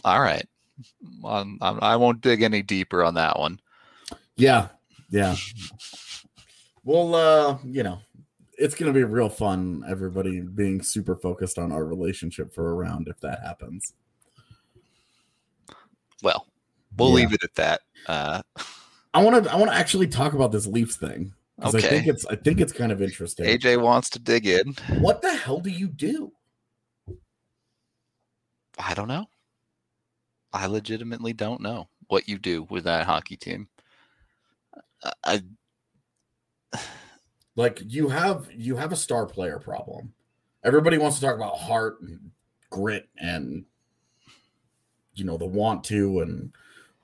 All 0.09 0.21
right, 0.21 0.47
um, 1.25 1.59
I 1.61 1.97
won't 1.97 2.23
dig 2.23 2.41
any 2.43 2.63
deeper 2.63 3.05
on 3.05 3.13
that 3.15 3.39
one. 3.39 3.61
Yeah. 4.37 4.69
Yeah. 5.11 5.37
Well, 6.85 7.15
uh, 7.15 7.59
you 7.65 7.83
know, 7.83 7.99
it's 8.57 8.75
gonna 8.75 8.93
be 8.95 9.05
real 9.05 9.29
fun. 9.29 9.85
Everybody 9.87 10.41
being 10.41 10.81
super 10.83 11.15
focused 11.15 11.59
on 11.59 11.73
our 11.73 11.85
relationship 11.85 12.55
for 12.55 12.71
a 12.71 12.75
round 12.75 13.09
if 13.09 13.21
that 13.21 13.43
happens. 13.43 13.93
Well, 16.23 16.47
we'll 16.97 17.11
Yeah. 17.11 17.15
leave 17.17 17.33
it 17.35 17.45
at 17.45 17.55
that. 17.57 17.81
Uh, 18.07 18.41
I 19.15 19.23
want 19.23 19.45
to. 19.45 19.53
I 19.53 19.57
want 19.57 19.71
to 19.71 19.77
actually 19.77 20.07
talk 20.07 20.33
about 20.33 20.53
this 20.53 20.67
Leafs 20.67 20.97
thing 20.97 21.35
because 21.57 21.75
I 21.75 21.81
think 21.81 22.07
it's. 22.07 22.25
I 22.27 22.37
think 22.37 22.61
it's 22.61 22.73
kind 22.73 22.93
of 22.93 23.03
interesting. 23.03 23.45
AJ 23.47 23.83
wants 23.83 24.09
to 24.11 24.19
dig 24.19 24.47
in. 24.47 24.75
What 25.01 25.21
the 25.21 25.35
hell 25.35 25.61
do 25.61 25.71
you 25.71 25.89
do? 25.89 26.33
I 28.79 28.95
don't 28.95 29.09
know. 29.09 29.27
I 30.53 30.67
legitimately 30.67 31.33
don't 31.33 31.61
know 31.61 31.89
what 32.09 32.29
you 32.29 32.39
do 32.39 32.65
with 32.71 32.85
that 32.85 33.07
hockey 33.07 33.37
team. 33.37 33.69
I- 35.25 35.43
like 37.57 37.83
you 37.87 38.09
have 38.09 38.49
you 38.53 38.77
have 38.77 38.93
a 38.93 38.97
star 38.97 39.27
player 39.27 39.59
problem. 39.59 40.13
Everybody 40.65 40.99
wants 40.99 41.19
to 41.19 41.25
talk 41.25 41.37
about 41.37 41.59
heart 41.59 42.01
and 42.01 42.31
grit 42.71 43.09
and 43.19 43.65
you 45.15 45.25
know 45.25 45.37
the 45.37 45.47
want 45.47 45.85
to 45.85 46.21
and 46.21 46.53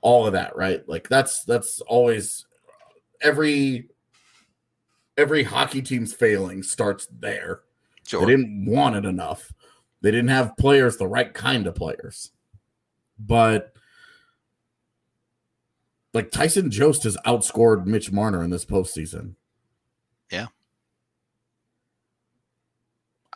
all 0.01 0.25
of 0.25 0.33
that 0.33 0.55
right? 0.55 0.87
Like 0.87 1.09
that's 1.09 1.43
that's 1.43 1.81
always 1.81 2.45
every 3.21 3.89
every 5.17 5.43
hockey 5.43 5.81
team's 5.81 6.13
failing 6.13 6.63
starts 6.63 7.07
there. 7.19 7.61
Sure. 8.05 8.21
they 8.21 8.27
didn't 8.27 8.65
want 8.65 8.95
it 8.95 9.05
enough. 9.05 9.51
They 10.01 10.11
didn't 10.11 10.29
have 10.29 10.55
players 10.57 10.97
the 10.97 11.07
right 11.07 11.33
kind 11.33 11.65
of 11.65 11.75
players 11.75 12.31
but 13.17 13.73
like 16.13 16.31
tyson 16.31 16.69
jost 16.71 17.03
has 17.03 17.17
outscored 17.25 17.85
mitch 17.85 18.11
marner 18.11 18.43
in 18.43 18.49
this 18.49 18.65
postseason 18.65 19.35
Yeah. 20.31 20.47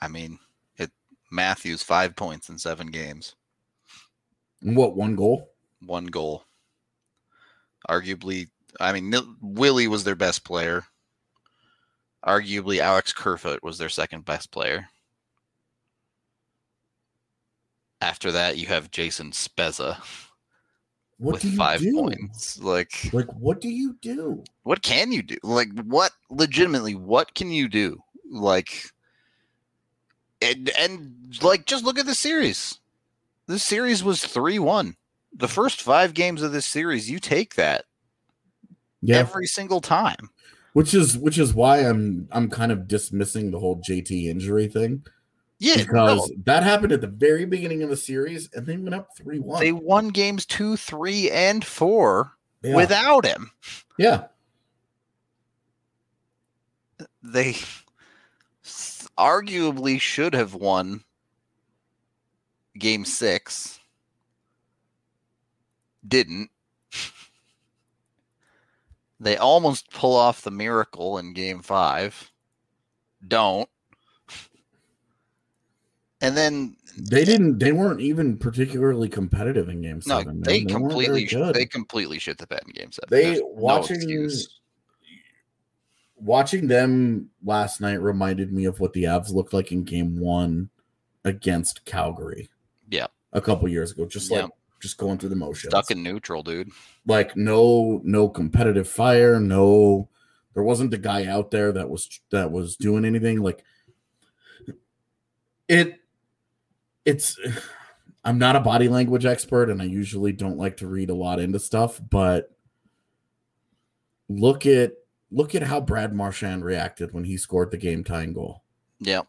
I 0.01 0.07
mean, 0.07 0.39
it 0.77 0.91
Matthews 1.31 1.83
five 1.83 2.15
points 2.15 2.49
in 2.49 2.57
seven 2.57 2.87
games, 2.87 3.35
and 4.61 4.75
what 4.77 4.95
one 4.95 5.15
goal 5.15 5.49
one 5.85 6.05
goal. 6.05 6.45
Arguably, 7.89 8.49
I 8.79 8.91
mean, 8.91 9.13
Willie 9.41 9.87
was 9.87 10.03
their 10.03 10.15
best 10.15 10.43
player. 10.43 10.85
Arguably, 12.25 12.79
Alex 12.79 13.13
Kerfoot 13.13 13.63
was 13.63 13.77
their 13.77 13.89
second 13.89 14.25
best 14.25 14.51
player. 14.51 14.89
After 18.01 18.31
that, 18.31 18.57
you 18.57 18.67
have 18.67 18.91
Jason 18.91 19.31
Spezza 19.31 19.97
what 21.17 21.33
with 21.33 21.41
do 21.41 21.49
you 21.49 21.57
five 21.57 21.79
do? 21.79 21.93
points. 21.93 22.59
Like, 22.59 22.93
Like, 23.11 23.27
what 23.33 23.61
do 23.61 23.69
you 23.69 23.95
do? 24.01 24.43
what 24.63 24.81
can 24.81 25.11
you 25.11 25.21
do? 25.23 25.37
Like, 25.43 25.69
what 25.83 26.11
legitimately, 26.29 26.95
what 26.95 27.33
can 27.35 27.51
you 27.51 27.67
do? 27.69 28.01
Like, 28.29 28.85
and 30.41 30.69
and 30.69 31.37
like, 31.41 31.65
just 31.65 31.83
look 31.83 31.99
at 31.99 32.05
the 32.05 32.15
series. 32.15 32.79
This 33.47 33.63
series 33.63 34.03
was 34.03 34.23
three 34.25 34.59
one. 34.59 34.95
The 35.33 35.47
first 35.47 35.81
five 35.81 36.13
games 36.13 36.41
of 36.41 36.51
this 36.51 36.65
series, 36.65 37.09
you 37.09 37.19
take 37.19 37.55
that 37.55 37.85
Yeah, 39.01 39.19
every 39.19 39.47
single 39.47 39.81
time. 39.81 40.29
which 40.73 40.93
is 40.93 41.17
which 41.17 41.37
is 41.37 41.53
why 41.53 41.79
I'm 41.79 42.27
I'm 42.31 42.49
kind 42.49 42.71
of 42.71 42.87
dismissing 42.87 43.51
the 43.51 43.59
whole 43.59 43.81
JT 43.81 44.25
injury 44.25 44.67
thing 44.67 45.03
Yeah, 45.59 45.75
because 45.77 46.29
no, 46.29 46.35
that 46.45 46.63
happened 46.63 46.93
at 46.93 47.01
the 47.01 47.07
very 47.07 47.45
beginning 47.45 47.83
of 47.83 47.89
the 47.89 47.97
series 47.97 48.49
and 48.53 48.65
they 48.65 48.77
went 48.77 48.95
up 48.95 49.09
three 49.17 49.39
one. 49.39 49.59
they 49.59 49.73
won 49.73 50.07
games 50.07 50.45
two, 50.45 50.77
three, 50.77 51.29
and 51.29 51.65
four 51.65 52.31
yeah. 52.63 52.75
without 52.75 53.25
him. 53.25 53.51
yeah, 53.97 54.27
They 57.21 57.57
arguably 59.17 59.99
should 59.99 60.33
have 60.33 60.53
won 60.53 61.03
game 62.77 63.03
six. 63.03 63.79
Didn't. 66.07 66.49
They 69.19 69.35
almost 69.35 69.91
pull 69.91 70.15
off 70.15 70.41
the 70.41 70.51
miracle 70.51 71.17
in 71.17 71.33
game 71.33 71.61
five. 71.61 72.31
Don't. 73.27 73.67
And 76.21 76.35
then 76.35 76.75
They 76.97 77.23
didn't. 77.23 77.59
They 77.59 77.71
weren't 77.71 78.01
even 78.01 78.37
particularly 78.37 79.07
competitive 79.07 79.69
in 79.69 79.81
Game 79.81 80.01
Seven. 80.01 80.39
man. 80.39 80.41
they 80.41 80.59
weren't 80.65 80.69
completely 80.91 81.25
they 81.53 81.65
completely 81.65 82.19
shit 82.19 82.37
the 82.37 82.47
bed 82.47 82.61
in 82.67 82.73
game 82.73 82.91
seven. 82.91 83.07
They- 83.09 83.23
There's 83.35 83.41
watching- 83.45 83.95
excuse. 83.97 84.59
watching 86.17 86.67
them 86.67 87.29
last 87.43 87.79
night 87.79 88.01
reminded 88.01 88.51
me 88.51 88.65
of 88.65 88.79
what 88.81 88.91
the 88.93 89.03
Avs 89.05 89.33
looked 89.33 89.53
like 89.53 89.71
in 89.71 89.83
Game 89.83 90.19
One 90.19 90.69
against 91.23 91.85
Calgary. 91.85 92.49
Yeah. 92.89 93.07
a 93.31 93.39
couple 93.41 93.67
years 93.69 93.91
ago, 93.91 94.05
just 94.05 94.29
Yeah. 94.31 94.43
like 94.43 94.51
just 94.81 94.97
going 94.97 95.17
through 95.19 95.29
the 95.29 95.35
motions. 95.35 95.71
stuck 95.71 95.91
in 95.91 96.01
neutral, 96.03 96.41
dude. 96.43 96.69
like 97.05 97.35
no 97.37 98.01
no 98.03 98.27
competitive 98.29 98.87
fire 98.89 99.39
no 99.39 100.09
there 100.53 100.63
wasn't 100.63 100.93
a 100.93 100.97
guy 100.97 101.25
out 101.25 101.51
there 101.51 101.71
that 101.71 101.89
was 101.89 102.19
that 102.31 102.51
was 102.51 102.75
doing 102.75 103.05
anything 103.05 103.41
like 103.41 103.63
it 105.67 105.98
it's 107.05 107.37
i'm 108.25 108.37
not 108.37 108.55
a 108.55 108.59
body 108.59 108.87
language 108.89 109.25
expert 109.25 109.69
and 109.69 109.81
i 109.81 109.85
usually 109.85 110.31
don't 110.31 110.57
like 110.57 110.77
to 110.77 110.87
read 110.87 111.09
a 111.09 111.13
lot 111.15 111.39
into 111.39 111.59
stuff 111.59 111.99
but 112.09 112.55
look 114.27 114.65
at 114.65 114.93
look 115.31 115.55
at 115.55 115.63
how 115.63 115.79
brad 115.79 116.13
marchand 116.13 116.63
reacted 116.63 117.13
when 117.13 117.23
he 117.23 117.37
scored 117.37 117.71
the 117.71 117.77
game 117.77 118.03
tying 118.03 118.33
goal 118.33 118.63
Yeah. 118.99 119.21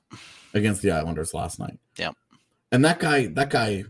against 0.54 0.82
the 0.82 0.90
islanders 0.90 1.32
last 1.34 1.58
night 1.58 1.78
Yep. 1.96 2.16
and 2.72 2.84
that 2.84 2.98
guy 2.98 3.26
that 3.26 3.50
guy 3.50 3.84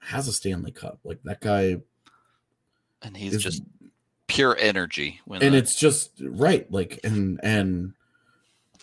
has 0.00 0.28
a 0.28 0.32
stanley 0.32 0.72
cup 0.72 0.98
like 1.04 1.20
that 1.24 1.40
guy 1.40 1.76
And 3.02 3.16
he's 3.16 3.34
is 3.34 3.42
just 3.42 3.62
pure 4.26 4.56
energy 4.58 5.20
when 5.24 5.42
and 5.42 5.54
the- 5.54 5.58
it's 5.58 5.74
just 5.76 6.10
right 6.20 6.70
like 6.70 7.00
and 7.04 7.40
and 7.42 7.92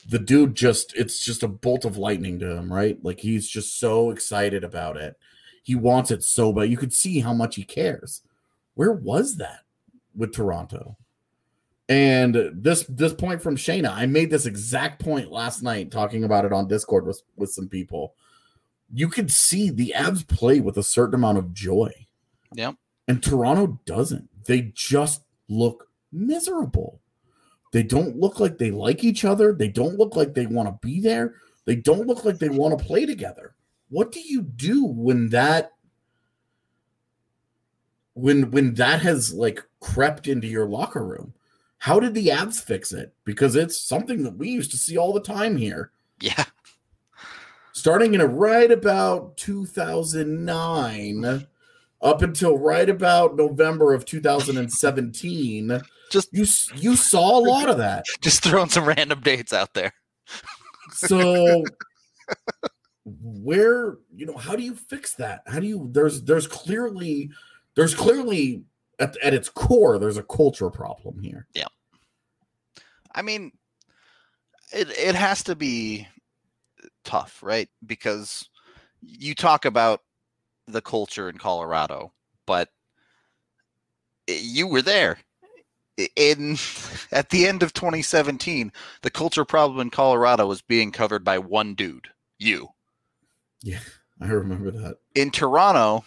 the 0.09 0.19
dude 0.19 0.55
just 0.55 0.93
it's 0.95 1.23
just 1.23 1.43
a 1.43 1.47
bolt 1.47 1.85
of 1.85 1.97
lightning 1.97 2.39
to 2.39 2.57
him 2.57 2.71
right? 2.71 2.97
Like 3.03 3.19
he's 3.19 3.47
just 3.47 3.79
so 3.79 4.09
excited 4.09 4.63
about 4.63 4.97
it. 4.97 5.17
He 5.63 5.75
wants 5.75 6.11
it 6.11 6.23
so 6.23 6.51
bad. 6.51 6.69
You 6.69 6.77
could 6.77 6.93
see 6.93 7.19
how 7.19 7.33
much 7.33 7.55
he 7.55 7.63
cares. 7.63 8.21
Where 8.75 8.91
was 8.91 9.37
that 9.37 9.61
with 10.15 10.33
toronto? 10.33 10.97
And 11.89 12.49
this 12.53 12.83
this 12.87 13.13
point 13.13 13.41
from 13.41 13.57
shayna 13.57 13.91
i 13.93 14.05
made 14.05 14.29
this 14.29 14.45
exact 14.45 15.03
point 15.03 15.31
last 15.31 15.61
night 15.61 15.91
talking 15.91 16.23
about 16.23 16.45
it 16.45 16.53
on 16.53 16.67
discord 16.67 17.05
with 17.05 17.21
with 17.35 17.51
some 17.51 17.67
people. 17.67 18.15
You 18.93 19.09
could 19.09 19.31
see 19.31 19.69
the 19.69 19.93
Avs 19.95 20.27
play 20.27 20.59
with 20.59 20.77
a 20.77 20.83
certain 20.83 21.15
amount 21.15 21.39
of 21.39 21.53
joy. 21.53 21.91
Yep. 22.55 22.75
and 23.07 23.21
Toronto 23.23 23.79
doesn't. 23.85 24.29
They 24.45 24.71
just 24.75 25.23
look 25.49 25.89
miserable. 26.11 27.01
They 27.73 27.83
don't 27.83 28.17
look 28.17 28.39
like 28.39 28.59
they 28.59 28.69
like 28.69 29.03
each 29.03 29.25
other. 29.25 29.51
They 29.51 29.67
don't 29.67 29.97
look 29.97 30.15
like 30.15 30.35
they 30.35 30.45
want 30.45 30.69
to 30.69 30.87
be 30.87 31.01
there. 31.01 31.33
They 31.65 31.75
don't 31.75 32.05
look 32.05 32.23
like 32.23 32.37
they 32.37 32.49
want 32.49 32.77
to 32.77 32.85
play 32.85 33.07
together. 33.07 33.55
What 33.89 34.11
do 34.11 34.21
you 34.21 34.43
do 34.43 34.85
when 34.85 35.29
that 35.29 35.71
when 38.13 38.51
when 38.51 38.75
that 38.75 39.01
has 39.01 39.33
like 39.33 39.65
crept 39.79 40.27
into 40.27 40.47
your 40.47 40.67
locker 40.67 41.03
room? 41.03 41.33
How 41.79 41.99
did 41.99 42.13
the 42.13 42.27
Avs 42.27 42.63
fix 42.63 42.93
it? 42.93 43.11
Because 43.25 43.55
it's 43.55 43.81
something 43.81 44.21
that 44.23 44.37
we 44.37 44.49
used 44.49 44.69
to 44.71 44.77
see 44.77 44.95
all 44.95 45.11
the 45.11 45.19
time 45.19 45.57
here 45.57 45.91
yeah. 46.19 46.45
starting 47.73 48.13
in 48.13 48.21
a 48.21 48.27
right 48.27 48.71
about 48.71 49.35
2009 49.37 51.47
up 52.01 52.21
until 52.21 52.57
right 52.57 52.89
about 52.89 53.35
November 53.35 53.93
of 53.93 54.05
2017 54.05 55.81
Just 56.13 56.29
you 56.31 56.45
you 56.75 56.95
saw 56.95 57.37
a 57.37 57.41
lot 57.41 57.69
of 57.69 57.77
that 57.79 58.05
just 58.21 58.43
throwing 58.43 58.69
some 58.69 58.85
random 58.85 59.19
dates 59.21 59.51
out 59.51 59.73
there. 59.73 59.91
so 60.91 61.63
where 63.05 63.97
you 64.15 64.25
know 64.25 64.37
how 64.37 64.55
do 64.55 64.63
you 64.63 64.75
fix 64.75 65.15
that 65.15 65.41
how 65.47 65.59
do 65.59 65.67
you 65.67 65.89
there's 65.91 66.21
there's 66.21 66.47
clearly 66.47 67.29
there's 67.75 67.93
clearly 67.93 68.63
at, 68.99 69.17
at 69.17 69.33
its 69.33 69.49
core 69.49 69.99
there's 69.99 70.15
a 70.17 70.23
culture 70.23 70.69
problem 70.69 71.19
here 71.19 71.47
Yeah. 71.53 71.65
I 73.15 73.21
mean, 73.21 73.51
it 74.71 74.89
it 74.97 75.15
has 75.15 75.43
to 75.43 75.55
be 75.55 76.07
tough, 77.03 77.41
right? 77.43 77.69
Because 77.85 78.49
you 79.01 79.35
talk 79.35 79.65
about 79.65 80.01
the 80.67 80.81
culture 80.81 81.29
in 81.29 81.37
Colorado, 81.37 82.11
but 82.47 82.69
eh, 84.27 84.39
you 84.41 84.67
were 84.67 84.81
there. 84.81 85.19
In 86.15 86.57
at 87.11 87.29
the 87.29 87.45
end 87.47 87.63
of 87.63 87.73
2017, 87.73 88.71
the 89.01 89.09
culture 89.11 89.45
problem 89.45 89.79
in 89.79 89.89
Colorado 89.89 90.47
was 90.47 90.61
being 90.61 90.91
covered 90.91 91.23
by 91.23 91.37
one 91.37 91.75
dude, 91.75 92.07
you. 92.39 92.69
Yeah, 93.61 93.79
I 94.19 94.27
remember 94.27 94.71
that 94.71 94.97
In 95.15 95.31
Toronto, 95.31 96.03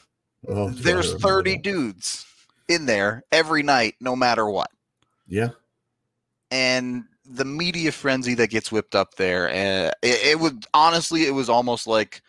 oh 0.49 0.71
there's 0.71 1.15
30 1.15 1.53
that. 1.55 1.63
dudes 1.63 2.27
in 2.69 2.87
there 2.87 3.23
every 3.33 3.63
night, 3.63 3.95
no 4.01 4.15
matter 4.17 4.49
what. 4.49 4.71
yeah 5.29 5.51
and 6.51 7.05
the 7.25 7.45
media 7.45 7.91
frenzy 7.91 8.35
that 8.35 8.51
gets 8.51 8.71
whipped 8.71 8.95
up 8.95 9.15
there 9.17 9.49
uh, 9.49 9.91
it, 10.03 10.27
it 10.33 10.39
would 10.41 10.65
honestly 10.75 11.25
it 11.27 11.33
was 11.33 11.49
almost 11.49 11.87
like 11.89 12.23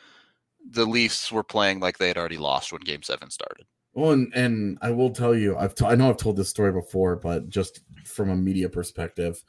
the 0.72 0.86
leafs 0.86 1.32
were 1.32 1.44
playing 1.44 1.80
like 1.80 1.98
they 2.00 2.08
had 2.08 2.18
already 2.18 2.38
lost 2.38 2.72
when 2.74 2.82
game 2.82 3.04
seven 3.04 3.30
started 3.30 3.66
Well, 3.98 4.12
and, 4.12 4.32
and 4.36 4.78
I 4.84 4.92
will 4.92 5.10
tell 5.10 5.34
you, 5.34 5.58
I've 5.58 5.74
t- 5.74 5.84
I 5.84 5.96
know 5.96 6.08
I've 6.08 6.18
told 6.18 6.38
this 6.38 6.50
story 6.50 6.72
before, 6.72 7.16
but 7.16 7.50
just 7.50 7.82
from 8.06 8.30
a 8.30 8.36
media 8.36 8.70
perspective, 8.70 9.44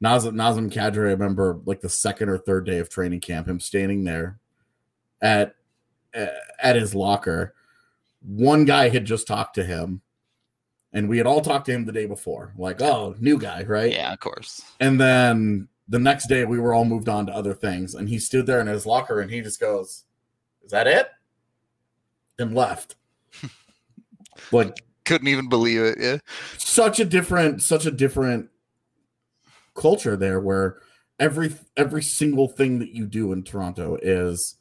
Nazem 0.00 0.34
Nazem 0.34 0.72
Kadri, 0.72 1.08
I 1.08 1.10
remember 1.10 1.58
like 1.64 1.80
the 1.80 1.88
second 1.88 2.28
or 2.28 2.38
third 2.38 2.64
day 2.64 2.78
of 2.78 2.88
training 2.88 3.18
camp, 3.18 3.48
him 3.48 3.58
standing 3.58 4.04
there 4.04 4.38
at 5.20 5.56
at 6.14 6.76
his 6.76 6.94
locker. 6.94 7.56
One 8.22 8.64
guy 8.64 8.88
had 8.88 9.04
just 9.04 9.26
talked 9.26 9.56
to 9.56 9.64
him, 9.64 10.00
and 10.92 11.08
we 11.08 11.18
had 11.18 11.26
all 11.26 11.40
talked 11.40 11.66
to 11.66 11.72
him 11.72 11.84
the 11.84 11.90
day 11.90 12.06
before, 12.06 12.54
like, 12.56 12.80
oh, 12.80 13.16
new 13.18 13.36
guy, 13.36 13.64
right? 13.64 13.92
yeah 13.92 14.12
of 14.12 14.20
course 14.20 14.62
And 14.78 15.00
then 15.00 15.66
the 15.88 15.98
next 15.98 16.28
day, 16.28 16.44
we 16.44 16.60
were 16.60 16.72
all 16.72 16.84
moved 16.84 17.08
on 17.08 17.26
to 17.26 17.34
other 17.34 17.52
things, 17.52 17.96
and 17.96 18.08
he 18.08 18.20
stood 18.20 18.46
there 18.46 18.60
in 18.60 18.68
his 18.68 18.86
locker, 18.86 19.20
and 19.20 19.28
he 19.28 19.40
just 19.40 19.58
goes, 19.58 20.04
"Is 20.62 20.70
that 20.70 20.86
it?" 20.86 21.08
and 22.38 22.54
left. 22.54 22.94
like 24.52 24.84
couldn't 25.04 25.28
even 25.28 25.48
believe 25.48 25.80
it 25.80 25.98
yeah. 25.98 26.18
such 26.58 27.00
a 27.00 27.04
different 27.04 27.62
such 27.62 27.86
a 27.86 27.90
different 27.90 28.50
culture 29.74 30.16
there 30.16 30.40
where 30.40 30.78
every 31.18 31.54
every 31.76 32.02
single 32.02 32.48
thing 32.48 32.78
that 32.78 32.90
you 32.90 33.06
do 33.06 33.32
in 33.32 33.42
Toronto 33.42 33.96
is 34.00 34.56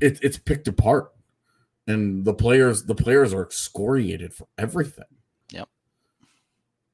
it, 0.00 0.18
it's 0.22 0.38
picked 0.38 0.68
apart. 0.68 1.12
And 1.86 2.24
the 2.24 2.34
players 2.34 2.84
the 2.84 2.94
players 2.94 3.32
are 3.32 3.42
excoriated 3.42 4.34
for 4.34 4.46
everything. 4.56 5.04
Yep. 5.50 5.68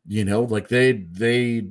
you 0.07 0.25
know 0.25 0.43
like 0.43 0.68
they 0.68 0.93
they 0.93 1.66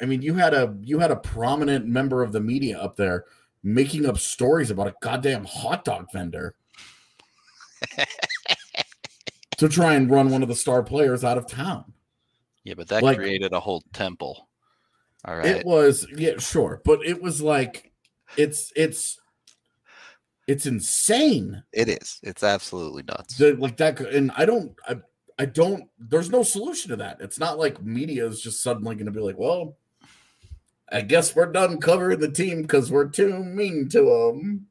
i 0.00 0.04
mean 0.04 0.22
you 0.22 0.34
had 0.34 0.54
a 0.54 0.76
you 0.82 0.98
had 0.98 1.12
a 1.12 1.16
prominent 1.16 1.86
member 1.86 2.24
of 2.24 2.32
the 2.32 2.40
media 2.40 2.76
up 2.80 2.96
there 2.96 3.26
making 3.62 4.06
up 4.06 4.18
stories 4.18 4.72
about 4.72 4.88
a 4.88 4.94
goddamn 5.00 5.44
hot 5.44 5.84
dog 5.84 6.10
vendor 6.12 6.56
to 9.58 9.68
try 9.68 9.94
and 9.94 10.10
run 10.10 10.30
one 10.30 10.42
of 10.42 10.48
the 10.48 10.54
star 10.54 10.82
players 10.82 11.24
out 11.24 11.38
of 11.38 11.46
town 11.46 11.92
yeah 12.64 12.74
but 12.74 12.88
that 12.88 13.02
Like- 13.02 13.18
created 13.18 13.52
a 13.52 13.60
whole 13.60 13.82
temple 13.92 14.48
all 15.24 15.36
right 15.36 15.46
It 15.46 15.66
was 15.66 16.06
yeah, 16.16 16.38
sure, 16.38 16.80
but 16.84 17.04
it 17.04 17.20
was 17.20 17.42
like 17.42 17.90
it's 18.36 18.72
it's 18.76 19.18
it's 20.46 20.66
insane. 20.66 21.62
it 21.72 21.88
is 21.88 22.20
it's 22.22 22.44
absolutely 22.44 23.02
nuts 23.02 23.36
The, 23.36 23.54
like 23.54 23.76
that, 23.78 23.98
and 24.00 24.30
I 24.36 24.44
don't, 24.46 24.72
I, 24.88 24.96
I 25.38 25.46
don't. 25.46 25.88
There's 25.98 26.30
no 26.30 26.44
solution 26.44 26.90
to 26.90 26.96
that. 26.96 27.20
It's 27.20 27.40
not 27.40 27.58
like 27.58 27.82
media 27.82 28.24
is 28.26 28.40
just 28.40 28.62
suddenly 28.62 28.94
going 28.94 29.06
to 29.06 29.12
be 29.12 29.18
like, 29.20 29.36
well, 29.36 29.76
I 30.92 31.00
guess 31.00 31.34
we're 31.34 31.50
done 31.50 31.80
covering 31.80 32.20
the 32.20 32.30
team 32.30 32.62
because 32.62 32.92
we're 32.92 33.08
too 33.08 33.42
mean 33.42 33.88
to 33.88 34.02
them. 34.02 34.66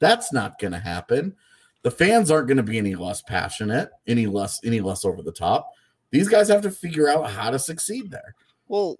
That's 0.00 0.32
not 0.32 0.58
going 0.58 0.72
to 0.72 0.80
happen. 0.80 1.36
The 1.84 1.90
fans 1.90 2.30
aren't 2.30 2.48
going 2.48 2.56
to 2.56 2.62
be 2.62 2.78
any 2.78 2.94
less 2.94 3.20
passionate, 3.20 3.90
any 4.06 4.26
less, 4.26 4.58
any 4.64 4.80
less 4.80 5.04
over 5.04 5.22
the 5.22 5.30
top. 5.30 5.70
These 6.10 6.28
guys 6.28 6.48
have 6.48 6.62
to 6.62 6.70
figure 6.70 7.08
out 7.08 7.30
how 7.30 7.50
to 7.50 7.58
succeed 7.58 8.10
there. 8.10 8.34
Well, 8.68 8.98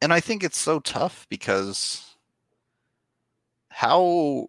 and 0.00 0.12
I 0.12 0.20
think 0.20 0.42
it's 0.42 0.58
so 0.58 0.80
tough 0.80 1.26
because 1.28 2.16
how 3.68 4.48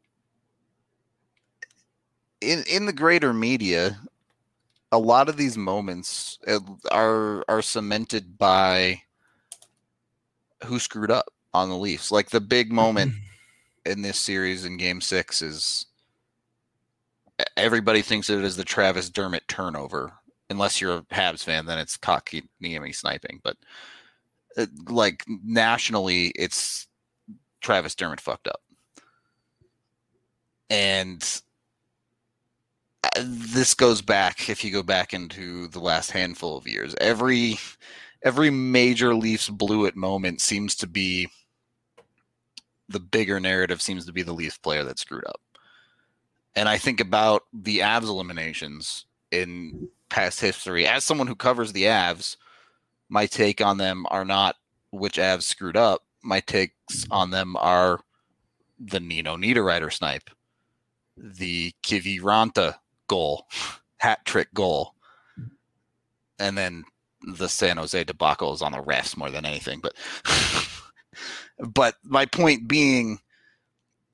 in 2.40 2.64
in 2.70 2.86
the 2.86 2.94
greater 2.94 3.34
media, 3.34 4.00
a 4.94 4.98
lot 4.98 5.28
of 5.28 5.36
these 5.36 5.58
moments 5.58 6.40
uh, 6.48 6.60
are 6.90 7.44
are 7.50 7.62
cemented 7.62 8.38
by 8.38 9.02
who 10.66 10.80
screwed 10.80 11.12
up 11.12 11.26
on 11.54 11.68
the 11.70 11.78
Leafs. 11.78 12.14
Like 12.14 12.30
the 12.30 12.40
big 12.40 12.72
moment 12.72 13.14
in 13.86 14.02
this 14.02 14.20
series 14.20 14.64
in 14.64 14.78
Game 14.78 15.02
Six 15.02 15.42
is 15.42 15.88
everybody 17.58 18.02
thinks 18.02 18.30
of 18.30 18.42
it 18.42 18.46
as 18.46 18.58
the 18.58 18.64
Travis 18.64 19.10
Dermott 19.10 19.48
turnover. 19.48 20.14
Unless 20.50 20.82
you're 20.82 20.98
a 20.98 21.02
Habs 21.04 21.44
fan, 21.44 21.66
then 21.66 21.78
it's 21.80 21.98
cocky 21.98 22.44
Niemi 22.62 22.94
sniping. 22.94 23.40
But 23.44 23.58
uh, 24.58 24.66
like 24.90 25.24
nationally, 25.28 26.28
it's 26.36 26.88
Travis 27.62 27.96
Dermott 27.96 28.20
fucked 28.20 28.48
up. 28.48 28.62
and 30.72 31.42
uh, 33.04 33.10
this 33.26 33.74
goes 33.74 34.02
back 34.02 34.50
if 34.50 34.64
you 34.64 34.72
go 34.72 34.82
back 34.82 35.14
into 35.14 35.68
the 35.68 35.80
last 35.80 36.12
handful 36.12 36.58
of 36.58 36.68
years 36.68 36.96
every 37.02 37.60
every 38.24 38.50
major 38.50 39.14
leafs 39.14 39.50
blew 39.50 39.86
it 39.86 39.96
moment 39.96 40.40
seems 40.40 40.74
to 40.76 40.88
be 40.88 41.28
the 42.88 43.00
bigger 43.00 43.40
narrative 43.40 43.82
seems 43.82 44.06
to 44.06 44.14
be 44.14 44.24
the 44.24 44.34
leafs 44.34 44.58
player 44.58 44.84
that 44.86 44.98
screwed 44.98 45.26
up 45.26 45.42
and 46.56 46.68
i 46.70 46.78
think 46.78 47.00
about 47.00 47.44
the 47.54 47.80
avs 47.80 48.04
eliminations 48.04 49.06
in 49.32 49.88
past 50.10 50.40
history 50.40 50.86
as 50.88 51.04
someone 51.04 51.28
who 51.28 51.36
covers 51.36 51.72
the 51.74 51.84
avs 51.84 52.36
my 53.10 53.26
take 53.26 53.62
on 53.62 53.78
them 53.78 54.06
are 54.10 54.26
not 54.26 54.56
which 54.92 55.18
avs 55.18 55.44
screwed 55.44 55.78
up 55.78 56.02
my 56.24 56.40
takes 56.40 57.06
on 57.10 57.32
them 57.32 57.56
are 57.58 58.02
the 58.80 59.00
nino 59.00 59.36
niederreiter 59.36 59.92
snipe 59.92 60.30
the 61.18 61.74
Kiviranta 61.84 62.76
goal, 63.08 63.48
hat 63.98 64.26
trick 64.26 64.54
goal, 64.54 64.96
and 66.40 66.58
then 66.58 66.84
the 67.36 67.48
San 67.50 67.78
Jose 67.78 68.04
debacle 68.04 68.54
is 68.54 68.62
on 68.62 68.72
the 68.72 68.80
refs 68.80 69.16
more 69.16 69.30
than 69.30 69.46
anything. 69.46 69.80
But 69.82 69.94
but 71.60 71.96
my 72.04 72.26
point 72.26 72.68
being, 72.68 73.20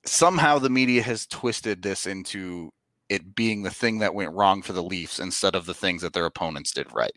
somehow 0.08 0.60
the 0.60 0.70
media 0.70 1.02
has 1.02 1.26
twisted 1.28 1.82
this 1.82 2.06
into 2.06 2.72
it 3.10 3.36
being 3.36 3.64
the 3.64 3.72
thing 3.72 4.00
that 4.00 4.14
went 4.14 4.34
wrong 4.34 4.62
for 4.62 4.74
the 4.74 4.84
Leafs 4.84 5.20
instead 5.20 5.56
of 5.56 5.66
the 5.66 5.74
things 5.74 6.02
that 6.02 6.14
their 6.14 6.26
opponents 6.26 6.72
did 6.72 6.92
right. 6.94 7.16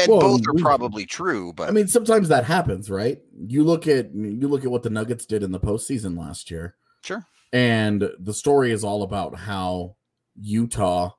And 0.00 0.08
Well, 0.10 0.20
both 0.20 0.48
are 0.48 0.54
probably 0.54 1.06
true, 1.06 1.52
but 1.52 1.68
I 1.68 1.70
mean, 1.70 1.86
sometimes 1.86 2.28
that 2.28 2.44
happens, 2.44 2.90
right? 2.90 3.20
You 3.46 3.62
look 3.62 3.86
at 3.86 4.12
you 4.12 4.48
look 4.48 4.64
at 4.64 4.70
what 4.70 4.82
the 4.82 4.90
Nuggets 4.90 5.24
did 5.24 5.44
in 5.44 5.52
the 5.52 5.60
postseason 5.60 6.18
last 6.18 6.50
year, 6.50 6.74
sure. 7.02 7.24
and 7.52 8.10
the 8.18 8.34
story 8.34 8.72
is 8.72 8.82
all 8.82 9.04
about 9.04 9.36
how 9.36 9.94
Utah 10.34 11.12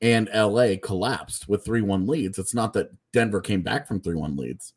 and 0.00 0.28
LA 0.32 0.74
collapsed 0.80 1.48
with 1.48 1.64
3-1 1.64 2.08
leads. 2.08 2.38
It's 2.38 2.54
not 2.54 2.72
that 2.74 2.90
Denver 3.12 3.40
came 3.40 3.62
back 3.62 3.88
from 3.88 4.00
3-1 4.00 4.38
leads. 4.38 4.72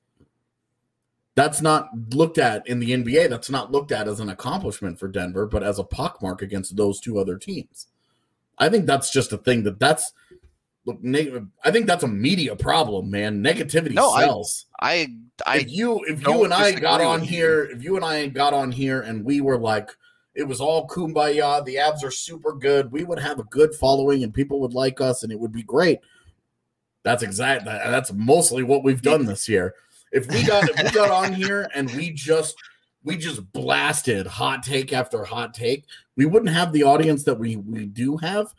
That's 1.35 1.61
not 1.61 1.89
looked 2.13 2.37
at 2.37 2.65
in 2.67 2.79
the 2.79 2.91
NBA. 2.91 3.29
That's 3.29 3.49
not 3.49 3.71
looked 3.71 3.91
at 3.91 4.07
as 4.07 4.19
an 4.19 4.29
accomplishment 4.29 4.97
for 4.97 5.07
Denver, 5.09 5.45
but 5.45 5.63
as 5.63 5.79
a 5.79 5.83
pockmark 5.83 6.41
against 6.41 6.77
those 6.77 6.99
two 6.99 7.19
other 7.19 7.37
teams. 7.37 7.87
I 8.57 8.69
think 8.69 8.85
that's 8.85 9.11
just 9.11 9.33
a 9.33 9.37
thing 9.37 9.63
that 9.63 9.79
that's 9.79 10.13
look. 10.85 10.99
I 11.63 11.71
think 11.71 11.87
that's 11.87 12.03
a 12.03 12.07
media 12.07 12.55
problem, 12.55 13.11
man. 13.11 13.43
Negativity 13.43 13.93
No, 13.93 14.15
sells 14.17 14.67
I 14.79 15.07
I 15.45 15.57
if 15.57 15.71
you 15.71 15.99
if 16.05 16.21
you 16.21 16.43
and 16.45 16.53
I 16.53 16.71
got 16.71 17.01
on 17.01 17.21
with 17.21 17.31
you. 17.31 17.37
here, 17.37 17.63
if 17.65 17.83
you 17.83 17.95
and 17.97 18.05
I 18.05 18.27
got 18.27 18.53
on 18.53 18.71
here 18.71 19.01
and 19.01 19.25
we 19.25 19.41
were 19.41 19.57
like, 19.57 19.89
it 20.35 20.43
was 20.43 20.61
all 20.61 20.87
kumbaya, 20.87 21.65
the 21.65 21.75
Avs 21.75 22.03
are 22.03 22.11
super 22.11 22.53
good, 22.53 22.91
we 22.91 23.03
would 23.03 23.19
have 23.19 23.39
a 23.39 23.43
good 23.45 23.73
following 23.75 24.23
and 24.23 24.33
people 24.33 24.61
would 24.61 24.73
like 24.73 25.01
us 25.01 25.23
and 25.23 25.31
it 25.31 25.39
would 25.39 25.51
be 25.51 25.63
great. 25.63 25.99
That's 27.03 27.23
exactly. 27.23 27.71
That's 27.71 28.13
mostly 28.13 28.63
what 28.63 28.83
we've 28.83 29.01
done 29.01 29.25
this 29.25 29.47
year. 29.49 29.75
If 30.15 30.27
we 30.29 30.43
got 30.43 30.69
if 30.69 30.81
we 30.81 30.89
got 30.91 31.11
on 31.11 31.33
here 31.33 31.69
and 31.75 31.91
we 31.91 32.09
just 32.09 32.55
we 33.03 33.17
just 33.17 33.51
blasted 33.51 34.25
hot 34.25 34.63
take 34.63 34.93
after 34.93 35.25
hot 35.25 35.53
take, 35.53 35.83
we 36.15 36.25
wouldn't 36.25 36.55
have 36.55 36.71
the 36.71 36.83
audience 36.83 37.23
that 37.25 37.37
we 37.37 37.57
we 37.57 37.85
do 37.85 38.15
have. 38.17 38.53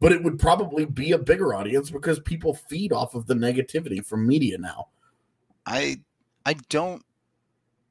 But 0.00 0.10
it 0.10 0.22
would 0.24 0.38
probably 0.38 0.84
be 0.84 1.12
a 1.12 1.18
bigger 1.18 1.54
audience 1.54 1.90
because 1.90 2.18
people 2.18 2.54
feed 2.54 2.92
off 2.92 3.14
of 3.14 3.26
the 3.26 3.34
negativity 3.34 4.04
from 4.04 4.26
media 4.26 4.58
now. 4.58 4.88
I 5.64 6.00
I 6.44 6.54
don't 6.68 7.04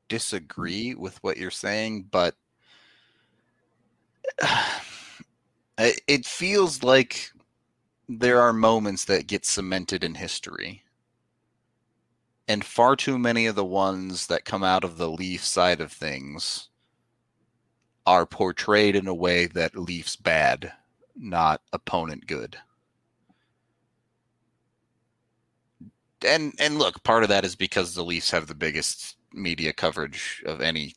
disagree 0.09 0.93
with 0.93 1.17
what 1.23 1.37
you're 1.37 1.51
saying, 1.51 2.09
but 2.11 2.35
it 5.77 6.01
it 6.05 6.25
feels 6.25 6.83
like 6.83 7.31
there 8.09 8.41
are 8.41 8.51
moments 8.51 9.05
that 9.05 9.27
get 9.27 9.45
cemented 9.45 10.03
in 10.03 10.15
history. 10.15 10.84
And 12.47 12.63
far 12.63 12.95
too 12.95 13.17
many 13.17 13.47
of 13.47 13.55
the 13.55 13.65
ones 13.65 14.27
that 14.27 14.45
come 14.45 14.63
out 14.63 14.83
of 14.83 14.97
the 14.97 15.09
Leaf 15.09 15.43
side 15.43 15.81
of 15.81 15.91
things 15.91 16.69
are 18.05 18.25
portrayed 18.25 18.95
in 18.95 19.07
a 19.07 19.13
way 19.13 19.47
that 19.47 19.75
Leafs 19.75 20.15
bad, 20.15 20.71
not 21.15 21.61
opponent 21.73 22.27
good. 22.27 22.57
and 26.25 26.53
and 26.59 26.79
look, 26.79 27.03
part 27.03 27.23
of 27.23 27.29
that 27.29 27.45
is 27.45 27.55
because 27.55 27.93
the 27.93 28.03
Leafs 28.03 28.31
have 28.31 28.47
the 28.47 28.55
biggest 28.55 29.17
media 29.33 29.73
coverage 29.73 30.43
of 30.45 30.61
any 30.61 30.95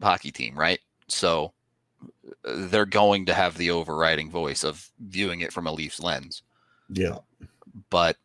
hockey 0.00 0.30
team, 0.30 0.58
right? 0.58 0.80
So 1.08 1.52
uh, 2.44 2.66
they're 2.68 2.86
going 2.86 3.26
to 3.26 3.34
have 3.34 3.56
the 3.56 3.70
overriding 3.70 4.30
voice 4.30 4.64
of 4.64 4.90
viewing 5.00 5.40
it 5.40 5.52
from 5.52 5.66
a 5.66 5.72
Leafs 5.72 6.00
lens. 6.00 6.42
Yeah. 6.88 7.18
But 7.90 8.16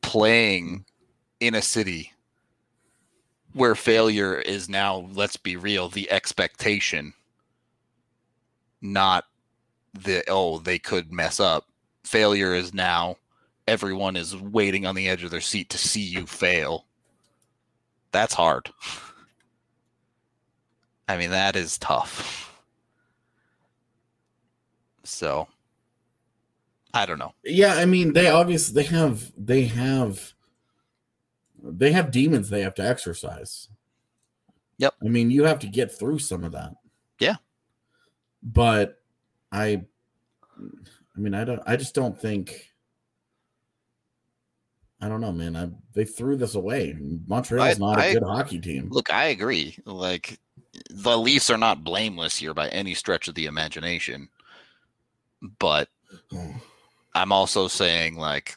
playing 0.00 0.84
in 1.40 1.54
a 1.54 1.62
city 1.62 2.12
where 3.52 3.74
failure 3.74 4.38
is 4.38 4.68
now, 4.68 5.08
let's 5.14 5.36
be 5.36 5.56
real, 5.56 5.88
the 5.88 6.10
expectation, 6.10 7.12
not 8.82 9.24
the 9.94 10.22
oh, 10.28 10.58
they 10.58 10.78
could 10.78 11.12
mess 11.12 11.40
up. 11.40 11.66
Failure 12.04 12.54
is 12.54 12.74
now 12.74 13.16
everyone 13.66 14.16
is 14.16 14.36
waiting 14.36 14.86
on 14.86 14.94
the 14.94 15.08
edge 15.08 15.24
of 15.24 15.30
their 15.30 15.40
seat 15.40 15.70
to 15.70 15.78
see 15.78 16.02
you 16.02 16.26
fail. 16.26 16.86
That's 18.12 18.34
hard. 18.34 18.70
I 21.08 21.16
mean, 21.16 21.30
that 21.30 21.56
is 21.56 21.78
tough. 21.78 22.52
So, 25.04 25.48
I 26.96 27.06
don't 27.06 27.18
know. 27.18 27.34
Yeah, 27.44 27.74
I 27.74 27.84
mean, 27.84 28.12
they 28.12 28.28
obviously 28.28 28.82
they 28.82 28.88
have 28.88 29.30
they 29.36 29.64
have 29.64 30.32
they 31.62 31.92
have 31.92 32.10
demons 32.10 32.48
they 32.48 32.62
have 32.62 32.74
to 32.76 32.86
exercise. 32.86 33.68
Yep. 34.78 34.94
I 35.04 35.08
mean, 35.08 35.30
you 35.30 35.44
have 35.44 35.58
to 35.60 35.66
get 35.66 35.96
through 35.96 36.18
some 36.20 36.44
of 36.44 36.52
that. 36.52 36.72
Yeah. 37.18 37.36
But 38.42 39.00
I 39.52 39.84
I 40.58 41.18
mean, 41.18 41.34
I 41.34 41.44
don't 41.44 41.62
I 41.66 41.76
just 41.76 41.94
don't 41.94 42.18
think 42.18 42.72
I 45.00 45.08
don't 45.08 45.20
know, 45.20 45.32
man. 45.32 45.54
I 45.56 45.68
they 45.92 46.04
threw 46.04 46.36
this 46.36 46.54
away. 46.54 46.96
Montreal's 47.26 47.76
I- 47.76 47.78
not 47.78 47.98
a 47.98 48.02
I- 48.02 48.12
good 48.14 48.22
hockey 48.22 48.58
team. 48.60 48.88
Look, 48.90 49.12
I 49.12 49.26
agree. 49.26 49.76
Like, 49.84 50.38
the 50.90 51.16
Leafs 51.16 51.50
are 51.50 51.58
not 51.58 51.84
blameless 51.84 52.36
here 52.36 52.54
by 52.54 52.68
any 52.68 52.94
stretch 52.94 53.28
of 53.28 53.34
the 53.34 53.46
imagination. 53.46 54.28
But 55.58 55.88
oh. 56.34 56.54
I'm 57.16 57.32
also 57.32 57.66
saying, 57.66 58.16
like, 58.16 58.56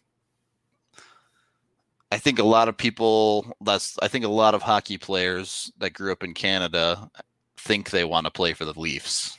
I 2.12 2.18
think 2.18 2.40
a 2.40 2.44
lot 2.44 2.68
of 2.68 2.76
people 2.76 3.56
that's 3.62 3.98
I 4.02 4.08
think 4.08 4.26
a 4.26 4.30
lot 4.30 4.54
of 4.54 4.62
hockey 4.62 4.98
players 4.98 5.72
that 5.78 5.94
grew 5.94 6.12
up 6.12 6.24
in 6.24 6.34
Canada 6.34 7.10
think 7.58 7.90
they 7.90 8.04
want 8.04 8.26
to 8.26 8.32
play 8.32 8.54
for 8.54 8.66
the 8.66 8.78
Leafs. 8.80 9.38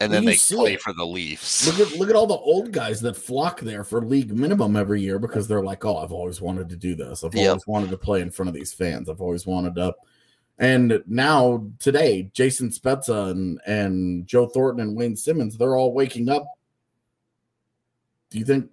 And 0.00 0.10
Well, 0.12 0.20
then 0.22 0.24
they 0.26 0.36
play 0.36 0.74
it. 0.74 0.80
for 0.82 0.92
the 0.92 1.06
Leafs. 1.06 1.66
Look 1.66 1.88
at 1.88 1.98
look 1.98 2.10
at 2.10 2.16
all 2.16 2.26
the 2.26 2.34
old 2.34 2.72
guys 2.72 3.00
that 3.02 3.16
flock 3.16 3.60
there 3.60 3.84
for 3.84 4.02
league 4.04 4.32
minimum 4.36 4.76
every 4.76 5.00
year 5.00 5.18
because 5.18 5.46
they're 5.48 5.62
like, 5.62 5.84
oh, 5.84 5.96
I've 5.98 6.12
always 6.12 6.40
wanted 6.40 6.68
to 6.70 6.76
do 6.76 6.94
this. 6.94 7.24
I've 7.24 7.34
Yep. 7.34 7.48
always 7.48 7.66
wanted 7.66 7.90
to 7.90 7.98
play 7.98 8.20
in 8.20 8.30
front 8.30 8.48
of 8.48 8.54
these 8.54 8.72
fans. 8.74 9.08
I've 9.08 9.20
always 9.20 9.46
wanted 9.46 9.74
to. 9.76 9.94
And 10.58 11.02
now 11.06 11.66
today, 11.78 12.30
Jason 12.34 12.68
Spezza 12.70 13.30
and 13.30 13.60
and 13.66 14.26
Joe 14.26 14.46
Thornton 14.46 14.86
and 14.86 14.96
Wayne 14.96 15.16
Simmonds, 15.16 15.56
they're 15.56 15.76
all 15.76 15.92
waking 15.94 16.28
up. 16.28 16.46
Do 18.30 18.38
you 18.38 18.44
think? 18.44 18.70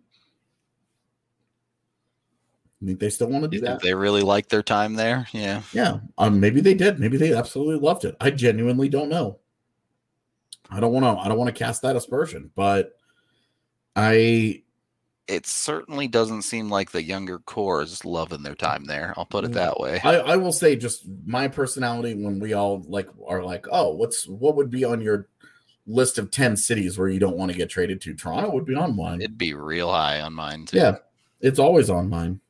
You 2.80 2.88
think 2.88 2.99
they 2.99 3.10
still 3.10 3.28
want 3.30 3.43
to 3.43 3.47
do 3.47 3.60
think 3.60 3.80
that? 3.80 3.82
they 3.82 3.95
really 3.95 4.22
like 4.22 4.49
their 4.49 4.62
time 4.62 4.93
there? 4.93 5.28
Yeah. 5.32 5.64
Yeah, 5.74 5.97
um, 6.20 6.39
maybe 6.39 6.62
they 6.62 6.76
did. 6.76 6.99
Maybe 6.99 7.18
they 7.18 7.34
absolutely 7.34 7.80
loved 7.80 8.05
it. 8.05 8.16
I 8.22 8.30
genuinely 8.30 8.88
don't 8.88 9.10
know. 9.10 9.39
I 10.70 10.80
don't 10.80 10.93
want 10.93 11.03
to. 11.05 11.24
I 11.24 11.28
don't 11.28 11.38
want 11.39 11.47
to 11.47 11.58
cast 11.58 11.82
that 11.82 11.95
aspersion, 11.95 12.51
but 12.55 12.93
I 13.95 14.62
It 15.28 15.47
certainly 15.47 16.08
doesn't 16.08 16.43
seem 16.43 16.70
like 16.70 16.91
the 16.91 17.03
younger 17.03 17.39
core 17.39 17.82
is 17.82 18.05
loving 18.05 18.43
their 18.43 18.55
time 18.55 18.86
there. 18.86 19.14
I'll 19.18 19.26
put 19.26 19.43
it 19.43 19.53
that 19.53 19.80
way. 19.80 19.99
I, 20.03 20.18
I 20.18 20.36
will 20.38 20.53
say 20.53 20.76
just 20.76 21.05
my 21.26 21.47
personality 21.47 22.14
when 22.14 22.39
we 22.39 22.53
all 22.53 22.86
like 22.88 23.10
are 23.28 23.43
like, 23.43 23.66
oh, 23.72 23.95
what's 23.95 24.28
what 24.28 24.55
would 24.55 24.70
be 24.70 24.86
on 24.86 25.01
your 25.01 25.30
list 25.88 26.18
of 26.18 26.30
10 26.30 26.58
cities 26.58 26.98
where 26.98 27.08
you 27.08 27.20
don't 27.20 27.38
want 27.38 27.52
to 27.52 27.58
get 27.58 27.70
traded 27.70 28.02
to? 28.02 28.14
Toronto 28.14 28.52
would 28.52 28.66
be 28.66 28.76
on 28.76 28.96
mine. 28.96 29.22
It'd 29.22 29.38
be 29.38 29.54
real 29.54 29.90
high 29.92 30.22
on 30.22 30.34
mine 30.34 30.66
too. 30.66 30.78
yeah, 30.78 30.98
it's 31.42 31.60
always 31.60 31.90
on 31.90 32.10
mine. 32.10 32.42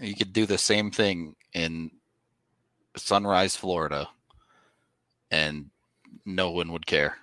You 0.00 0.14
could 0.16 0.32
do 0.32 0.46
the 0.46 0.58
same 0.58 0.90
thing 0.90 1.36
in 1.52 1.90
Sunrise, 2.96 3.54
Florida, 3.56 4.08
and 5.30 5.70
no 6.26 6.50
one 6.50 6.72
would 6.72 6.86
care 6.86 7.16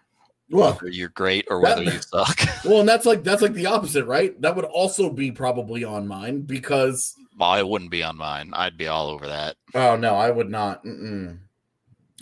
Well, 0.50 0.74
whether 0.74 0.88
you're 0.90 1.10
great 1.10 1.46
or 1.50 1.62
that- 1.62 1.78
whether 1.78 1.84
you 1.84 2.02
suck. 2.02 2.40
well, 2.64 2.80
and 2.80 2.88
that's 2.90 3.06
like 3.06 3.24
that's 3.24 3.42
like 3.42 3.54
the 3.54 3.66
opposite, 3.66 4.06
right? 4.06 4.40
That 4.42 4.56
would 4.56 4.66
also 4.66 5.10
be 5.10 5.32
probably 5.32 5.84
on 5.84 6.08
mine 6.08 6.42
because 6.42 7.16
Well, 7.38 7.56
it 7.56 7.68
wouldn't 7.68 7.92
be 7.92 8.02
on 8.04 8.18
mine. 8.18 8.52
I'd 8.54 8.78
be 8.78 8.88
all 8.88 9.10
over 9.10 9.28
that. 9.28 9.58
Oh 9.76 9.96
no, 9.98 10.16
I 10.16 10.32
would 10.32 10.50
not. 10.50 10.84
Mm-mm. 10.86 11.40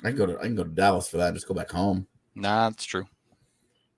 I 0.03 0.09
can 0.09 0.17
go 0.17 0.25
to 0.25 0.37
I 0.39 0.43
can 0.43 0.55
go 0.55 0.63
to 0.63 0.69
Dallas 0.69 1.07
for 1.09 1.17
that. 1.17 1.27
And 1.27 1.35
just 1.35 1.47
go 1.47 1.53
back 1.53 1.71
home. 1.71 2.07
Nah, 2.35 2.67
it's 2.69 2.85
true. 2.85 3.05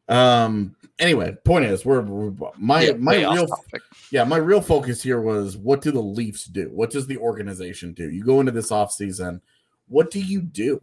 Um. 0.07 0.75
Anyway, 0.97 1.37
point 1.45 1.65
is, 1.65 1.85
we're, 1.85 2.01
we're 2.01 2.33
my 2.57 2.81
Yeah, 2.81 2.93
my 2.93 3.15
real 3.17 3.47
topic. 3.47 3.81
yeah 4.11 4.23
my 4.25 4.35
real 4.37 4.59
focus 4.59 5.01
here 5.01 5.21
was 5.21 5.55
what 5.55 5.81
do 5.81 5.91
the 5.91 6.01
Leafs 6.01 6.45
do? 6.45 6.69
What 6.73 6.89
does 6.89 7.07
the 7.07 7.17
organization 7.17 7.93
do? 7.93 8.09
You 8.09 8.23
go 8.23 8.39
into 8.39 8.51
this 8.51 8.71
offseason, 8.71 9.39
what 9.87 10.11
do 10.11 10.19
you 10.19 10.41
do? 10.41 10.81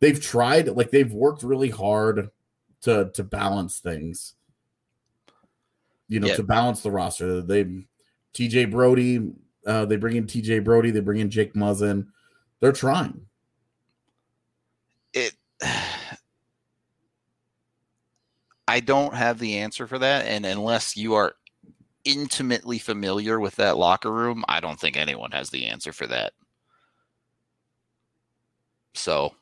They've 0.00 0.20
tried 0.20 0.68
like 0.68 0.90
they've 0.90 1.12
worked 1.12 1.42
really 1.42 1.70
hard 1.70 2.30
to 2.82 3.10
to 3.14 3.22
balance 3.24 3.78
things. 3.78 4.34
You 6.08 6.20
know, 6.20 6.26
Yeah. 6.26 6.36
to 6.36 6.42
balance 6.42 6.82
the 6.82 6.90
roster. 6.90 7.40
They 7.40 7.86
TJ 8.34 8.70
Brodie, 8.70 9.30
uh, 9.66 9.84
they 9.86 9.96
bring 9.96 10.16
in 10.16 10.26
TJ 10.26 10.62
Brodie, 10.64 10.90
they 10.90 11.00
bring 11.00 11.20
in 11.20 11.30
Jake 11.30 11.54
Muzzin. 11.54 12.08
They're 12.60 12.72
trying. 12.72 13.22
It 15.14 15.32
I 18.66 18.80
don't 18.80 19.14
have 19.14 19.38
the 19.38 19.58
answer 19.58 19.86
for 19.86 19.98
that 19.98 20.26
and 20.26 20.46
unless 20.46 20.96
you 20.96 21.14
are 21.14 21.34
intimately 22.04 22.78
familiar 22.78 23.40
with 23.40 23.56
that 23.56 23.76
locker 23.76 24.12
room, 24.12 24.44
I 24.48 24.60
don't 24.60 24.78
think 24.78 24.96
anyone 24.96 25.32
has 25.32 25.50
the 25.50 25.66
answer 25.66 25.92
for 25.92 26.06
that. 26.06 26.32
So 28.94 29.34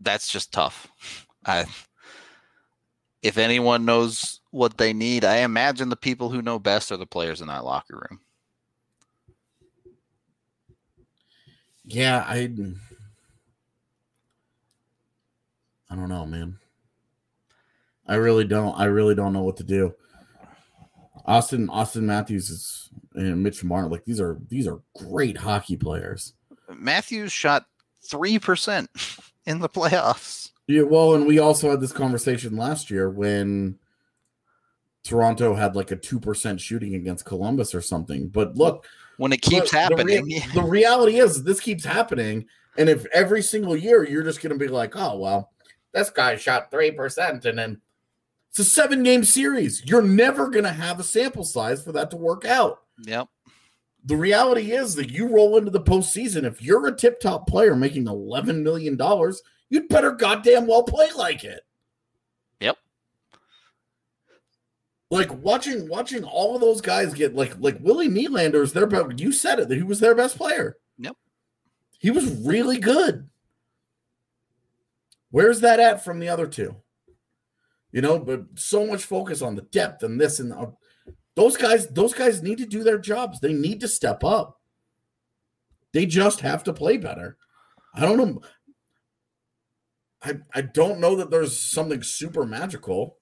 that's 0.00 0.30
just 0.30 0.52
tough. 0.52 0.88
I 1.46 1.66
if 3.22 3.36
anyone 3.36 3.84
knows 3.84 4.40
what 4.50 4.78
they 4.78 4.92
need, 4.92 5.24
I 5.24 5.38
imagine 5.38 5.90
the 5.90 5.96
people 5.96 6.30
who 6.30 6.42
know 6.42 6.58
best 6.58 6.90
are 6.90 6.96
the 6.96 7.06
players 7.06 7.40
in 7.40 7.48
that 7.48 7.64
locker 7.64 7.96
room. 7.96 8.20
Yeah, 11.84 12.24
I 12.26 12.50
I 15.90 15.96
don't 15.96 16.08
know, 16.08 16.24
man. 16.24 16.58
I 18.06 18.14
really 18.16 18.44
don't. 18.44 18.78
I 18.78 18.84
really 18.84 19.14
don't 19.14 19.32
know 19.32 19.42
what 19.42 19.56
to 19.58 19.64
do. 19.64 19.94
Auston 21.28 21.66
Auston 21.66 22.02
Matthews 22.02 22.50
is 22.50 22.90
and 23.14 23.42
Mitch 23.42 23.62
Marner 23.62 23.88
like 23.88 24.04
these 24.04 24.20
are 24.20 24.38
these 24.48 24.66
are 24.66 24.80
great 24.96 25.36
hockey 25.36 25.76
players. 25.76 26.34
Matthews 26.74 27.32
shot 27.32 27.66
3% 28.08 28.88
in 29.46 29.58
the 29.58 29.68
playoffs. 29.68 30.50
Yeah, 30.66 30.82
well, 30.82 31.14
and 31.14 31.26
we 31.26 31.40
also 31.40 31.70
had 31.70 31.80
this 31.80 31.92
conversation 31.92 32.56
last 32.56 32.90
year 32.90 33.10
when 33.10 33.76
Toronto 35.02 35.54
had 35.54 35.74
like 35.74 35.90
a 35.90 35.96
two 35.96 36.20
percent 36.20 36.60
shooting 36.60 36.94
against 36.94 37.24
Columbus 37.24 37.74
or 37.74 37.80
something. 37.80 38.28
But 38.28 38.56
look, 38.56 38.86
When 39.16 39.32
it 39.32 39.42
keeps 39.42 39.72
But 39.72 39.96
the 39.96 40.04
rea- 40.04 40.14
happening, 40.14 40.42
The, 40.54 40.62
reality 40.62 41.18
is 41.18 41.42
this 41.42 41.60
keeps 41.60 41.84
happening, 41.84 42.46
and 42.78 42.88
if 42.88 43.04
every 43.06 43.42
single 43.42 43.76
year 43.76 44.08
you're 44.08 44.22
just 44.22 44.40
going 44.42 44.52
to 44.52 44.58
be 44.58 44.68
like, 44.68 44.94
oh 44.96 45.18
well, 45.18 45.50
this 45.92 46.10
guy 46.10 46.36
shot 46.36 46.70
three 46.70 46.90
percent, 46.90 47.44
and 47.44 47.58
then 47.58 47.80
it's 48.50 48.58
a 48.58 48.64
seven 48.64 49.02
game 49.02 49.24
series. 49.24 49.82
You're 49.86 50.02
never 50.02 50.48
going 50.48 50.64
to 50.64 50.72
have 50.72 50.98
a 50.98 51.04
sample 51.04 51.44
size 51.44 51.82
for 51.84 51.92
that 51.92 52.10
to 52.10 52.16
work 52.16 52.44
out. 52.44 52.80
yep. 53.04 53.28
The 54.06 54.16
reality 54.16 54.72
is 54.72 54.94
that 54.94 55.10
you 55.10 55.28
roll 55.28 55.58
into 55.58 55.70
the 55.70 55.80
postseason. 55.80 56.44
If 56.44 56.62
you're 56.62 56.86
a 56.86 56.96
tip 56.96 57.20
top 57.20 57.46
player 57.46 57.76
making 57.76 58.06
eleven 58.06 58.62
million 58.62 58.96
dollars, 58.96 59.42
you'd 59.68 59.88
better 59.88 60.12
goddamn 60.12 60.66
well 60.66 60.82
play 60.82 61.08
like 61.14 61.44
it. 61.44 61.60
Yep. 62.60 62.78
Like 65.10 65.30
watching 65.42 65.86
watching 65.88 66.24
all 66.24 66.54
of 66.54 66.60
those 66.60 66.80
guys 66.80 67.12
get 67.12 67.34
like 67.34 67.58
like 67.60 67.76
Willie 67.80 68.08
Nylander 68.08 68.62
is 68.62 68.72
their 68.72 68.86
best. 68.86 69.18
You 69.18 69.32
said 69.32 69.58
it 69.58 69.68
that 69.68 69.76
he 69.76 69.82
was 69.82 70.00
their 70.00 70.14
best 70.14 70.36
player. 70.36 70.76
Yep. 70.98 71.16
He 71.98 72.10
was 72.10 72.34
really 72.38 72.78
good. 72.78 73.28
Where's 75.30 75.60
that 75.60 75.80
at 75.80 76.04
from 76.04 76.18
the 76.18 76.28
other 76.28 76.46
two? 76.46 76.76
You 77.92 78.02
know, 78.02 78.18
but 78.18 78.42
so 78.54 78.86
much 78.86 79.04
focus 79.04 79.42
on 79.42 79.56
the 79.56 79.62
depth 79.62 80.02
and 80.02 80.20
this 80.20 80.38
and 80.38 80.50
the, 80.50 80.72
those 81.34 81.56
guys. 81.56 81.88
Those 81.88 82.14
guys 82.14 82.42
need 82.42 82.58
to 82.58 82.66
do 82.66 82.84
their 82.84 82.98
jobs. 82.98 83.40
They 83.40 83.52
need 83.52 83.80
to 83.80 83.88
step 83.88 84.22
up. 84.22 84.60
They 85.92 86.06
just 86.06 86.40
have 86.40 86.62
to 86.64 86.72
play 86.72 86.96
better. 86.98 87.36
I 87.94 88.00
don't 88.02 88.16
know. 88.18 88.40
I 90.22 90.34
I 90.54 90.60
don't 90.60 91.00
know 91.00 91.16
that 91.16 91.30
there's 91.30 91.58
something 91.58 92.02
super 92.02 92.46
magical. 92.46 93.16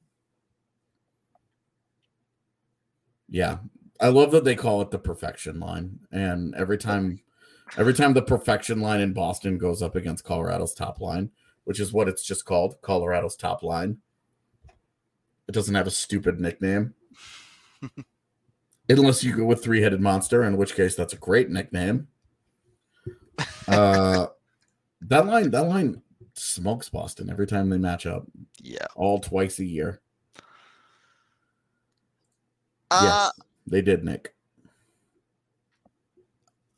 Yeah. 3.28 3.59
I 4.00 4.09
love 4.09 4.30
that 4.30 4.44
they 4.44 4.54
call 4.54 4.80
it 4.82 4.90
the 4.90 4.98
perfection 4.98 5.59
line. 5.59 5.98
And 6.12 6.54
every 6.54 6.78
time 6.78 7.20
every 7.76 7.94
time 7.94 8.14
the 8.14 8.22
perfection 8.22 8.80
line 8.80 9.00
in 9.00 9.12
Boston 9.12 9.59
goes 9.59 9.82
up 9.82 9.96
against 9.96 10.24
Colorado's 10.24 10.74
top 10.74 11.00
line, 11.00 11.30
which 11.68 11.80
is 11.80 11.92
what 11.92 12.08
it's 12.08 12.22
just 12.24 12.46
called, 12.46 12.80
Colorado's 12.80 13.36
top 13.36 13.62
line. 13.62 13.98
It 15.46 15.52
doesn't 15.52 15.74
have 15.74 15.86
a 15.86 15.90
stupid 15.90 16.40
nickname. 16.40 16.94
Unless 18.88 19.22
you 19.22 19.36
go 19.36 19.44
with 19.44 19.62
three-headed 19.62 20.00
monster, 20.00 20.44
in 20.44 20.56
which 20.56 20.74
case 20.74 20.94
that's 20.94 21.12
a 21.12 21.18
great 21.18 21.50
nickname. 21.50 22.08
Uh 23.68 24.28
that 25.02 25.26
line, 25.26 25.50
that 25.50 25.64
line 25.64 26.00
smokes 26.32 26.88
Boston 26.88 27.28
every 27.28 27.46
time 27.46 27.68
they 27.68 27.76
match 27.76 28.06
up, 28.06 28.24
Yeah. 28.62 28.86
all 28.96 29.18
twice 29.18 29.58
a 29.58 29.64
year. 29.66 30.00
Uh, 32.90 33.30
yes, 33.36 33.46
they 33.66 33.82
did, 33.82 34.04
Nick. 34.04 34.34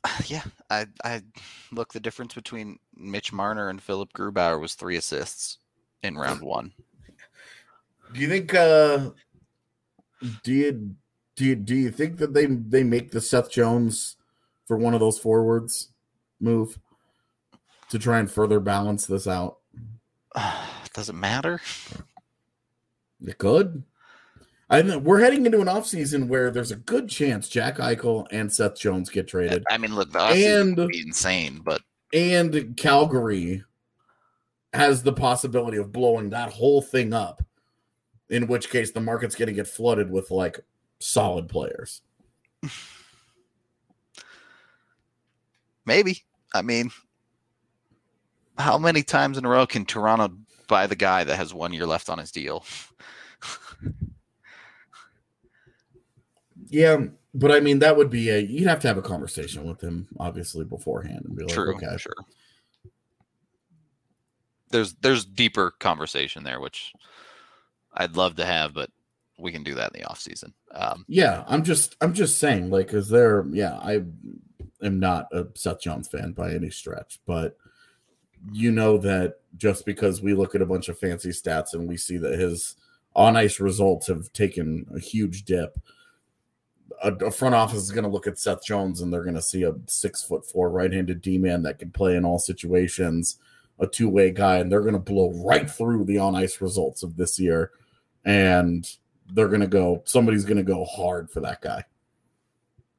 yeah. 0.25 0.43
I 0.69 0.85
I 1.05 1.21
look 1.71 1.93
the 1.93 2.01
difference 2.01 2.33
between 2.33 2.77
Mitch 3.01 3.33
Marner 3.33 3.69
and 3.69 3.81
Philipp 3.81 4.13
Grubauer 4.13 4.59
was 4.59 4.75
three 4.75 4.97
assists 4.97 5.57
in 6.03 6.17
round 6.17 6.41
one. 6.41 6.73
Do 8.13 8.19
you 8.19 8.27
think? 8.27 8.53
uh 8.53 9.11
Do 10.43 10.53
you 10.53 10.95
do 11.35 11.45
you, 11.45 11.55
do 11.55 11.75
you 11.75 11.91
think 11.91 12.17
that 12.17 12.33
they 12.33 12.45
they 12.45 12.83
make 12.83 13.11
the 13.11 13.21
Seth 13.21 13.49
Jones 13.49 14.17
for 14.67 14.77
one 14.77 14.93
of 14.93 14.99
those 14.99 15.17
forwards 15.17 15.89
move 16.39 16.77
to 17.89 17.99
try 17.99 18.19
and 18.19 18.29
further 18.29 18.59
balance 18.59 19.05
this 19.05 19.27
out? 19.27 19.57
Does 20.93 21.09
it 21.09 21.15
matter? 21.15 21.61
It 23.25 23.37
could. 23.37 23.83
I 24.69 24.81
know 24.81 24.99
we're 24.99 25.19
heading 25.19 25.45
into 25.45 25.59
an 25.59 25.67
offseason 25.67 26.27
where 26.27 26.49
there's 26.49 26.71
a 26.71 26.77
good 26.77 27.09
chance 27.09 27.49
Jack 27.49 27.77
Eichel 27.77 28.25
and 28.31 28.51
Seth 28.51 28.79
Jones 28.79 29.09
get 29.09 29.27
traded, 29.27 29.65
I 29.69 29.77
mean, 29.77 29.93
look, 29.93 30.11
the 30.11 30.19
offseason 30.19 30.61
and 30.61 30.77
would 30.77 30.87
be 30.87 31.01
insane, 31.01 31.59
but 31.63 31.81
and 32.13 32.75
Calgary 32.77 33.63
has 34.73 35.03
the 35.03 35.13
possibility 35.13 35.77
of 35.77 35.91
blowing 35.91 36.29
that 36.29 36.51
whole 36.51 36.81
thing 36.81 37.13
up. 37.13 37.43
In 38.29 38.47
which 38.47 38.69
case, 38.69 38.91
the 38.91 39.01
market's 39.01 39.35
going 39.35 39.47
to 39.47 39.53
get 39.53 39.67
flooded 39.67 40.09
with 40.09 40.31
like 40.31 40.59
solid 40.99 41.49
players. 41.49 42.01
maybe. 45.85 46.23
I 46.53 46.61
mean, 46.61 46.91
how 48.57 48.77
many 48.77 49.03
times 49.03 49.37
in 49.37 49.45
a 49.45 49.49
row 49.49 49.65
can 49.65 49.85
Toronto 49.85 50.33
buy 50.67 50.87
the 50.87 50.95
guy 50.95 51.23
that 51.23 51.35
has 51.35 51.53
one 51.53 51.73
year 51.73 51.85
left 51.85 52.09
on 52.09 52.19
his 52.19 52.31
deal? 52.31 52.65
Yeah, 56.71 57.07
but 57.33 57.51
I 57.51 57.59
mean 57.59 57.79
that 57.79 57.97
would 57.97 58.09
be 58.09 58.29
a 58.29 58.39
you'd 58.39 58.67
have 58.67 58.79
to 58.81 58.87
have 58.87 58.97
a 58.97 59.01
conversation 59.01 59.63
with 59.63 59.81
him 59.81 60.07
obviously 60.19 60.65
beforehand 60.65 61.23
and 61.25 61.35
be 61.35 61.43
like, 61.43 61.53
True, 61.53 61.75
okay, 61.75 61.97
sure. 61.97 62.13
There's 64.69 64.93
there's 64.95 65.25
deeper 65.25 65.71
conversation 65.79 66.43
there, 66.43 66.59
which 66.59 66.93
I'd 67.93 68.15
love 68.15 68.35
to 68.37 68.45
have, 68.45 68.73
but 68.73 68.89
we 69.37 69.51
can 69.51 69.63
do 69.63 69.75
that 69.75 69.91
in 69.93 70.01
the 70.01 70.07
off 70.07 70.19
season. 70.19 70.53
Um, 70.73 71.05
yeah, 71.07 71.43
I'm 71.47 71.63
just 71.63 71.95
I'm 72.01 72.13
just 72.13 72.37
saying 72.37 72.69
like 72.69 72.93
is 72.93 73.09
there 73.09 73.45
yeah 73.51 73.77
I 73.77 74.03
am 74.83 74.99
not 74.99 75.27
a 75.31 75.47
Seth 75.55 75.81
Jones 75.81 76.07
fan 76.07 76.31
by 76.31 76.53
any 76.53 76.69
stretch, 76.69 77.19
but 77.25 77.57
you 78.51 78.71
know 78.71 78.97
that 78.97 79.35
just 79.57 79.85
because 79.85 80.21
we 80.21 80.33
look 80.33 80.55
at 80.55 80.61
a 80.61 80.65
bunch 80.65 80.89
of 80.89 80.97
fancy 80.97 81.29
stats 81.29 81.73
and 81.73 81.87
we 81.87 81.97
see 81.97 82.17
that 82.17 82.39
his 82.39 82.75
on 83.15 83.35
ice 83.35 83.59
results 83.59 84.07
have 84.07 84.31
taken 84.33 84.85
a 84.95 84.99
huge 84.99 85.43
dip. 85.43 85.79
A, 87.03 87.11
a 87.25 87.31
front 87.31 87.55
office 87.55 87.81
is 87.81 87.91
going 87.91 88.03
to 88.03 88.09
look 88.09 88.27
at 88.27 88.37
Seth 88.37 88.63
Jones 88.63 89.01
and 89.01 89.11
they're 89.11 89.23
going 89.23 89.35
to 89.35 89.41
see 89.41 89.63
a 89.63 89.73
six 89.87 90.23
foot 90.23 90.45
four 90.45 90.69
right 90.69 90.91
handed 90.91 91.21
D 91.21 91.37
man 91.37 91.63
that 91.63 91.79
can 91.79 91.91
play 91.91 92.15
in 92.15 92.25
all 92.25 92.39
situations, 92.39 93.37
a 93.79 93.87
two 93.87 94.07
way 94.09 94.31
guy, 94.31 94.57
and 94.57 94.71
they're 94.71 94.81
going 94.81 94.93
to 94.93 94.99
blow 94.99 95.31
right 95.43 95.69
through 95.69 96.05
the 96.05 96.19
on 96.19 96.35
ice 96.35 96.61
results 96.61 97.01
of 97.03 97.17
this 97.17 97.39
year. 97.39 97.71
And 98.23 98.87
they're 99.33 99.47
going 99.47 99.61
to 99.61 99.67
go, 99.67 100.03
somebody's 100.05 100.45
going 100.45 100.57
to 100.57 100.63
go 100.63 100.85
hard 100.85 101.31
for 101.31 101.39
that 101.39 101.61
guy. 101.61 101.83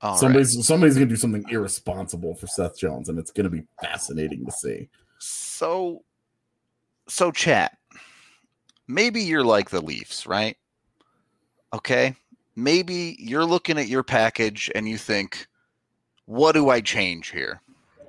all 0.01 0.13
right. 0.13 0.21
somebody's 0.21 0.67
somebody's 0.67 0.97
going 0.97 1.09
to 1.09 1.15
do 1.15 1.19
something 1.19 1.45
irresponsible 1.49 2.35
for 2.35 2.47
Seth 2.49 2.77
Jones, 2.77 3.09
and 3.09 3.19
it's 3.19 3.31
going 3.31 3.45
to 3.45 3.51
be 3.51 3.63
fascinating 3.81 4.45
to 4.47 4.53
see. 4.53 4.89
So, 5.19 6.03
so 7.09 7.31
chat. 7.31 7.79
Maybe 8.89 9.23
you're 9.23 9.45
like 9.45 9.71
the 9.71 9.81
Leafs, 9.81 10.27
right? 10.27 10.57
Okay. 11.73 12.17
Maybe 12.57 13.17
you're 13.19 13.45
looking 13.45 13.79
at 13.79 13.89
your 13.89 14.03
package 14.03 14.71
and 14.75 14.89
you 14.89 14.99
think, 14.99 15.47
What 16.27 16.53
do 16.53 16.69
I 16.71 16.81
change 16.81 17.31
here? 17.31 17.61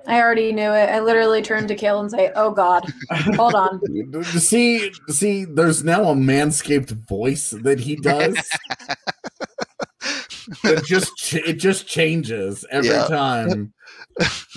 I 0.06 0.20
already 0.20 0.52
knew 0.52 0.70
it. 0.70 0.90
I 0.90 1.00
literally 1.00 1.40
turned 1.40 1.66
to 1.68 1.74
Kale 1.74 1.98
and 2.00 2.10
say, 2.10 2.30
"Oh 2.36 2.50
God, 2.50 2.84
hold 3.10 3.54
on." 3.54 3.80
see, 4.24 4.92
see, 5.08 5.46
there's 5.46 5.82
now 5.82 6.10
a 6.10 6.14
manscaped 6.14 6.90
voice 7.08 7.48
that 7.62 7.80
he 7.80 7.96
does. 7.96 8.36
it 10.64 10.84
just 10.84 11.16
ch- 11.16 11.34
it 11.36 11.54
just 11.54 11.86
changes 11.86 12.66
every 12.70 12.90
Yeah. 12.90 13.06
time. 13.06 13.72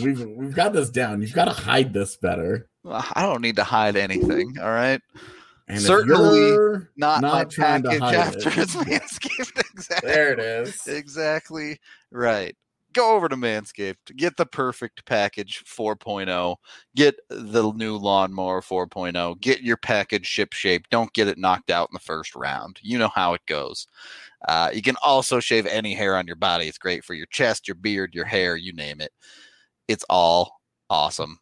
We've 0.04 0.20
we've 0.22 0.54
got 0.54 0.74
this 0.74 0.90
down. 0.90 1.22
You've 1.22 1.32
got 1.34 1.46
to 1.46 1.52
hide 1.52 1.94
this 1.94 2.18
better. 2.18 2.68
I 2.86 3.22
don't 3.22 3.42
need 3.42 3.56
to 3.56 3.64
hide 3.64 3.96
anything. 3.96 4.58
All 4.62 4.70
right. 4.70 5.02
And 5.70 5.82
Certainly 5.82 6.80
Not, 6.96 7.22
Not 7.22 7.22
my 7.22 7.44
trying 7.46 7.84
to 7.84 7.90
package 7.90 8.02
hide 8.02 8.16
after 8.16 8.50
it. 8.50 8.58
it's 8.58 8.76
Manscaped. 8.76 9.57
There 10.02 10.34
it 10.34 10.40
is. 10.40 10.88
Exactly 10.88 11.80
right. 12.12 12.56
Go 12.94 13.16
over 13.16 13.30
to 13.30 13.36
Manscaped, 13.36 14.16
get 14.16 14.38
the 14.38 14.46
perfect 14.46 15.06
package 15.06 15.64
4.0, 15.66 16.56
get 16.96 17.16
the 17.30 17.72
new 17.74 17.96
lawnmower 17.96 18.62
4.0, 18.62 19.40
get 19.40 19.62
your 19.62 19.78
package 19.78 20.26
ship 20.26 20.54
shape. 20.54 20.88
Don't 20.90 21.14
get 21.14 21.28
it 21.28 21.38
knocked 21.38 21.70
out 21.70 21.90
in 21.92 21.94
the 21.94 22.00
first 22.00 22.36
round. 22.36 22.80
You 22.82 22.98
know 22.98 23.12
how 23.14 23.34
it 23.36 23.46
goes. 23.46 23.86
Uh, 24.48 24.72
you 24.74 24.82
can 24.82 24.96
also 25.04 25.40
shave 25.40 25.68
any 25.68 25.94
hair 25.94 26.16
on 26.16 26.26
your 26.26 26.38
body. 26.38 26.68
It's 26.68 26.80
great 26.80 27.04
for 27.04 27.14
your 27.14 27.28
chest, 27.28 27.68
your 27.68 27.76
beard, 27.76 28.16
your 28.16 28.26
hair, 28.26 28.56
you 28.56 28.74
name 28.74 29.02
it. 29.02 29.12
It's 29.88 30.06
all 30.10 30.60
awesome. 30.90 31.38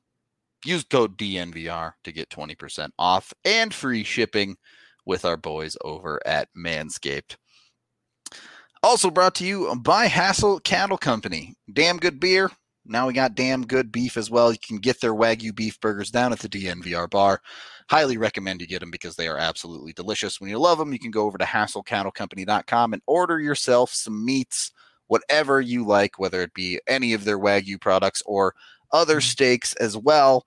Use 0.66 0.84
code 0.84 1.18
DNVR 1.18 1.94
to 2.04 2.12
get 2.12 2.30
20% 2.30 2.90
off 2.98 3.32
and 3.46 3.74
free 3.74 4.04
shipping 4.04 4.58
with 5.06 5.24
our 5.24 5.38
boys 5.38 5.78
over 5.84 6.20
at 6.26 6.50
Manscaped. 6.58 7.38
Also 8.86 9.10
brought 9.10 9.34
to 9.34 9.44
you 9.48 9.76
by 9.78 10.06
Hassel 10.06 10.60
Cattle 10.60 11.00
Company. 11.00 11.56
Damn 11.74 11.98
good 11.98 12.20
beer. 12.20 12.52
Now 12.86 13.08
we 13.08 13.14
got 13.14 13.34
damn 13.34 13.66
good 13.66 13.92
beef 13.92 14.16
as 14.16 14.30
well. 14.30 14.52
You 14.52 14.60
can 14.60 14.78
get 14.78 15.02
their 15.02 15.16
Wagyu 15.16 15.56
beef 15.56 15.80
burgers 15.80 16.12
down 16.12 16.32
at 16.32 16.38
the 16.38 16.48
DNVR 16.48 17.10
bar. 17.10 17.42
Highly 17.90 18.20
recommend 18.20 18.62
you 18.62 18.68
get 18.68 18.82
them 18.82 18.92
because 18.92 19.16
they 19.16 19.28
are 19.28 19.40
absolutely 19.40 19.94
delicious. 19.94 20.40
When 20.40 20.52
you 20.52 20.60
love 20.60 20.78
them, 20.78 20.94
you 20.94 21.00
can 21.00 21.10
go 21.10 21.26
over 21.26 21.40
to 21.40 21.46
hasslecattlecompany.com 21.46 22.94
and 22.94 23.02
order 23.08 23.40
yourself 23.40 23.92
some 23.92 24.24
meats, 24.24 24.72
whatever 25.08 25.60
you 25.60 25.84
like, 25.84 26.20
whether 26.20 26.44
it 26.44 26.54
be 26.54 26.80
any 26.86 27.14
of 27.14 27.24
their 27.24 27.40
Wagyu 27.40 27.82
products 27.82 28.22
or 28.28 28.54
other 28.94 29.16
mm-hmm. 29.16 29.22
steaks 29.22 29.74
as 29.78 29.98
well. 29.98 30.46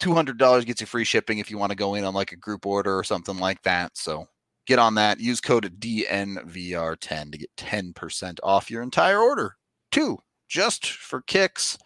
$200 0.00 0.66
gets 0.66 0.80
you 0.80 0.88
free 0.88 1.04
shipping 1.04 1.38
if 1.38 1.52
you 1.52 1.56
want 1.56 1.70
to 1.70 1.78
go 1.78 1.94
in 1.94 2.02
on 2.02 2.14
like 2.14 2.32
a 2.32 2.36
group 2.36 2.66
order 2.66 2.98
or 2.98 3.04
something 3.04 3.38
like 3.38 3.62
that. 3.62 3.96
So 3.96 4.26
get 4.66 4.78
on 4.78 4.94
that. 4.94 5.20
Use 5.20 5.40
code 5.40 5.80
DNVR10 5.80 7.32
to 7.32 7.38
get 7.38 7.56
10% 7.56 8.38
off 8.42 8.70
your 8.70 8.82
entire 8.82 9.18
order. 9.18 9.56
Two, 9.90 10.18
just 10.48 10.86
for 10.86 11.22
kicks. 11.22 11.78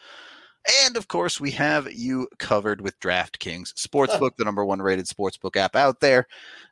And 0.85 0.97
of 0.97 1.09
course, 1.09 1.41
we 1.41 1.53
have 1.53 1.93
you 1.93 2.29
covered 2.39 2.81
with 2.81 2.99
DraftKings 3.01 3.75
Sportsbook, 3.75 4.37
the 4.37 4.45
number 4.45 4.65
one 4.65 4.83
rated 4.83 5.07
sportsbook 5.07 5.57
app 5.57 5.77
out 5.77 6.01
there. 6.01 6.27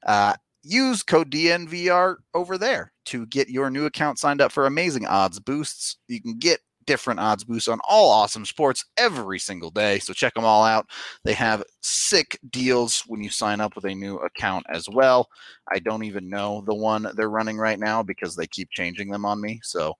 Uh, 0.04 0.34
use 0.62 1.02
code 1.02 1.30
DNVR 1.30 2.16
over 2.32 2.58
there 2.58 2.92
to 3.06 3.26
get 3.26 3.48
your 3.48 3.70
new 3.70 3.84
account 3.84 4.18
signed 4.18 4.40
up 4.40 4.50
for 4.50 4.66
amazing 4.66 5.06
odds 5.06 5.38
boosts. 5.38 5.98
You 6.08 6.20
can 6.20 6.38
get 6.38 6.60
different 6.86 7.20
odds 7.20 7.44
boosts 7.44 7.68
on 7.68 7.80
all 7.88 8.10
awesome 8.10 8.44
sports 8.44 8.84
every 8.96 9.38
single 9.38 9.70
day. 9.70 9.98
So 9.98 10.12
check 10.12 10.34
them 10.34 10.44
all 10.44 10.64
out. 10.64 10.86
They 11.24 11.34
have 11.34 11.64
sick 11.80 12.38
deals 12.50 13.02
when 13.06 13.22
you 13.22 13.30
sign 13.30 13.60
up 13.60 13.74
with 13.74 13.84
a 13.84 13.94
new 13.94 14.16
account 14.16 14.66
as 14.72 14.88
well. 14.88 15.28
I 15.72 15.78
don't 15.78 16.04
even 16.04 16.28
know 16.28 16.62
the 16.66 16.74
one 16.74 17.06
they're 17.16 17.30
running 17.30 17.58
right 17.58 17.78
now 17.78 18.02
because 18.02 18.36
they 18.36 18.46
keep 18.46 18.70
changing 18.70 19.10
them 19.10 19.24
on 19.24 19.40
me. 19.40 19.60
So 19.62 19.94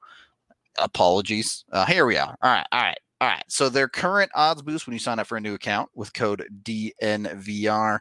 apologies. 0.79 1.65
Uh, 1.73 1.87
here 1.87 2.07
we 2.07 2.17
are. 2.17 2.37
All 2.43 2.51
right. 2.53 2.67
All 2.73 2.83
right. 2.83 2.99
All 3.25 3.31
right. 3.31 3.45
So 3.49 3.71
their 3.71 3.89
current 3.89 4.31
odds 4.35 4.61
boost 4.61 4.87
when 4.87 4.93
you 4.93 4.99
sign 4.99 5.19
up 5.19 5.27
for 5.27 5.39
a 5.39 5.41
new 5.41 5.55
account 5.55 5.89
with 5.95 6.13
code 6.13 6.47
DNVR, 6.63 8.01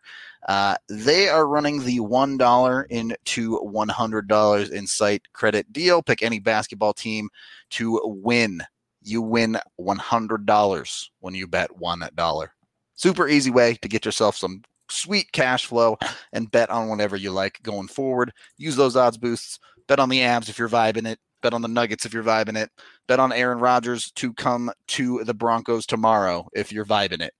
uh, 0.50 0.76
they 0.90 1.30
are 1.30 1.48
running 1.48 1.82
the 1.82 2.00
$1 2.00 2.86
into 2.90 3.58
$100 3.60 4.72
in 4.72 4.86
site 4.86 5.22
credit 5.32 5.72
deal. 5.72 6.04
Pick 6.04 6.24
any 6.24 6.40
basketball 6.40 6.92
team 6.92 7.30
to 7.70 8.02
win. 8.04 8.64
You 9.02 9.22
win 9.22 9.58
$100 9.80 11.10
when 11.22 11.36
you 11.36 11.48
bet 11.48 11.70
$1. 11.72 12.48
Super 12.96 13.30
easy 13.30 13.50
way 13.50 13.76
to 13.76 13.88
get 13.88 14.04
yourself 14.04 14.36
some 14.36 14.62
sweet 14.90 15.32
cash 15.32 15.68
flow 15.68 15.98
and 16.34 16.52
bet 16.52 16.70
on 16.70 16.90
whatever 16.90 17.16
you 17.16 17.32
like 17.32 17.64
going 17.64 17.88
forward. 17.88 18.34
Use 18.58 18.76
those 18.76 18.98
odds 18.98 19.18
boosts. 19.18 19.58
Bet 19.88 20.02
on 20.02 20.10
the 20.10 20.20
Avs 20.20 20.50
if 20.50 20.60
you're 20.60 20.68
vibing 20.68 21.08
it. 21.08 21.20
Bet 21.44 21.54
on 21.54 21.62
the 21.62 21.68
Nuggets 21.68 22.06
if 22.06 22.14
you're 22.14 22.24
vibing 22.24 22.58
it. 22.58 22.72
Bet 23.08 23.20
on 23.20 23.32
Aaron 23.32 23.60
Rodgers 23.60 24.10
to 24.14 24.34
come 24.34 24.72
to 24.88 25.24
the 25.26 25.34
Broncos 25.34 25.86
tomorrow 25.86 26.48
if 26.54 26.72
you're 26.72 26.86
vibing 26.86 27.22
it. 27.22 27.34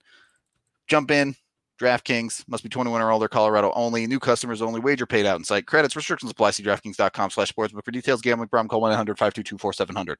Jump 0.86 1.10
in. 1.10 1.34
DraftKings 1.80 2.44
must 2.46 2.62
be 2.62 2.68
21 2.68 3.02
or 3.02 3.10
older. 3.10 3.26
Colorado 3.26 3.72
only. 3.74 4.06
New 4.06 4.20
customers 4.20 4.62
only. 4.62 4.78
Wager 4.78 5.06
paid 5.06 5.26
out 5.26 5.38
in 5.38 5.44
site. 5.44 5.66
Credits 5.66 5.96
restrictions 5.96 6.30
apply. 6.30 6.52
See 6.52 6.62
DraftKings.com 6.62 7.30
slash 7.30 7.52
sportsbook 7.52 7.84
for 7.84 7.90
details. 7.90 8.20
Gambling 8.20 8.48
problem. 8.48 8.68
Call 8.68 8.82
1-800-522-4700. 8.82 10.16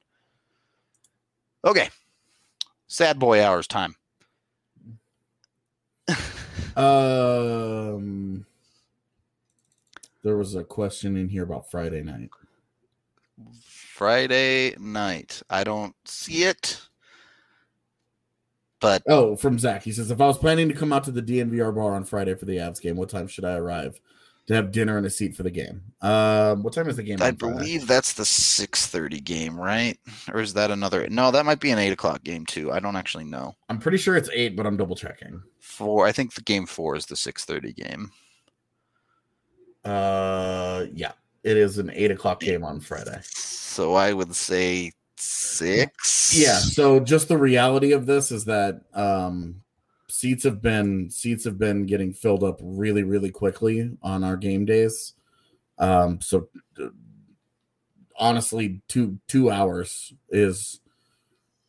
Okay. 1.63 1.89
Sad 2.87 3.19
boy 3.19 3.41
hours 3.41 3.67
time. 3.67 3.95
Um, 6.75 8.45
there 10.23 10.35
was 10.35 10.55
a 10.55 10.63
question 10.63 11.15
in 11.15 11.29
here 11.29 11.43
about 11.43 11.71
Friday 11.71 12.01
night. 12.03 12.29
Friday 13.95 14.75
night. 14.77 15.41
I 15.49 15.63
don't 15.63 15.95
see 16.03 16.43
it. 16.43 16.81
But 18.81 19.03
Oh, 19.07 19.37
from 19.37 19.57
Zach. 19.57 19.83
He 19.83 19.93
says, 19.93 20.11
if 20.11 20.19
I 20.19 20.27
was 20.27 20.37
planning 20.37 20.67
to 20.67 20.75
come 20.75 20.91
out 20.91 21.05
to 21.05 21.11
the 21.11 21.21
DNVR 21.21 21.73
bar 21.73 21.93
on 21.95 22.03
Friday 22.03 22.35
for 22.35 22.43
the 22.43 22.57
Avs 22.57 22.81
game, 22.81 22.97
what 22.97 23.07
time 23.07 23.25
should 23.25 23.45
I 23.45 23.53
arrive 23.53 24.01
to 24.47 24.53
have 24.53 24.73
dinner 24.73 24.97
and 24.97 25.05
a 25.05 25.09
seat 25.09 25.33
for 25.33 25.43
the 25.43 25.49
game? 25.49 25.81
Um, 26.01 26.61
what 26.61 26.73
time 26.73 26.89
is 26.89 26.97
the 26.97 27.03
game? 27.03 27.21
I 27.21 27.31
believe 27.31 27.87
that's 27.87 28.11
the 28.11 28.25
6:30 28.25 29.23
game, 29.23 29.57
right? 29.57 29.97
Or 30.33 30.41
is 30.41 30.53
that 30.55 30.71
another? 30.71 31.07
No, 31.07 31.31
that 31.31 31.45
might 31.45 31.61
be 31.61 31.71
an 31.71 31.79
eight 31.79 31.93
o'clock 31.93 32.21
game 32.25 32.45
too. 32.45 32.73
I 32.73 32.81
don't 32.81 32.97
actually 32.97 33.23
know. 33.23 33.55
I'm 33.69 33.79
pretty 33.79 33.97
sure 33.97 34.17
it's 34.17 34.29
eight, 34.33 34.57
but 34.57 34.67
I'm 34.67 34.75
double 34.75 34.97
checking. 34.97 35.41
Four. 35.61 36.05
I 36.05 36.11
think 36.11 36.33
the 36.33 36.41
game 36.41 36.65
four 36.65 36.97
is 36.97 37.05
the 37.05 37.15
6:30 37.15 37.73
game. 37.73 38.11
Uh, 39.85 40.87
yeah, 40.93 41.13
it 41.45 41.57
is 41.57 41.77
an 41.77 41.91
eight 41.93 42.09
o'clock 42.09 42.39
game 42.39 42.63
on 42.63 42.79
Friday. 42.79 43.19
So 43.21 43.93
I 43.93 44.13
would 44.13 44.35
say 44.35 44.91
six. 45.15 46.35
Yeah. 46.35 46.57
So 46.57 46.99
just 46.99 47.27
the 47.27 47.37
reality 47.37 47.91
of 47.91 48.07
this 48.07 48.31
is 48.31 48.45
that 48.45 48.81
um, 48.95 49.61
seats 50.09 50.43
have 50.43 50.59
been 50.59 51.09
seats 51.11 51.45
have 51.45 51.59
been 51.59 51.85
getting 51.85 52.13
filled 52.13 52.43
up 52.43 52.59
really, 52.63 53.03
really 53.03 53.29
quickly 53.29 53.95
on 54.01 54.23
our 54.23 54.35
game 54.35 54.65
days. 54.65 55.13
Um, 55.77 56.19
so 56.19 56.49
uh, 56.81 56.87
honestly, 58.17 58.81
two 58.87 59.19
two 59.27 59.51
hours 59.51 60.13
is 60.29 60.79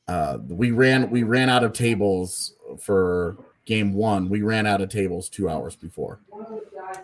uh, 0.08 0.38
we 0.48 0.70
ran 0.70 1.10
we 1.10 1.22
ran 1.22 1.50
out 1.50 1.64
of 1.64 1.74
tables 1.74 2.54
for 2.80 3.36
game 3.66 3.92
one. 3.92 4.30
We 4.30 4.40
ran 4.40 4.64
out 4.66 4.80
of 4.80 4.88
tables 4.88 5.28
two 5.28 5.50
hours 5.50 5.76
before. 5.76 6.20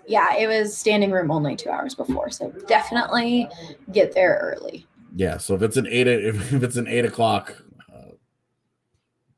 Yeah, 0.06 0.34
it 0.36 0.46
was 0.46 0.76
standing 0.76 1.10
room 1.10 1.30
only 1.30 1.56
two 1.56 1.70
hours 1.70 1.94
before, 1.94 2.30
so 2.30 2.50
definitely 2.66 3.48
get 3.92 4.14
there 4.14 4.38
early. 4.42 4.86
Yeah. 5.14 5.36
So 5.36 5.54
if 5.54 5.62
it's 5.62 5.76
an 5.76 5.86
eight 5.88 6.06
if, 6.06 6.52
if 6.52 6.62
it's 6.62 6.76
an 6.76 6.88
eight 6.88 7.04
o'clock, 7.04 7.56
uh, 7.92 8.12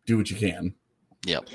do 0.06 0.16
what 0.16 0.30
you 0.30 0.36
can. 0.36 0.74
Yep. 1.26 1.48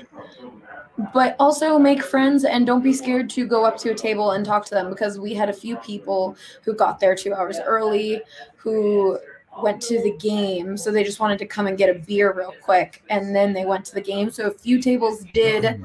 But 1.14 1.34
also 1.38 1.78
make 1.78 2.02
friends 2.02 2.44
and 2.44 2.66
don't 2.66 2.82
be 2.82 2.92
scared 2.92 3.30
to 3.30 3.46
go 3.46 3.64
up 3.64 3.78
to 3.78 3.90
a 3.90 3.94
table 3.94 4.32
and 4.32 4.44
talk 4.44 4.66
to 4.66 4.74
them 4.74 4.90
because 4.90 5.18
we 5.18 5.32
had 5.32 5.48
a 5.48 5.52
few 5.52 5.76
people 5.76 6.36
who 6.62 6.74
got 6.74 7.00
there 7.00 7.14
two 7.14 7.32
hours 7.32 7.58
early 7.64 8.20
who 8.56 9.18
went 9.62 9.80
to 9.82 10.02
the 10.02 10.12
game. 10.18 10.76
So 10.76 10.90
they 10.90 11.02
just 11.02 11.18
wanted 11.18 11.38
to 11.38 11.46
come 11.46 11.66
and 11.66 11.78
get 11.78 11.88
a 11.88 11.98
beer 12.00 12.32
real 12.32 12.54
quick 12.60 13.02
and 13.08 13.34
then 13.34 13.54
they 13.54 13.64
went 13.64 13.84
to 13.86 13.94
the 13.94 14.00
game. 14.00 14.30
So 14.30 14.48
a 14.48 14.50
few 14.50 14.80
tables 14.80 15.24
did 15.32 15.82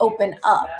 open 0.00 0.36
up. 0.42 0.70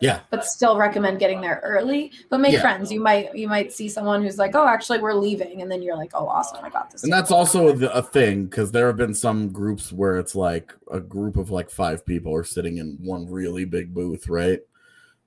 Yeah. 0.00 0.20
But 0.30 0.46
still 0.46 0.78
recommend 0.78 1.18
getting 1.18 1.40
there 1.40 1.60
early. 1.62 2.12
But 2.30 2.38
make 2.40 2.54
Yeah. 2.54 2.62
friends. 2.62 2.90
You 2.90 3.00
might 3.00 3.34
you 3.36 3.48
might 3.48 3.72
see 3.72 3.88
someone 3.88 4.22
who's 4.22 4.38
like, 4.38 4.54
Oh, 4.54 4.66
actually 4.66 4.98
we're 4.98 5.14
leaving 5.14 5.60
and 5.60 5.70
then 5.70 5.82
you're 5.82 5.96
like, 5.96 6.12
Oh 6.14 6.26
awesome, 6.26 6.64
I 6.64 6.70
got 6.70 6.90
this. 6.90 7.04
And 7.04 7.12
that's 7.12 7.30
also 7.30 7.72
the, 7.72 7.92
a 7.94 8.02
thing 8.02 8.46
because 8.46 8.72
there 8.72 8.86
have 8.86 8.96
been 8.96 9.14
some 9.14 9.50
groups 9.50 9.92
where 9.92 10.18
it's 10.18 10.34
like 10.34 10.72
a 10.90 11.00
group 11.00 11.36
of 11.36 11.50
like 11.50 11.70
five 11.70 12.04
people 12.06 12.34
are 12.34 12.44
sitting 12.44 12.78
in 12.78 12.98
one 13.00 13.30
really 13.30 13.66
big 13.66 13.92
booth, 13.92 14.28
right? 14.28 14.60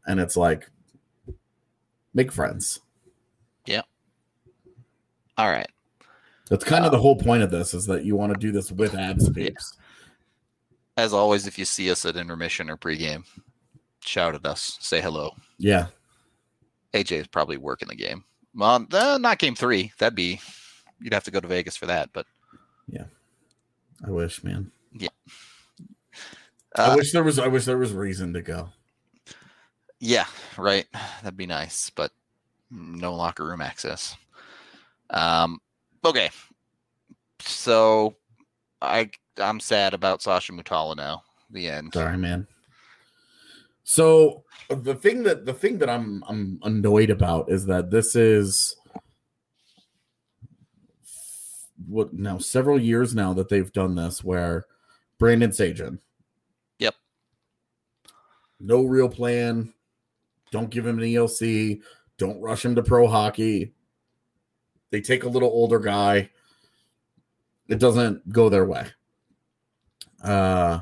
And 0.07 0.19
it's 0.19 0.35
like, 0.35 0.69
make 2.13 2.31
friends. 2.31 2.79
Yeah. 3.65 3.83
All 5.37 5.49
right. 5.49 5.69
That's 6.49 6.63
kind 6.63 6.83
of 6.85 6.91
the 6.91 6.97
uh, 6.97 7.01
whole 7.01 7.15
point 7.15 7.43
of 7.43 7.51
this 7.51 7.73
is 7.73 7.85
that 7.85 8.05
you 8.05 8.15
want 8.15 8.33
to 8.33 8.39
do 8.39 8.51
this 8.51 8.71
with 8.71 8.93
Avs 8.93 9.33
peeps. 9.33 9.77
As 10.97 11.13
always, 11.13 11.47
if 11.47 11.57
you 11.57 11.65
see 11.65 11.89
us 11.89 12.05
at 12.05 12.17
intermission 12.17 12.69
or 12.69 12.77
pregame, 12.77 13.23
shout 14.07 14.35
at 14.35 14.45
us. 14.45 14.77
Say 14.79 15.01
hello. 15.01 15.35
Yeah. 15.57 15.87
AJ 16.93 17.21
is 17.21 17.27
probably 17.27 17.57
working 17.57 17.87
the 17.87 17.95
game. 17.95 18.23
Well, 18.55 18.85
uh, 18.93 19.17
not 19.19 19.39
game 19.39 19.55
three. 19.55 19.91
That'd 19.97 20.15
be 20.15 20.39
you'd 20.99 21.13
have 21.13 21.23
to 21.23 21.31
go 21.31 21.39
to 21.39 21.47
Vegas 21.47 21.75
for 21.75 21.87
that. 21.87 22.09
But 22.13 22.25
Yeah. 22.87 23.05
I 24.05 24.09
wish, 24.11 24.43
man. 24.43 24.71
Uh, 26.75 26.89
I 26.91 26.95
wish 26.95 27.11
there 27.11 27.23
was. 27.23 27.37
I 27.37 27.47
wish 27.47 27.65
there 27.65 27.77
was 27.77 27.93
reason 27.93 28.33
to 28.33 28.41
go. 28.41 28.69
Yeah, 29.99 30.25
right. 30.57 30.87
That'd 31.21 31.37
be 31.37 31.45
nice, 31.45 31.91
but 31.91 32.11
no 32.71 33.13
locker 33.13 33.45
room 33.45 33.61
access. 33.61 34.15
Um, 35.11 35.61
okay. 36.03 36.31
So 37.39 38.15
I 38.81 39.11
I'm 39.37 39.59
sad 39.59 39.93
about 39.93 40.21
Sasha 40.21 40.51
Mutala 40.51 40.97
now. 40.97 41.21
The 41.51 41.69
end. 41.69 41.93
Sorry, 41.93 42.17
man. 42.17 42.47
So 43.83 44.43
the 44.69 44.95
thing 44.95 45.23
that 45.23 45.45
the 45.45 45.53
thing 45.53 45.77
that 45.79 45.89
I'm 45.89 46.23
I'm 46.27 46.59
annoyed 46.63 47.09
about 47.09 47.51
is 47.51 47.65
that 47.65 47.91
this 47.91 48.15
is 48.15 48.75
what 51.87 52.13
now 52.13 52.37
several 52.37 52.79
years 52.79 53.13
now 53.13 53.33
that 53.33 53.49
they've 53.49 53.71
done 53.73 53.95
this 53.95 54.23
where 54.23 54.65
Brandon 55.19 55.51
Saigeon. 55.51 55.99
Yep. 56.79 56.95
No 58.59 58.83
real 58.83 59.09
plan. 59.09 59.73
Don't 60.51 60.69
give 60.69 60.87
him 60.87 60.99
an 60.99 61.05
ELC. 61.05 61.81
Don't 62.17 62.41
rush 62.41 62.63
him 62.63 62.75
to 62.75 62.83
pro 62.83 63.07
hockey. 63.07 63.73
They 64.91 65.01
take 65.01 65.23
a 65.23 65.29
little 65.29 65.49
older 65.49 65.79
guy. 65.79 66.29
It 67.67 67.79
doesn't 67.79 68.31
go 68.31 68.49
their 68.49 68.65
way. 68.65 68.87
Uh 70.23 70.81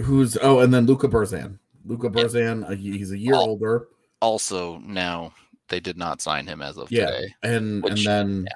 who's 0.00 0.36
oh, 0.42 0.60
and 0.60 0.72
then 0.72 0.86
Luka 0.86 1.08
Burzan. 1.08 1.58
Luka 1.84 2.08
Burzan, 2.10 2.64
uh, 2.68 2.74
he's 2.74 3.12
a 3.12 3.18
year 3.18 3.34
older, 3.34 3.88
Also, 4.20 4.78
now 4.78 5.32
they 5.68 5.80
did 5.80 5.96
not 5.96 6.20
sign 6.20 6.46
him 6.46 6.60
as 6.62 6.76
of 6.76 6.90
Yeah. 6.90 7.06
today. 7.10 7.34
and 7.42 7.82
Which- 7.82 8.06
and 8.06 8.06
then 8.06 8.48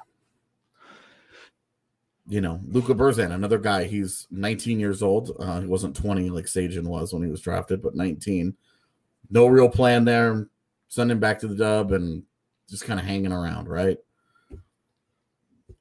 you 2.29 2.41
know 2.41 2.61
Luka 2.69 2.95
Burzan, 2.95 3.33
another 3.33 3.59
guy. 3.59 3.85
He's 3.85 4.27
19 4.31 4.79
years 4.81 5.03
old. 5.03 5.33
Uh, 5.39 5.61
he 5.61 5.67
wasn't 5.67 5.97
20 5.97 6.31
like 6.31 6.47
Saigeon 6.47 6.85
was 6.85 7.13
when 7.13 7.23
he 7.23 7.31
was 7.31 7.41
drafted, 7.41 7.83
but 7.83 7.95
19. 7.95 8.57
No 9.31 9.47
real 9.47 9.69
plan 9.69 10.05
there. 10.05 10.49
Send 10.89 11.11
him 11.11 11.19
back 11.21 11.39
to 11.41 11.49
the 11.49 11.55
dub 11.57 11.93
and 11.93 12.23
just 12.69 12.85
kind 12.85 13.01
of 13.01 13.07
hanging 13.07 13.33
around, 13.33 13.69
right? 13.69 13.99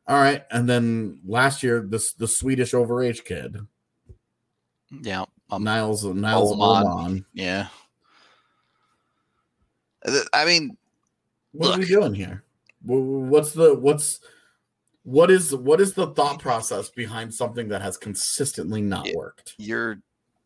All 0.07 0.17
right, 0.17 0.43
and 0.51 0.67
then 0.69 1.19
last 1.25 1.63
year, 1.63 1.79
this 1.81 2.13
the 2.13 2.27
Swedish 2.27 2.71
overage 2.71 3.23
kid, 3.23 3.57
Yeah. 4.89 5.25
Um, 5.51 5.63
Niles 5.63 6.03
Niles 6.05 6.53
Oman. 6.53 6.87
Oman. 6.87 7.25
yeah. 7.33 7.67
Uh, 10.05 10.19
I 10.33 10.45
mean, 10.45 10.77
What 11.51 11.75
are 11.75 11.79
we 11.79 11.85
doing 11.85 12.13
here? 12.13 12.43
Wh- 12.85 13.03
wh- 13.03 13.29
What's 13.29 13.51
the 13.53 13.75
what's 13.75 14.21
what 15.03 15.29
is 15.29 15.53
what 15.53 15.81
is 15.81 15.93
the 15.93 16.07
thought 16.07 16.39
process 16.39 16.89
behind 16.89 17.33
something 17.33 17.67
that 17.69 17.81
has 17.81 17.97
consistently 17.97 18.81
not 18.81 19.07
worked? 19.13 19.55
you're 19.57 19.97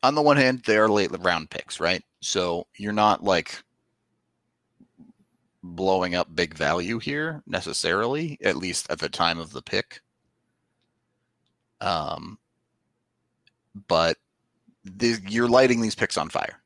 on 0.02 0.16
the 0.16 0.22
one 0.22 0.38
hand 0.38 0.62
they 0.66 0.78
are 0.78 0.88
late 0.90 1.12
round 1.20 1.50
picks 1.50 1.80
right 1.80 2.04
so 2.22 2.66
you're 2.78 2.94
not 2.94 3.24
like 3.24 3.62
blowing 5.64 6.16
up 6.16 6.34
big 6.36 6.54
value 6.54 7.00
here 7.00 7.42
necessarily 7.48 8.38
at 8.44 8.56
least 8.56 8.90
at 8.90 9.00
the 9.00 9.10
time 9.10 9.40
of 9.40 9.52
the 9.52 9.62
pick 9.62 10.00
um 11.82 12.38
but 13.88 14.16
the, 14.86 15.18
you're 15.28 15.50
lighting 15.50 15.82
these 15.82 15.96
picks 15.96 16.18
on 16.18 16.30
fire 16.30 16.62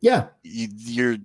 Yeah, 0.00 0.26
you, 0.42 0.68
you're 0.72 1.16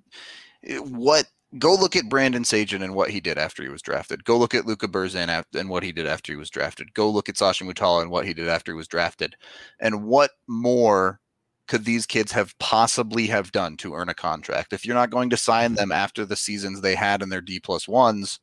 eh, 0.66 0.78
what 0.78 1.26
go 1.60 1.76
look 1.76 1.96
at 1.96 2.10
Brandon 2.10 2.44
Saigeon 2.44 2.84
and 2.84 2.96
what 2.96 3.12
he 3.12 3.20
did 3.20 3.38
after 3.38 3.64
he 3.64 3.70
was 3.70 3.82
drafted. 3.82 4.24
Go 4.24 4.38
look 4.38 4.56
at 4.56 4.66
Luka 4.66 4.88
Burzan 4.88 5.30
af- 5.30 5.46
and 5.54 5.70
what 5.70 5.84
he 5.84 5.92
did 5.92 6.08
after 6.08 6.32
he 6.32 6.38
was 6.38 6.50
drafted. 6.50 6.94
Go 6.94 7.10
look 7.10 7.30
at 7.30 7.38
Sasha 7.38 7.64
Mutala 7.64 8.02
and 8.02 8.12
what 8.12 8.26
he 8.26 8.34
did 8.34 8.48
after 8.48 8.72
he 8.72 8.76
was 8.76 8.88
drafted. 8.88 9.36
And 9.80 10.06
what 10.06 10.32
more 10.48 11.20
could 11.68 11.86
these 11.86 12.06
kids 12.06 12.32
have 12.32 12.58
possibly 12.60 13.28
have 13.28 13.52
done 13.52 13.78
to 13.78 13.94
earn 13.94 14.10
a 14.10 14.14
contract? 14.14 14.74
If 14.74 14.86
you're 14.86 14.96
not 14.96 15.12
going 15.12 15.30
to 15.30 15.38
sign 15.38 15.76
them 15.76 15.92
after 15.92 16.26
the 16.26 16.36
seasons 16.36 16.82
they 16.82 16.96
had 16.96 17.22
in 17.22 17.30
their 17.30 17.42
D 17.42 17.60
plus 17.60 17.88
ones, 17.88 18.40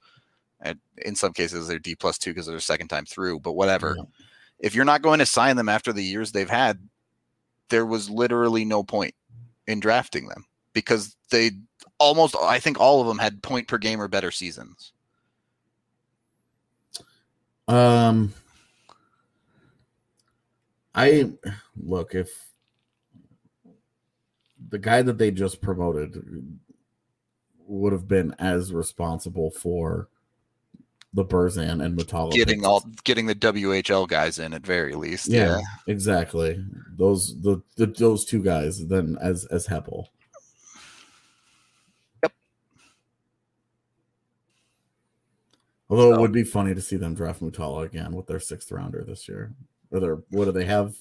and 0.60 0.78
in 0.98 1.16
some 1.16 1.32
cases 1.32 1.68
they're 1.68 1.78
D 1.78 1.94
plus 1.94 2.18
two 2.18 2.30
because 2.30 2.46
they're 2.46 2.60
second 2.60 2.88
time 2.88 3.06
through, 3.06 3.40
but 3.40 3.52
whatever. 3.52 3.94
Yeah. 3.96 4.04
If 4.60 4.74
you're 4.74 4.84
not 4.84 5.02
going 5.02 5.20
to 5.20 5.26
sign 5.26 5.56
them 5.56 5.70
after 5.70 5.92
the 5.92 6.04
years 6.04 6.32
they've 6.32 6.48
had, 6.48 6.78
there 7.70 7.86
was 7.86 8.10
literally 8.10 8.64
no 8.64 8.82
point 8.82 9.14
in 9.66 9.80
drafting 9.80 10.28
them 10.28 10.44
because 10.72 11.16
they 11.30 11.52
almost 11.98 12.36
I 12.40 12.58
think 12.58 12.78
all 12.78 13.00
of 13.00 13.06
them 13.06 13.18
had 13.18 13.42
point 13.42 13.68
per 13.68 13.78
game 13.78 14.00
or 14.00 14.08
better 14.08 14.30
seasons. 14.30 14.92
Um, 17.68 18.34
I 20.94 21.30
look 21.76 22.14
if 22.14 22.50
the 24.68 24.78
guy 24.78 25.02
that 25.02 25.18
they 25.18 25.30
just 25.30 25.60
promoted 25.60 26.58
would 27.66 27.92
have 27.92 28.08
been 28.08 28.34
as 28.38 28.72
responsible 28.72 29.50
for 29.50 30.08
the 31.12 31.24
Burzan 31.24 31.84
and 31.84 31.98
Mutala 31.98 32.30
Getting 32.32 32.64
all 32.64 32.84
getting 33.04 33.26
the 33.26 33.34
WHL 33.34 34.06
guys 34.08 34.38
in 34.38 34.54
at 34.54 34.64
very 34.64 34.94
least. 34.94 35.28
yeah, 35.28 35.60
exactly 35.88 36.64
those 36.96 37.40
the, 37.42 37.60
the 37.76 37.86
those 37.86 38.24
two 38.24 38.42
guys 38.42 38.86
then 38.86 39.16
as 39.20 39.44
as 39.46 39.66
Heppel. 39.66 40.06
Yep. 42.22 42.32
Although 45.88 46.14
it 46.14 46.20
would 46.20 46.32
be 46.32 46.44
funny 46.44 46.74
to 46.74 46.80
see 46.80 46.96
them 46.96 47.14
draft 47.14 47.40
Mutala 47.42 47.84
again 47.84 48.12
with 48.12 48.26
their 48.26 48.40
sixth 48.40 48.70
rounder 48.70 49.02
this 49.06 49.28
year. 49.28 49.52
Or 49.90 49.98
their 50.00 50.18
what 50.30 50.44
do 50.44 50.52
they 50.52 50.66
have? 50.66 50.94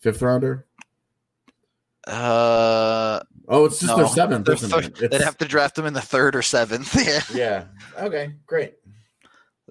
Fifth 0.00 0.20
rounder? 0.20 0.66
Uh 2.06 3.20
Oh, 3.48 3.64
it's 3.64 3.78
just 3.80 3.96
their 3.96 4.06
seventh, 4.08 4.44
they're 4.44 4.56
isn't 4.56 4.68
third- 4.70 5.02
it? 5.02 5.10
They'd 5.10 5.20
have 5.22 5.38
to 5.38 5.46
draft 5.46 5.76
them 5.76 5.86
in 5.86 5.94
the 5.94 6.00
third 6.02 6.36
or 6.36 6.42
seventh. 6.42 6.94
Yeah. 7.34 7.64
yeah. 7.96 8.02
Okay, 8.04 8.34
great. 8.46 8.74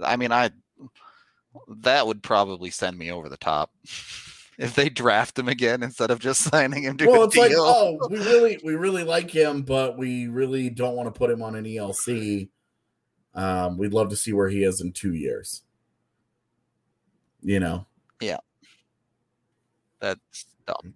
I 0.02 0.16
mean 0.18 0.32
I 0.32 0.52
that 1.78 2.06
would 2.08 2.22
probably 2.22 2.70
send 2.70 2.98
me 2.98 3.12
over 3.12 3.30
the 3.30 3.38
top. 3.38 3.72
If 4.58 4.74
they 4.74 4.88
draft 4.88 5.38
him 5.38 5.50
again 5.50 5.84
instead 5.84 6.12
of 6.12 6.20
just 6.20 6.40
signing 6.50 6.84
him 6.84 6.96
to 7.00 7.08
Well, 7.08 7.24
a 7.24 7.26
it's 7.26 7.34
deal. 7.36 7.44
like, 7.44 7.52
oh, 7.58 8.00
we 8.10 8.20
really, 8.20 8.58
we 8.64 8.76
really 8.76 9.04
like 9.04 9.30
him, 9.30 9.64
but 9.64 9.98
we 9.98 10.28
really 10.28 10.70
don't 10.70 10.96
want 10.96 11.14
to 11.14 11.18
put 11.20 11.30
him 11.30 11.42
on 11.42 11.56
an 11.56 11.66
ELC. 11.66 12.48
Um, 13.34 13.78
we'd 13.78 13.92
love 13.94 14.08
to 14.12 14.16
see 14.16 14.32
where 14.32 14.48
he 14.48 14.64
is 14.64 14.80
in 14.80 14.94
two 14.94 15.14
years. 15.14 15.64
You 17.42 17.60
know, 17.60 17.86
Yeah. 18.22 18.38
That's 20.00 20.46
dumb. 20.66 20.94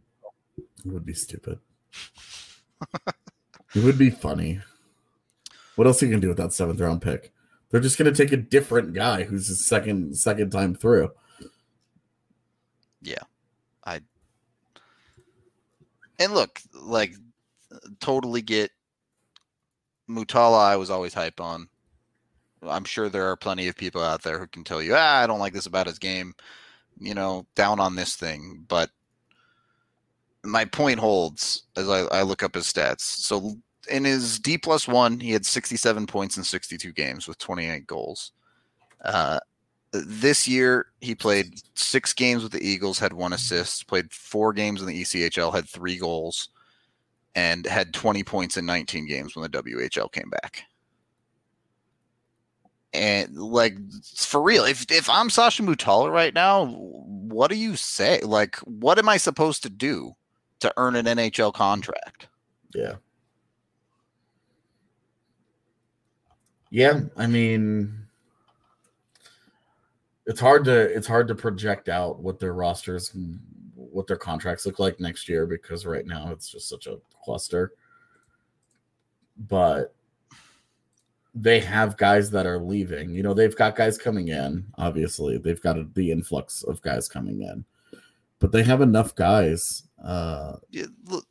it 0.58 0.86
would 0.86 1.06
be 1.06 1.14
stupid. 1.14 1.60
it 3.76 3.84
would 3.84 3.98
be 3.98 4.10
funny. 4.10 4.62
What 5.76 5.86
else 5.86 6.02
are 6.02 6.06
you 6.06 6.12
gonna 6.14 6.22
do 6.22 6.30
with 6.30 6.38
that 6.38 6.54
seventh 6.54 6.80
round 6.80 7.02
pick? 7.02 7.34
They're 7.70 7.82
just 7.82 7.98
gonna 7.98 8.14
take 8.14 8.32
a 8.32 8.38
different 8.38 8.94
guy 8.94 9.24
who's 9.24 9.48
his 9.48 9.68
second 9.68 10.18
second 10.18 10.52
time 10.52 10.76
through. 10.76 11.12
Yeah, 13.02 13.24
I 13.86 14.02
and 16.18 16.34
look, 16.34 16.60
like 16.74 17.14
totally 18.00 18.42
get 18.42 18.72
Mutala 20.10 20.60
I 20.60 20.76
was 20.76 20.90
always 20.90 21.14
hype 21.14 21.40
on. 21.40 21.70
I'm 22.64 22.84
sure 22.84 23.08
there 23.08 23.30
are 23.30 23.38
plenty 23.38 23.68
of 23.68 23.78
people 23.78 24.02
out 24.02 24.24
there 24.24 24.40
who 24.40 24.48
can 24.48 24.64
tell 24.64 24.82
you, 24.82 24.96
ah, 24.96 25.22
I 25.24 25.28
don't 25.28 25.40
like 25.40 25.54
this 25.54 25.68
about 25.68 25.88
his 25.88 26.00
game, 26.00 26.34
you 27.00 27.14
know, 27.14 27.46
down 27.56 27.80
on 27.80 27.96
this 27.96 28.16
thing. 28.16 28.66
But 28.68 28.90
my 30.44 30.66
point 30.66 31.00
holds 31.00 31.64
as 31.78 31.90
I, 31.90 32.02
I 32.06 32.24
look 32.24 32.44
up 32.44 32.56
his 32.56 32.66
stats. 32.66 33.02
So 33.02 33.56
in 33.90 34.06
his 34.06 34.40
D 34.40 34.58
plus 34.58 34.88
one, 34.88 35.20
he 35.20 35.32
had 35.32 35.46
67 35.46 36.08
points 36.08 36.38
in 36.38 36.44
62 36.44 36.92
games 36.94 37.28
with 37.28 37.38
28 37.38 37.86
goals. 37.88 38.32
Uh, 39.04 39.40
this 39.92 40.48
year, 40.48 40.88
he 41.02 41.16
played 41.16 41.62
six 41.74 42.14
games 42.14 42.44
with 42.44 42.52
the 42.52 42.66
Eagles, 42.66 43.00
had 43.00 43.14
one 43.14 43.34
assist, 43.34 43.88
played 43.88 44.12
four 44.12 44.54
games 44.54 44.82
in 44.82 44.88
the 44.88 45.02
ECHL, 45.02 45.54
had 45.54 45.68
three 45.68 45.98
goals, 45.98 46.50
and 47.36 47.66
had 47.66 47.94
20 47.94 48.24
points 48.24 48.58
in 48.58 48.66
19 48.66 49.08
games 49.08 49.36
when 49.36 49.44
the 49.44 49.64
WHL 49.64 50.12
came 50.12 50.30
back. 50.30 50.64
And 52.94 53.36
like 53.38 53.76
for 54.16 54.42
real, 54.42 54.66
if 54.66 54.92
if 54.92 55.08
I'm 55.10 55.30
Sasha 55.30 55.62
Mutala 55.62 56.12
right 56.12 56.34
now, 56.34 56.66
what 56.66 57.52
do 57.52 57.56
you 57.56 57.76
say? 57.76 58.20
Like, 58.22 58.58
what 58.60 58.98
am 58.98 59.08
I 59.08 59.18
supposed 59.18 59.62
to 59.64 59.70
do 59.70 60.16
to 60.60 60.74
earn 60.76 60.96
an 60.96 61.06
NHL 61.06 61.54
contract? 61.54 62.28
Yeah. 62.74 62.96
Yeah, 66.70 67.02
I 67.18 67.28
mean 67.28 68.00
it's 70.26 70.40
hard 70.40 70.64
to 70.66 70.80
it's 70.96 71.08
hard 71.08 71.28
to 71.28 71.36
project 71.36 71.90
out 71.90 72.20
what 72.20 72.40
their 72.40 72.54
rosters 72.54 73.16
what 73.76 74.06
their 74.06 74.16
contracts 74.18 74.66
look 74.66 74.78
like 74.78 75.00
next 75.00 75.28
year 75.28 75.48
because 75.48 75.86
right 75.86 76.06
now 76.06 76.32
it's 76.32 76.50
just 76.50 76.70
such 76.70 76.86
a 76.86 76.98
cluster. 77.24 77.74
But 79.48 79.96
they 81.34 81.60
have 81.60 81.98
guys 81.98 82.30
that 82.32 82.46
are 82.46 82.60
leaving. 82.60 83.14
You 83.16 83.24
know, 83.24 83.34
they've 83.34 83.56
got 83.56 83.76
guys 83.76 83.98
coming 83.98 84.28
in. 84.28 84.66
Obviously, 84.78 85.38
they've 85.38 85.62
got 85.62 85.78
a, 85.78 85.88
the 85.94 86.12
influx 86.12 86.64
of 86.64 86.82
guys 86.82 87.08
coming 87.08 87.42
in, 87.42 87.66
but 88.40 88.52
they 88.52 88.64
have 88.64 88.82
enough 88.82 89.16
guys. 89.16 89.84
Uh, 90.04 90.58
Yeah, 90.70 90.88
look, 91.06 91.26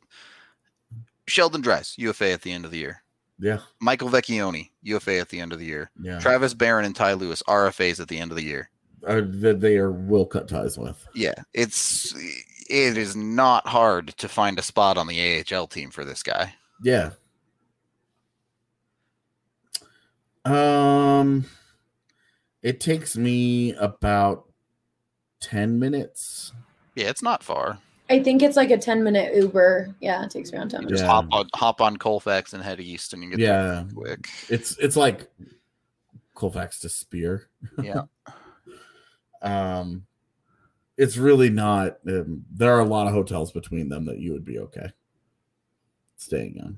Sheldon 1.27 1.61
Dries, 1.61 1.95
UFA 1.97 2.31
at 2.31 2.41
the 2.41 2.51
end 2.51 2.65
of 2.65 2.71
the 2.71 2.79
year. 2.79 3.03
Yeah, 3.39 3.59
Michael 3.79 4.09
Vecchione, 4.09 4.69
UFA 4.83 5.19
at 5.19 5.29
the 5.29 5.39
end 5.39 5.53
of 5.53 5.59
the 5.59 5.65
year. 5.65 5.89
yeah. 6.01 6.19
Travis 6.19 6.53
Barron 6.53 6.85
and 6.85 6.95
Ty 6.95 7.13
Lewis, 7.13 7.41
RFAs 7.47 7.99
at 7.99 8.07
the 8.07 8.19
end 8.19 8.31
of 8.31 8.37
the 8.37 8.43
year. 8.43 8.69
Uh, 9.07 9.21
that 9.25 9.61
they 9.61 9.77
are 9.77 9.91
will 9.91 10.25
cut 10.25 10.47
ties 10.47 10.77
with. 10.77 11.07
Yeah, 11.15 11.35
it's 11.53 12.13
it 12.69 12.97
is 12.97 13.15
not 13.15 13.67
hard 13.67 14.09
to 14.17 14.27
find 14.27 14.59
a 14.59 14.61
spot 14.61 14.97
on 14.97 15.07
the 15.07 15.43
AHL 15.51 15.67
team 15.67 15.89
for 15.89 16.03
this 16.03 16.21
guy. 16.21 16.55
Yeah. 16.83 17.11
Um, 20.45 21.45
it 22.61 22.79
takes 22.79 23.15
me 23.15 23.73
about 23.73 24.45
ten 25.39 25.79
minutes. 25.79 26.53
Yeah, 26.95 27.09
it's 27.09 27.23
not 27.23 27.43
far. 27.43 27.79
I 28.09 28.21
think 28.23 28.41
it's 28.41 28.57
like 28.57 28.71
a 28.71 28.77
10 28.77 29.03
minute 29.03 29.35
Uber. 29.35 29.93
Yeah, 30.01 30.23
it 30.25 30.31
takes 30.31 30.51
me 30.51 30.57
around 30.57 30.69
10 30.69 30.81
minutes. 30.85 31.01
Just 31.01 31.07
Yeah. 31.07 31.15
hop 31.15 31.27
on 31.31 31.47
hop 31.53 31.81
on 31.81 31.97
Colfax 31.97 32.53
and 32.53 32.63
head 32.63 32.79
east, 32.79 33.13
and 33.13 33.23
you 33.23 33.29
get 33.29 33.37
there 33.39 33.47
Yeah, 33.47 33.83
quick. 33.93 34.27
it's 34.49 34.75
it's 34.77 34.95
like 34.95 35.29
Colfax 36.33 36.79
to 36.81 36.89
Spear. 36.89 37.47
Yeah. 37.81 38.01
Um, 39.41 40.05
it's 40.97 41.15
really 41.15 41.49
not. 41.49 41.99
Um, 42.05 42.43
there 42.51 42.75
are 42.75 42.81
a 42.81 42.85
lot 42.85 43.07
of 43.07 43.13
hotels 43.13 43.53
between 43.53 43.87
them 43.87 44.03
that 44.03 44.19
you 44.19 44.33
would 44.33 44.43
be 44.43 44.59
okay 44.59 44.91
staying 46.17 46.57
in. 46.57 46.77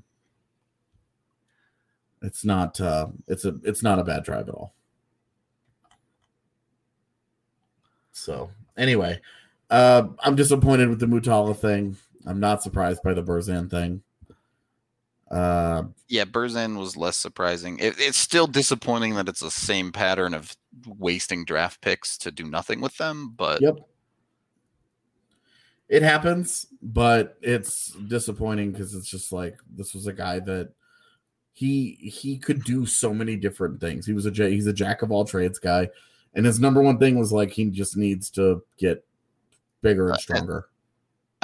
It's 2.22 2.44
not. 2.44 2.80
Uh, 2.80 3.08
it's 3.26 3.44
a. 3.44 3.56
It's 3.64 3.82
not 3.82 3.98
a 3.98 4.04
bad 4.04 4.22
drive 4.22 4.48
at 4.48 4.54
all. 4.54 4.74
So 8.12 8.48
anyway, 8.76 9.20
uh, 9.72 10.06
I'm 10.20 10.36
disappointed 10.36 10.90
with 10.90 11.00
the 11.00 11.06
Mutala 11.06 11.56
thing. 11.56 11.96
I'm 12.26 12.38
not 12.38 12.62
surprised 12.62 13.02
by 13.02 13.14
the 13.14 13.22
Burzan 13.22 13.70
thing. 13.70 14.02
Uh, 15.30 15.84
Yeah, 16.08 16.26
Burzan 16.26 16.78
was 16.78 16.94
less 16.94 17.16
surprising. 17.16 17.78
It, 17.78 17.94
it's 17.98 18.18
still 18.18 18.46
disappointing 18.46 19.14
that 19.14 19.30
it's 19.30 19.40
the 19.40 19.50
same 19.50 19.90
pattern 19.90 20.34
of 20.34 20.54
wasting 20.86 21.46
draft 21.46 21.80
picks 21.80 22.18
to 22.18 22.30
do 22.30 22.44
nothing 22.44 22.82
with 22.82 22.98
them, 22.98 23.32
but 23.34 23.62
Yep. 23.62 23.78
It 25.88 26.02
happens, 26.02 26.66
but 26.82 27.38
it's 27.42 27.92
disappointing 27.92 28.72
because 28.72 28.94
it's 28.94 29.08
just 29.08 29.32
like 29.32 29.58
this 29.74 29.94
was 29.94 30.06
a 30.06 30.12
guy 30.12 30.38
that 30.40 30.72
he 31.52 31.98
he 32.00 32.38
could 32.38 32.64
do 32.64 32.86
so 32.86 33.12
many 33.12 33.36
different 33.36 33.80
things. 33.80 34.06
He 34.06 34.14
was 34.14 34.24
a 34.24 34.30
he's 34.30 34.66
a 34.66 34.72
jack 34.72 35.02
of 35.02 35.12
all 35.12 35.26
trades 35.26 35.58
guy, 35.58 35.90
and 36.34 36.46
his 36.46 36.58
number 36.60 36.80
one 36.80 36.98
thing 36.98 37.18
was 37.18 37.30
like 37.30 37.50
he 37.50 37.66
just 37.66 37.96
needs 37.98 38.30
to 38.30 38.62
get 38.78 39.04
bigger 39.82 40.04
Uh, 40.04 40.06
and 40.06 40.14
and- 40.14 40.20
stronger. 40.22 40.66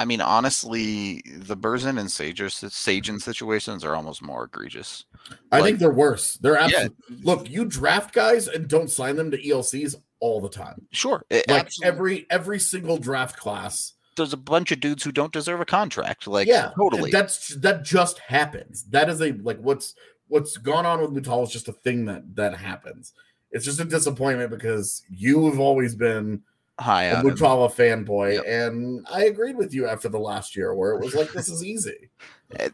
I 0.01 0.05
mean, 0.05 0.21
honestly, 0.21 1.23
the 1.27 1.57
Burzan 1.57 1.99
and 1.99 2.09
Sager, 2.11 2.49
Sagan 2.49 3.19
situations 3.19 3.85
are 3.85 3.97
almost 3.97 4.23
more 4.23 4.45
egregious. 4.45 5.05
I 5.51 5.59
like- 5.59 5.65
think 5.65 5.79
they're 5.81 5.91
worse. 5.93 6.37
They're 6.37 6.53
Yeah. 6.55 6.67
absolutely 6.67 7.17
look. 7.25 7.51
You 7.51 7.65
draft 7.65 8.15
guys 8.15 8.47
and 8.47 8.69
don't 8.69 8.91
sign 8.91 9.17
them 9.17 9.33
to 9.33 9.43
ELCs 9.45 9.97
all 10.21 10.41
the 10.41 10.49
time. 10.49 10.87
Sure, 10.93 11.25
it, 11.31 11.49
Like 11.49 11.67
absolutely- 11.67 11.89
every 11.97 12.27
every 12.31 12.61
single 12.61 12.97
draft 12.99 13.37
class 13.39 13.95
there's 14.17 14.33
a 14.33 14.37
bunch 14.37 14.73
of 14.73 14.81
dudes 14.81 15.05
who 15.05 15.13
don't 15.13 15.33
deserve 15.33 15.61
a 15.61 15.65
contract. 15.65 16.27
Like, 16.27 16.49
yeah, 16.49 16.71
totally. 16.77 17.11
That's 17.13 17.55
that 17.57 17.85
just 17.85 18.19
happens. 18.19 18.85
That 18.91 19.09
is 19.09 19.21
a 19.21 19.33
like 19.33 19.59
what's 19.59 19.95
what's 20.29 20.57
gone 20.59 20.87
on 20.87 21.01
with 21.01 21.11
Mutal 21.13 21.43
is 21.45 21.51
just 21.51 21.69
a 21.69 21.73
thing 21.73 22.05
that 22.07 22.37
that 22.37 22.55
happens. 22.57 23.13
It's 23.51 23.65
just 23.65 23.81
a 23.81 23.85
disappointment 23.85 24.51
because 24.51 25.03
you've 25.11 25.59
always 25.61 25.95
been 25.97 26.43
High 26.81 27.05
a 27.05 27.17
on 27.17 27.27
him. 27.27 27.35
Mutala 27.37 27.73
fanboy, 27.73 28.35
Yep. 28.35 28.45
and 28.47 29.07
I 29.13 29.25
agreed 29.25 29.57
with 29.57 29.75
you 29.75 29.87
after 29.89 30.09
the 30.09 30.19
last 30.21 30.55
year 30.57 30.75
where 30.75 30.93
it 30.93 31.01
was 31.01 31.15
like 31.15 31.33
this 31.33 31.49
is 31.49 31.65
easy. 31.65 32.11
And, 32.59 32.73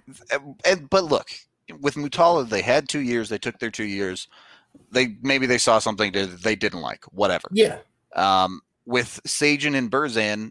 and- 0.64 0.88
but 0.90 1.04
look, 1.04 1.30
with 1.80 1.94
Mutala, 1.96 2.48
they 2.48 2.62
had 2.62 2.88
two 2.88 3.00
years. 3.00 3.28
They 3.28 3.38
took 3.38 3.58
their 3.58 3.70
two 3.72 3.84
years. 3.84 4.28
They 4.92 5.16
maybe 5.22 5.46
they 5.46 5.58
saw 5.58 5.80
something 5.80 6.12
that 6.12 6.42
they 6.42 6.54
didn't 6.54 6.80
like. 6.80 7.04
Whatever. 7.06 7.48
Yeah, 7.50 7.78
Um, 8.14 8.60
with 8.86 9.20
Saigeon 9.26 9.74
and 9.76 9.90
Burzan, 9.90 10.50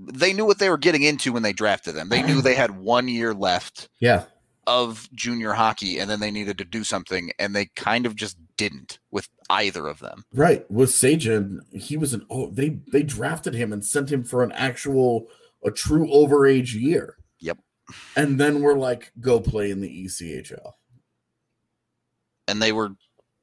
they 0.00 0.32
knew 0.32 0.44
what 0.46 0.58
they 0.58 0.68
were 0.70 0.78
getting 0.78 1.02
into 1.02 1.32
when 1.32 1.42
they 1.44 1.52
drafted 1.52 1.94
them. 1.94 2.08
They 2.08 2.22
knew 2.22 2.40
they 2.42 2.54
had 2.56 2.72
one 2.78 3.06
year 3.06 3.34
left 3.34 3.88
yeah, 4.00 4.24
of 4.66 5.08
junior 5.14 5.52
hockey, 5.52 5.98
and 6.00 6.10
then 6.10 6.18
they 6.20 6.30
needed 6.32 6.58
to 6.58 6.64
do 6.64 6.82
something, 6.82 7.30
and 7.38 7.54
they 7.54 7.66
kind 7.76 8.04
of 8.06 8.16
just 8.16 8.36
didn't 8.60 8.98
with 9.10 9.28
either 9.48 9.86
of 9.88 9.98
them. 10.00 10.24
right. 10.32 10.70
With 10.70 10.90
Saigeon, 10.90 11.60
he 11.72 11.96
was 11.96 12.12
an 12.14 12.24
oh 12.30 12.50
they 12.50 12.80
they 12.92 13.02
drafted 13.02 13.54
him 13.54 13.72
and 13.72 13.84
sent 13.84 14.12
him 14.12 14.22
for 14.24 14.42
an 14.42 14.52
actual 14.52 15.26
a 15.64 15.70
true 15.70 16.06
overage 16.08 16.74
year. 16.74 17.16
Yep. 17.40 17.58
And 18.16 18.38
then 18.38 18.62
we're 18.62 18.78
like, 18.78 19.12
go 19.20 19.40
play 19.40 19.70
in 19.70 19.80
the 19.80 20.04
ECHL. 20.06 20.72
And 22.48 22.60
they 22.62 22.72
were 22.72 22.90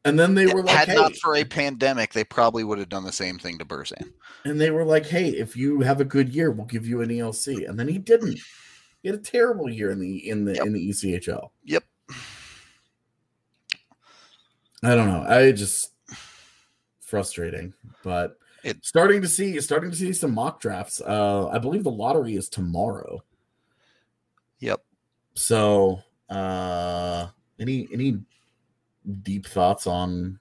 And 0.06 0.18
then 0.20 0.36
they 0.36 0.46
were 0.46 0.64
like, 0.64 0.76
had 0.76 0.88
hey, 0.90 0.96
not 0.96 1.16
for 1.18 1.36
a 1.36 1.44
pandemic, 1.44 2.14
they 2.14 2.24
probably 2.24 2.64
would 2.64 2.78
have 2.80 2.90
done 2.90 3.04
the 3.04 3.12
same 3.12 3.38
thing 3.40 3.58
to 3.58 3.66
Burzan. 3.66 4.14
and 4.46 4.60
they 4.62 4.72
were 4.72 4.86
like, 4.86 5.06
"Hey, 5.06 5.30
if 5.30 5.58
you 5.58 5.82
have 5.82 6.00
a 6.00 6.06
good 6.06 6.30
year, 6.30 6.52
we'll 6.52 6.66
give 6.66 6.88
you 6.88 7.02
an 7.02 7.10
ELC." 7.10 7.68
And 7.68 7.78
then 7.80 7.88
he 7.88 7.98
didn't. 7.98 8.40
He 9.02 9.10
had 9.10 9.16
a 9.20 9.22
terrible 9.22 9.70
year 9.70 9.92
in 9.92 10.00
the 10.00 10.30
in 10.30 10.46
the 10.46 10.54
Yep. 10.56 10.66
in 10.66 10.74
the 10.74 10.90
ECHL. 10.90 11.50
Yep. 11.66 11.84
I 14.84 14.96
don't 14.96 15.08
know. 15.08 15.26
I 15.28 15.52
just 15.52 15.92
frustrating, 17.02 17.74
but 18.04 18.38
It- 18.64 18.84
starting 18.86 19.22
to 19.22 19.28
see 19.28 19.60
starting 19.62 19.90
to 19.92 19.96
see 19.98 20.14
some 20.14 20.34
mock 20.34 20.60
drafts. 20.60 21.02
Uh, 21.02 21.48
I 21.48 21.58
believe 21.58 21.84
the 21.84 21.92
lottery 21.92 22.36
is 22.36 22.50
tomorrow. 22.50 23.24
Yep. 24.60 24.84
So, 25.36 26.02
uh, 26.30 27.28
any 27.60 27.88
any 27.92 28.20
deep 29.24 29.46
thoughts 29.48 29.88
on 29.88 30.40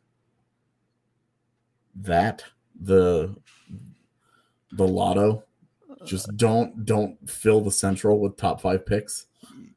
that? 1.95 2.43
The 2.81 3.35
the 4.73 4.87
lotto. 4.87 5.45
Just 6.05 6.37
don't 6.37 6.85
don't 6.85 7.29
fill 7.29 7.61
the 7.63 7.71
central 7.71 8.19
with 8.21 8.37
top 8.37 8.61
five 8.61 8.85
picks. 8.85 9.27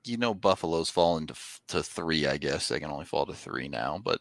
You 0.06 0.18
know, 0.18 0.34
Buffalo's 0.34 0.90
fallen 0.90 1.27
to, 1.27 1.36
to 1.68 1.84
three, 1.84 2.26
I 2.27 2.38
guess. 2.38 2.68
They 2.68 2.80
can 2.80 2.90
only 2.91 3.06
fall 3.06 3.26
to 3.26 3.34
three 3.34 3.68
now, 3.68 3.99
but 4.03 4.19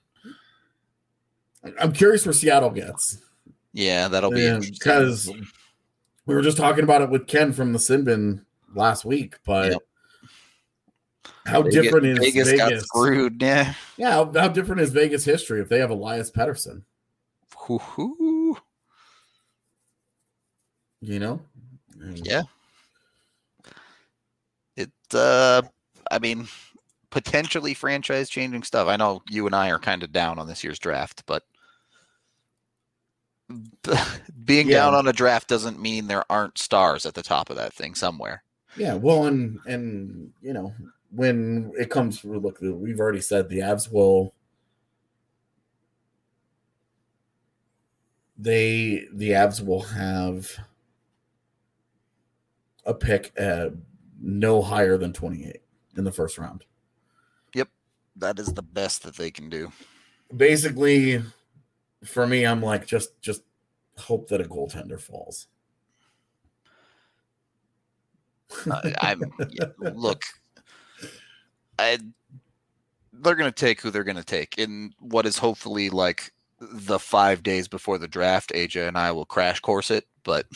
I'm 1.80 1.92
curious 1.92 2.24
where 2.24 2.32
Seattle 2.32 2.70
gets 2.70 3.18
yeah, 3.72 4.08
that'll 4.08 4.30
be 4.30 4.58
because 4.60 5.30
we 6.26 6.34
were 6.34 6.42
just 6.42 6.56
talking 6.56 6.84
about 6.84 7.02
it 7.02 7.10
with 7.10 7.26
Ken 7.26 7.52
from 7.52 7.72
the 7.72 7.78
Sinbin 7.78 8.44
last 8.74 9.04
week, 9.04 9.36
but 9.44 9.72
Yep. 9.72 9.82
how 11.46 11.62
Vegas- 11.62 11.74
different 11.82 12.06
is 12.06 12.18
Vegas, 12.18 12.50
Vegas? 12.50 12.70
got 12.70 12.82
screwed. 12.82 13.40
Yeah. 13.42 13.74
Yeah, 13.96 14.10
how, 14.10 14.32
how 14.32 14.48
different 14.48 14.80
is 14.80 14.90
Vegas 14.90 15.24
history 15.24 15.60
if 15.60 15.68
they 15.68 15.78
have 15.78 15.90
Elias 15.90 16.30
Pettersson? 16.30 16.82
Hoo-hoo. 17.56 18.56
You 21.00 21.18
know? 21.20 21.40
Yeah. 22.14 22.42
It 24.76 24.90
uh 25.14 25.62
I 26.10 26.18
mean 26.18 26.48
potentially 27.10 27.74
franchise 27.74 28.28
changing 28.28 28.62
stuff. 28.62 28.88
I 28.88 28.96
know 28.96 29.22
you 29.28 29.46
and 29.46 29.54
I 29.54 29.70
are 29.70 29.78
kind 29.78 30.02
of 30.02 30.12
down 30.12 30.38
on 30.38 30.46
this 30.46 30.62
year's 30.62 30.78
draft, 30.78 31.22
but 31.26 31.44
being 34.44 34.68
Yeah. 34.68 34.78
down 34.78 34.94
on 34.94 35.08
a 35.08 35.12
draft 35.12 35.48
doesn't 35.48 35.80
mean 35.80 36.06
there 36.06 36.30
aren't 36.30 36.58
stars 36.58 37.06
at 37.06 37.14
the 37.14 37.22
top 37.22 37.48
of 37.50 37.56
that 37.56 37.72
thing 37.72 37.94
somewhere. 37.94 38.42
Yeah, 38.76 38.94
well, 38.94 39.24
and 39.26 39.58
and 39.66 40.32
you 40.42 40.52
know 40.52 40.74
when 41.10 41.72
it 41.78 41.88
comes 41.90 42.20
to 42.20 42.38
look, 42.38 42.58
we've 42.60 43.00
already 43.00 43.22
said 43.22 43.48
the 43.48 43.60
Avs 43.60 43.90
will. 43.90 44.34
They 48.36 49.06
the 49.12 49.30
Avs 49.30 49.64
will 49.64 49.82
have 49.82 50.50
a 52.84 52.94
pick 52.94 53.32
at 53.36 53.72
no 54.20 54.62
higher 54.62 54.96
than 54.98 55.12
twenty 55.12 55.46
eight 55.46 55.62
in 55.96 56.04
the 56.04 56.12
first 56.12 56.38
round. 56.38 56.64
That 58.18 58.38
is 58.38 58.52
the 58.52 58.62
best 58.62 59.02
that 59.04 59.16
they 59.16 59.30
can 59.30 59.48
do. 59.48 59.72
Basically, 60.36 61.22
for 62.04 62.26
me, 62.26 62.44
I'm 62.44 62.62
like 62.62 62.86
just 62.86 63.20
just 63.20 63.42
hope 63.96 64.28
that 64.28 64.40
a 64.40 64.44
goaltender 64.44 65.00
falls. 65.00 65.48
Uh, 68.70 68.90
I'm 69.00 69.22
yeah, 69.50 69.66
look. 69.94 70.22
I, 71.78 71.98
they're 73.12 73.36
going 73.36 73.50
to 73.50 73.54
take 73.54 73.80
who 73.80 73.90
they're 73.90 74.04
going 74.04 74.16
to 74.16 74.24
take 74.24 74.58
in 74.58 74.92
what 74.98 75.26
is 75.26 75.38
hopefully 75.38 75.90
like 75.90 76.32
the 76.60 76.98
five 76.98 77.42
days 77.42 77.68
before 77.68 77.98
the 77.98 78.08
draft. 78.08 78.52
AJ 78.54 78.88
and 78.88 78.98
I 78.98 79.12
will 79.12 79.26
crash 79.26 79.60
course 79.60 79.90
it, 79.90 80.06
but 80.24 80.46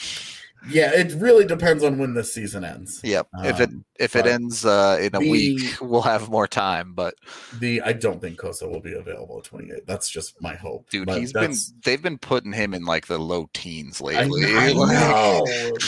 Yeah, 0.68 0.92
it 0.94 1.12
really 1.14 1.44
depends 1.44 1.82
on 1.82 1.98
when 1.98 2.14
this 2.14 2.32
season 2.32 2.62
ends. 2.64 3.00
Yep. 3.02 3.26
if 3.44 3.60
it 3.60 3.68
Um, 3.70 3.84
if 3.98 4.14
it 4.16 4.26
ends 4.26 4.64
uh, 4.64 4.98
in 5.00 5.14
a 5.14 5.18
the- 5.18 5.30
week, 5.30 5.60
we'll 5.80 6.02
have 6.02 6.28
more 6.28 6.46
time. 6.46 6.94
But 6.94 7.14
The 7.58 7.80
I 7.82 7.92
don't 7.92 8.20
think 8.20 8.38
Cossa 8.38 8.70
will 8.70 8.80
be 8.80 8.92
available 8.94 9.38
at 9.38 9.44
28. 9.44 9.86
That's 9.86 10.08
just 10.08 10.40
my 10.40 10.54
hope. 10.54 10.88
dude, 10.90 11.06
But 11.06 11.18
he's 11.18 11.32
been 11.32 11.54
they've 11.84 12.00
been 12.02 12.18
putting 12.18 12.52
him 12.52 12.74
in 12.74 12.84
like 12.84 13.06
the 13.06 13.18
low 13.18 13.48
teens 13.52 14.00
I, 14.00 14.04
lately. 14.04 14.44
I 14.46 14.72
Like- 14.76 14.92
know. 14.92 15.46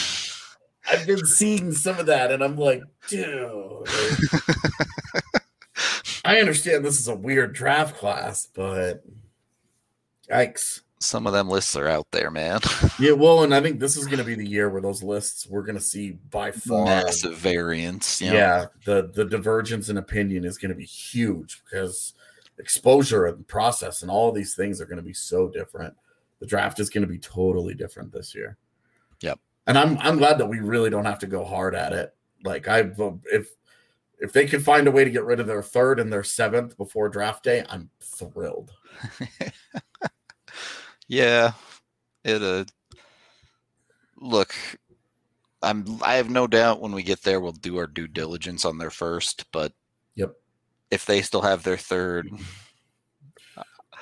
I've 0.91 1.07
been 1.07 1.25
seeing 1.25 1.71
some 1.71 1.97
of 1.97 2.05
that, 2.05 2.31
and 2.31 2.43
I'm 2.43 2.57
like, 2.57 2.83
dude. 3.07 3.87
I 6.23 6.39
understand 6.39 6.83
this 6.85 6.99
is 6.99 7.07
a 7.07 7.15
weird 7.15 7.53
draft 7.53 7.97
class, 7.97 8.47
but 8.53 9.03
yikes. 10.29 10.81
Some 11.05 11.27
of 11.27 11.33
them 11.33 11.49
lists 11.49 11.75
are 11.75 11.87
out 11.87 12.07
there, 12.11 12.31
man. 12.31 12.59
Yeah, 12.97 13.11
well, 13.11 13.43
and 13.43 13.53
I 13.53 13.61
think 13.61 13.79
this 13.79 13.97
is 13.97 14.05
going 14.05 14.19
to 14.19 14.23
be 14.23 14.35
the 14.35 14.47
year 14.47 14.69
where 14.69 14.81
those 14.81 15.03
lists 15.03 15.47
we're 15.47 15.63
going 15.63 15.77
to 15.77 15.83
see 15.83 16.11
by 16.31 16.51
far. 16.51 16.85
Massive 16.85 17.37
variance. 17.37 18.21
you 18.21 18.29
know? 18.29 18.37
Yeah, 18.37 18.65
the 18.85 19.11
the 19.13 19.25
divergence 19.25 19.89
in 19.89 19.97
opinion 19.97 20.45
is 20.45 20.57
going 20.57 20.69
to 20.69 20.75
be 20.75 20.85
huge 20.85 21.61
because 21.63 22.13
exposure 22.57 23.25
and 23.25 23.45
process 23.47 24.01
and 24.01 24.09
all 24.09 24.29
of 24.29 24.35
these 24.35 24.55
things 24.55 24.79
are 24.79 24.85
going 24.85 24.97
to 24.97 25.03
be 25.03 25.13
so 25.13 25.49
different. 25.49 25.93
The 26.39 26.45
draft 26.45 26.79
is 26.79 26.89
going 26.89 27.05
to 27.05 27.11
be 27.11 27.19
totally 27.19 27.73
different 27.73 28.13
this 28.13 28.33
year. 28.33 28.57
Yep. 29.21 29.39
And 29.67 29.77
I'm 29.77 29.97
I'm 29.97 30.17
glad 30.17 30.37
that 30.37 30.47
we 30.47 30.59
really 30.59 30.89
don't 30.89 31.05
have 31.05 31.19
to 31.19 31.27
go 31.27 31.43
hard 31.43 31.75
at 31.75 31.91
it. 31.91 32.15
Like 32.43 32.67
I 32.67 32.91
if 33.31 33.49
if 34.19 34.31
they 34.31 34.45
could 34.45 34.63
find 34.63 34.87
a 34.87 34.91
way 34.91 35.03
to 35.03 35.09
get 35.09 35.25
rid 35.25 35.39
of 35.39 35.47
their 35.47 35.63
third 35.63 35.99
and 35.99 36.11
their 36.11 36.23
seventh 36.23 36.77
before 36.77 37.09
draft 37.09 37.43
day, 37.43 37.65
I'm 37.69 37.89
thrilled. 38.01 38.71
Yeah, 41.07 41.51
it 42.23 42.41
uh 42.41 42.65
look, 44.17 44.53
I'm 45.61 45.85
I 46.01 46.15
have 46.15 46.29
no 46.29 46.47
doubt 46.47 46.81
when 46.81 46.91
we 46.91 47.03
get 47.03 47.21
there 47.23 47.39
we'll 47.39 47.51
do 47.51 47.77
our 47.77 47.87
due 47.87 48.07
diligence 48.07 48.65
on 48.65 48.77
their 48.77 48.89
first, 48.89 49.45
but 49.51 49.71
Yep. 50.15 50.33
if 50.91 51.05
they 51.05 51.21
still 51.21 51.41
have 51.41 51.63
their 51.63 51.77
third, 51.77 52.29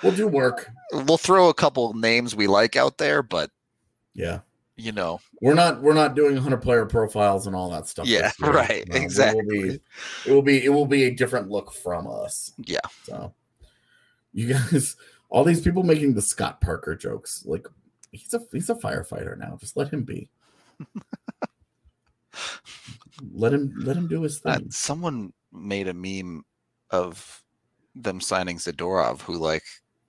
We'll 0.02 0.12
do 0.16 0.28
work. 0.28 0.70
we'll 0.92 1.18
throw 1.18 1.50
a 1.50 1.54
couple 1.54 1.94
names 1.94 2.36
we 2.36 2.48
like 2.48 2.76
out 2.76 2.98
there, 2.98 3.24
but 3.24 3.50
Yeah. 4.14 4.40
you 4.76 4.92
know, 4.92 5.20
We're 5.42 5.54
not 5.54 5.82
we're 5.82 5.94
not 5.94 6.16
doing 6.16 6.36
100 6.36 6.58
player 6.62 6.86
profiles 6.86 7.48
and 7.48 7.56
all 7.56 7.70
that 7.72 7.88
stuff. 7.88 8.06
Yeah, 8.08 8.32
right, 8.42 8.88
No, 8.88 8.96
it 8.96 9.00
will 9.00 9.04
exactly. 9.06 9.44
be- 9.70 9.80
It 10.26 10.32
will 10.32 10.42
be 10.42 10.64
it 10.66 10.70
will 10.70 10.86
be 10.86 11.04
a 11.06 11.12
different 11.12 11.50
look 11.50 11.74
from 11.74 12.08
us. 12.08 12.52
Yeah. 12.58 12.80
So 13.04 13.34
you 14.34 14.54
guys, 14.54 14.96
all 15.34 15.44
these 15.44 15.62
people 15.62 15.82
making 15.84 16.14
the 16.14 16.22
Scott 16.22 16.62
Parker 16.62 16.96
jokes, 16.96 17.44
like 17.46 17.66
he's 18.12 18.34
a 18.36 18.42
he's 18.52 18.70
a 18.70 18.76
firefighter 18.76 19.36
now. 19.38 19.58
Just 19.60 19.76
let 19.76 19.92
him 19.92 20.04
be. 20.04 20.30
let 23.34 23.52
him 23.54 23.74
let 23.80 23.98
him 23.98 24.08
do 24.08 24.22
his 24.22 24.40
uh, 24.46 24.56
thing. 24.58 24.70
someone 24.72 25.34
made 25.52 25.88
a 25.88 25.94
meme 25.94 26.46
of 26.92 27.44
them 27.96 28.22
signing 28.22 28.58
Zadorov 28.58 29.22
who 29.22 29.38
like 29.38 29.64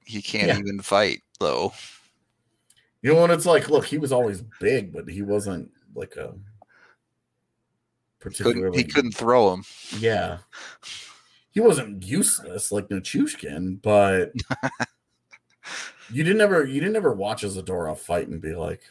he 0.05 0.21
can't 0.23 0.49
Yeah. 0.49 0.59
even 0.59 0.81
fight 0.81 1.23
though. 1.41 1.73
You 3.01 3.15
know 3.15 3.21
what 3.21 3.31
it's 3.31 3.47
like? 3.47 3.69
Look, 3.71 3.87
he 3.87 3.99
was 3.99 4.13
always 4.13 4.43
big, 4.61 4.93
but 4.93 5.09
he 5.09 5.23
wasn't 5.23 5.71
like 5.95 6.17
a 6.17 6.35
particularly. 8.21 8.77
he 8.77 8.85
couldn't 8.85 9.13
throw 9.13 9.53
him. 9.55 9.65
Yeah. 9.99 10.39
He 11.51 11.61
wasn't 11.61 12.03
useless 12.03 12.73
like 12.73 12.89
Nichushkin, 12.89 13.81
but 13.81 14.33
you 16.11 16.25
didn't 16.25 16.41
ever 16.41 16.65
you 16.65 16.81
didn't 16.81 16.97
ever 16.97 17.13
watch 17.13 17.45
a 17.45 17.49
Zadorov 17.49 17.99
fight 17.99 18.29
and 18.29 18.41
be 18.41 18.55
like, 18.55 18.83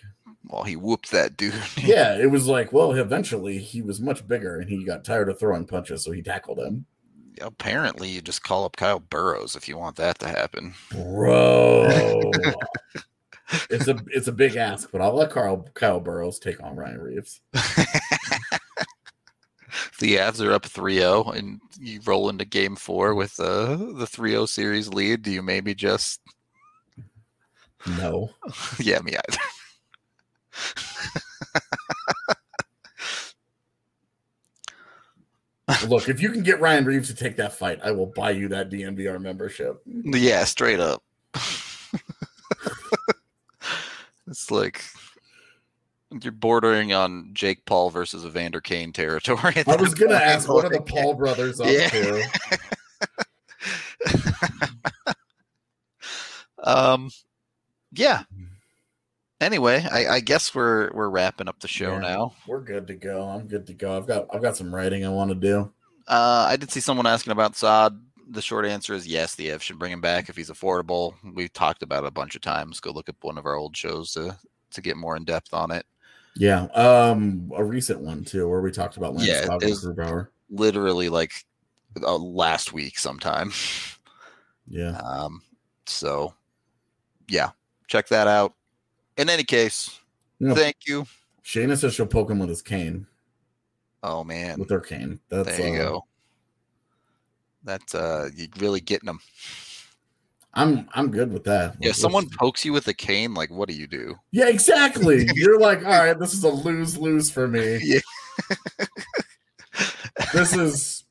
Well, 0.47 0.63
he 0.63 0.75
whooped 0.75 1.11
that 1.11 1.37
dude. 1.37 1.53
yeah, 1.77 2.17
it 2.17 2.29
was 2.29 2.47
like, 2.47 2.71
well, 2.71 2.93
eventually 2.93 3.57
he 3.57 3.81
was 3.81 4.01
much 4.01 4.27
bigger 4.27 4.59
and 4.59 4.69
he 4.69 4.83
got 4.83 5.03
tired 5.03 5.29
of 5.29 5.39
throwing 5.39 5.65
punches, 5.65 6.03
so 6.03 6.11
he 6.11 6.21
tackled 6.21 6.59
him. 6.59 6.85
Apparently, 7.41 8.09
you 8.09 8.21
just 8.21 8.43
call 8.43 8.63
up 8.63 8.75
Kyle 8.75 8.99
Burroughs 8.99 9.55
if 9.55 9.67
you 9.67 9.77
want 9.77 9.95
that 9.95 10.19
to 10.19 10.27
happen. 10.27 10.75
Bro. 10.91 12.31
it's 13.69 13.87
a 13.87 13.99
it's 14.07 14.27
a 14.27 14.31
big 14.31 14.55
ask, 14.55 14.91
but 14.91 15.01
I'll 15.01 15.15
let 15.15 15.31
Carl 15.31 15.67
Kyle 15.73 15.99
Burroughs 15.99 16.39
take 16.39 16.61
on 16.63 16.75
Ryan 16.75 17.01
Reaves. 17.01 17.41
the 19.99 20.17
Avs 20.17 20.45
are 20.45 20.53
up 20.53 20.63
3-0 20.63 21.35
and 21.35 21.59
you 21.79 21.99
roll 22.05 22.29
into 22.29 22.45
game 22.45 22.75
four 22.75 23.15
with 23.15 23.39
uh, 23.39 23.75
the 23.75 24.05
3-0 24.05 24.47
series 24.47 24.89
lead. 24.89 25.23
Do 25.23 25.31
you 25.31 25.41
maybe 25.41 25.73
just 25.73 26.21
No. 27.87 28.29
yeah, 28.79 28.99
me 28.99 29.13
either. 29.15 29.37
Look, 35.87 36.09
if 36.09 36.21
you 36.21 36.29
can 36.29 36.43
get 36.43 36.59
Ryan 36.59 36.83
Reaves 36.85 37.07
to 37.07 37.15
take 37.15 37.37
that 37.37 37.53
fight, 37.53 37.79
I 37.83 37.91
will 37.91 38.07
buy 38.07 38.31
you 38.31 38.49
that 38.49 38.69
DNVR 38.69 39.19
membership. 39.21 39.81
Yeah, 39.85 40.43
straight 40.43 40.81
up. 40.81 41.01
it's 44.27 44.51
like 44.51 44.83
you're 46.21 46.33
bordering 46.33 46.91
on 46.93 47.29
Jake 47.33 47.65
Paul 47.65 47.89
versus 47.89 48.25
Evander 48.25 48.59
Kane 48.59 48.91
territory. 48.91 49.63
I 49.65 49.75
was 49.77 49.93
gonna 49.93 50.15
ask, 50.15 50.49
what 50.49 50.65
are 50.65 50.69
the 50.69 50.81
Paul 50.85 51.13
brothers 51.15 51.61
up 51.61 51.67
Yeah. 51.69 51.89
to? 51.89 52.23
um, 56.63 57.09
yeah. 57.95 58.23
Anyway, 59.41 59.85
I, 59.91 60.07
I 60.07 60.19
guess 60.21 60.55
we're 60.55 60.91
we're 60.93 61.09
wrapping 61.09 61.47
up 61.49 61.59
the 61.59 61.67
show 61.67 61.93
Yeah. 61.93 61.99
now. 61.99 62.33
We're 62.47 62.61
good 62.61 62.87
to 62.87 62.95
go. 62.95 63.27
I'm 63.27 63.47
good 63.47 63.67
to 63.67 63.73
go. 63.73 63.97
I've 63.97 64.07
got 64.07 64.27
I've 64.33 64.41
got 64.41 64.55
some 64.55 64.73
writing 64.73 65.05
I 65.05 65.09
want 65.09 65.29
to 65.31 65.35
do. 65.35 65.71
Uh, 66.07 66.45
I 66.49 66.55
did 66.55 66.71
see 66.71 66.79
someone 66.79 67.05
asking 67.07 67.31
about 67.31 67.55
Saad. 67.55 67.99
The 68.29 68.41
short 68.41 68.65
answer 68.65 68.93
is 68.93 69.05
yes. 69.05 69.35
The 69.35 69.51
F 69.51 69.61
should 69.61 69.77
bring 69.79 69.91
him 69.91 69.99
back 70.01 70.29
if 70.29 70.37
he's 70.37 70.49
affordable. 70.49 71.13
We've 71.33 71.51
talked 71.51 71.83
about 71.83 72.03
it 72.03 72.07
a 72.07 72.11
bunch 72.11 72.35
of 72.35 72.41
times. 72.41 72.79
Go 72.79 72.91
look 72.91 73.09
up 73.09 73.17
one 73.21 73.37
of 73.37 73.45
our 73.45 73.55
old 73.55 73.75
shows 73.75 74.13
to 74.13 74.37
to 74.71 74.81
get 74.81 74.95
more 74.97 75.17
in 75.17 75.25
depth 75.25 75.53
on 75.53 75.71
it. 75.71 75.85
Yeah. 76.37 76.63
Um 76.73 77.51
a 77.55 77.63
recent 77.63 77.99
one 77.99 78.23
too, 78.23 78.47
where 78.47 78.61
we 78.61 78.71
talked 78.71 78.95
about 78.97 79.13
Lance 79.15 79.27
Yeah, 79.27 79.45
yeah, 79.49 79.57
it 79.61 79.69
was- 79.69 79.85
Grubauer. 79.85 80.27
Literally 80.49 81.09
like 81.09 81.31
uh, 82.01 82.15
last 82.17 82.71
week 82.71 82.97
sometime. 82.97 83.51
Yeah. 84.65 84.97
Um, 85.03 85.41
so 85.85 86.33
yeah, 87.27 87.49
check 87.93 88.07
that 88.07 88.27
out. 88.27 88.53
In 89.17 89.29
any 89.29 89.43
case, 89.43 89.99
thank 90.41 90.77
you. 90.87 91.05
Shayna 91.45 91.77
says 91.77 91.93
she'll 91.93 92.07
poke 92.07 92.31
him 92.31 92.39
with 92.39 92.49
his 92.49 92.63
cane. 92.63 93.05
Oh 94.01 94.23
man, 94.23 94.57
With 94.57 94.71
her 94.71 94.79
cane. 94.79 95.19
That's 95.29 95.55
there 95.55 95.67
you 95.67 95.81
uh, 95.81 95.89
go. 95.89 96.05
That's 97.63 97.93
uh, 97.93 98.29
you 98.35 98.47
really 98.59 98.81
getting 98.81 99.05
them. 99.05 99.19
I'm 100.55 100.89
I'm 100.93 101.11
good 101.11 101.31
with 101.31 101.43
that. 101.43 101.75
Yeah, 101.79 101.91
someone 101.91 102.27
pokes 102.29 102.65
you 102.65 102.73
with 102.73 102.87
a 102.87 102.93
cane. 102.93 103.35
Like, 103.35 103.51
what 103.51 103.69
do 103.69 103.75
you 103.75 103.85
do? 103.85 104.15
Yeah, 104.31 104.47
exactly. 104.49 105.27
You're 105.35 105.59
like, 105.59 105.85
all 105.85 105.91
right, 105.91 106.17
this 106.17 106.33
is 106.33 106.43
a 106.43 106.49
lose 106.49 106.97
lose 106.97 107.29
for 107.29 107.47
me. 107.47 107.79
Yeah. 108.79 108.85
this 110.33 110.55
is 110.55 111.03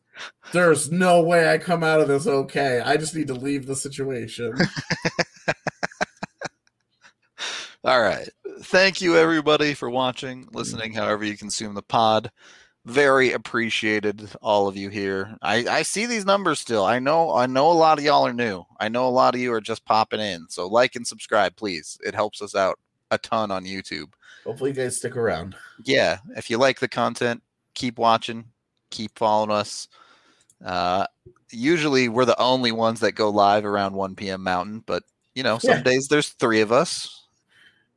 there's 0.53 0.91
no 0.91 1.23
way 1.23 1.49
I 1.49 1.59
come 1.59 1.85
out 1.85 2.01
of 2.01 2.09
this 2.09 2.27
okay. 2.27 2.81
I 2.81 2.97
just 2.97 3.15
need 3.15 3.29
to 3.29 3.35
leave 3.35 3.67
the 3.67 3.77
situation. 3.77 4.55
All 7.85 8.01
right. 8.01 8.29
Thank 8.63 9.01
you, 9.01 9.17
everybody, 9.17 9.75
for 9.75 9.91
watching, 9.91 10.47
listening, 10.53 10.93
however 10.93 11.25
you 11.25 11.37
consume 11.37 11.75
the 11.75 11.83
pod. 11.83 12.31
Very 12.85 13.33
appreciated, 13.33 14.29
all 14.41 14.67
of 14.69 14.77
you 14.77 14.89
here. 14.89 15.37
I, 15.43 15.67
I 15.69 15.83
see 15.83 16.07
these 16.07 16.25
numbers 16.25 16.59
still. 16.61 16.85
I 16.85 16.99
know 16.99 17.33
I 17.33 17.47
know 17.47 17.71
a 17.71 17.73
lot 17.73 17.99
of 17.99 18.05
y'all 18.05 18.27
are 18.27 18.33
new. 18.33 18.65
I 18.81 18.89
know 18.89 19.07
a 19.07 19.11
lot 19.11 19.35
of 19.35 19.41
you 19.41 19.53
are 19.53 19.61
just 19.61 19.85
popping 19.85 20.19
in. 20.21 20.47
So 20.49 20.67
like 20.67 20.97
and 20.97 21.07
subscribe, 21.07 21.55
please. 21.57 21.97
It 22.05 22.15
helps 22.15 22.43
us 22.43 22.57
out 22.57 22.79
a 23.13 23.19
ton 23.19 23.53
on 23.53 23.65
YouTube. 23.65 24.13
Hopefully 24.45 24.71
you 24.71 24.77
guys 24.77 24.97
stick 24.97 25.17
around. 25.17 25.55
Yeah, 25.85 26.19
if 26.37 26.51
you 26.51 26.59
like 26.59 26.81
the 26.81 26.89
content, 26.89 27.43
keep 27.75 27.99
watching, 27.99 28.47
keep 28.91 29.17
following 29.17 29.53
us. 29.53 29.87
Uh, 30.65 31.07
usually 31.51 32.09
we're 32.09 32.25
the 32.25 32.41
only 32.41 32.73
ones 32.73 32.99
that 33.01 33.13
go 33.13 33.31
live 33.31 33.65
around 33.65 33.95
1 33.95 34.17
p.m. 34.17 34.43
Mountain, 34.43 34.83
but 34.87 35.05
you 35.35 35.43
know, 35.45 35.59
some 35.59 35.79
Yeah. 35.79 35.83
days 35.83 36.09
there's 36.09 36.31
three 36.31 36.61
of 36.63 36.73
us 36.73 37.22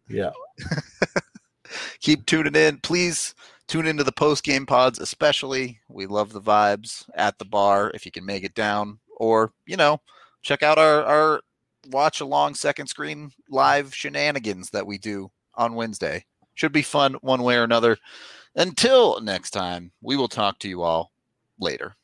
Yeah. 0.08 0.32
keep 2.00 2.26
tuning 2.26 2.56
in. 2.56 2.78
Please 2.80 3.36
tune 3.68 3.88
into 3.88 4.04
the 4.04 4.12
post 4.12 4.44
game 4.44 4.66
pods, 4.66 5.00
especially. 5.00 5.80
We 5.90 6.06
love 6.06 6.32
the 6.32 6.42
vibes 6.42 7.10
at 7.16 7.38
the 7.38 7.46
bar 7.46 7.92
if 7.94 8.06
you 8.06 8.12
can 8.12 8.26
make 8.26 8.44
it 8.44 8.54
down, 8.54 9.00
or 9.18 9.52
you 9.66 9.78
know, 9.78 10.02
check 10.42 10.64
out 10.64 10.78
our 10.78 11.04
our 11.04 11.42
watch 11.90 12.22
along 12.22 12.56
second 12.56 12.88
screen 12.88 13.32
live 13.50 13.94
shenanigans 13.94 14.70
that 14.72 14.88
we 14.88 14.98
do 14.98 15.32
on 15.56 15.76
Wednesday. 15.76 16.26
Should 16.56 16.72
be 16.72 16.82
fun 16.82 17.16
one 17.22 17.44
way 17.44 17.58
or 17.58 17.64
another. 17.64 17.98
Until 18.56 19.20
next 19.20 19.52
time, 19.52 19.92
we 20.02 20.16
will 20.16 20.30
talk 20.30 20.60
to 20.60 20.70
you 20.70 20.82
all 20.82 21.12
later. 21.60 21.96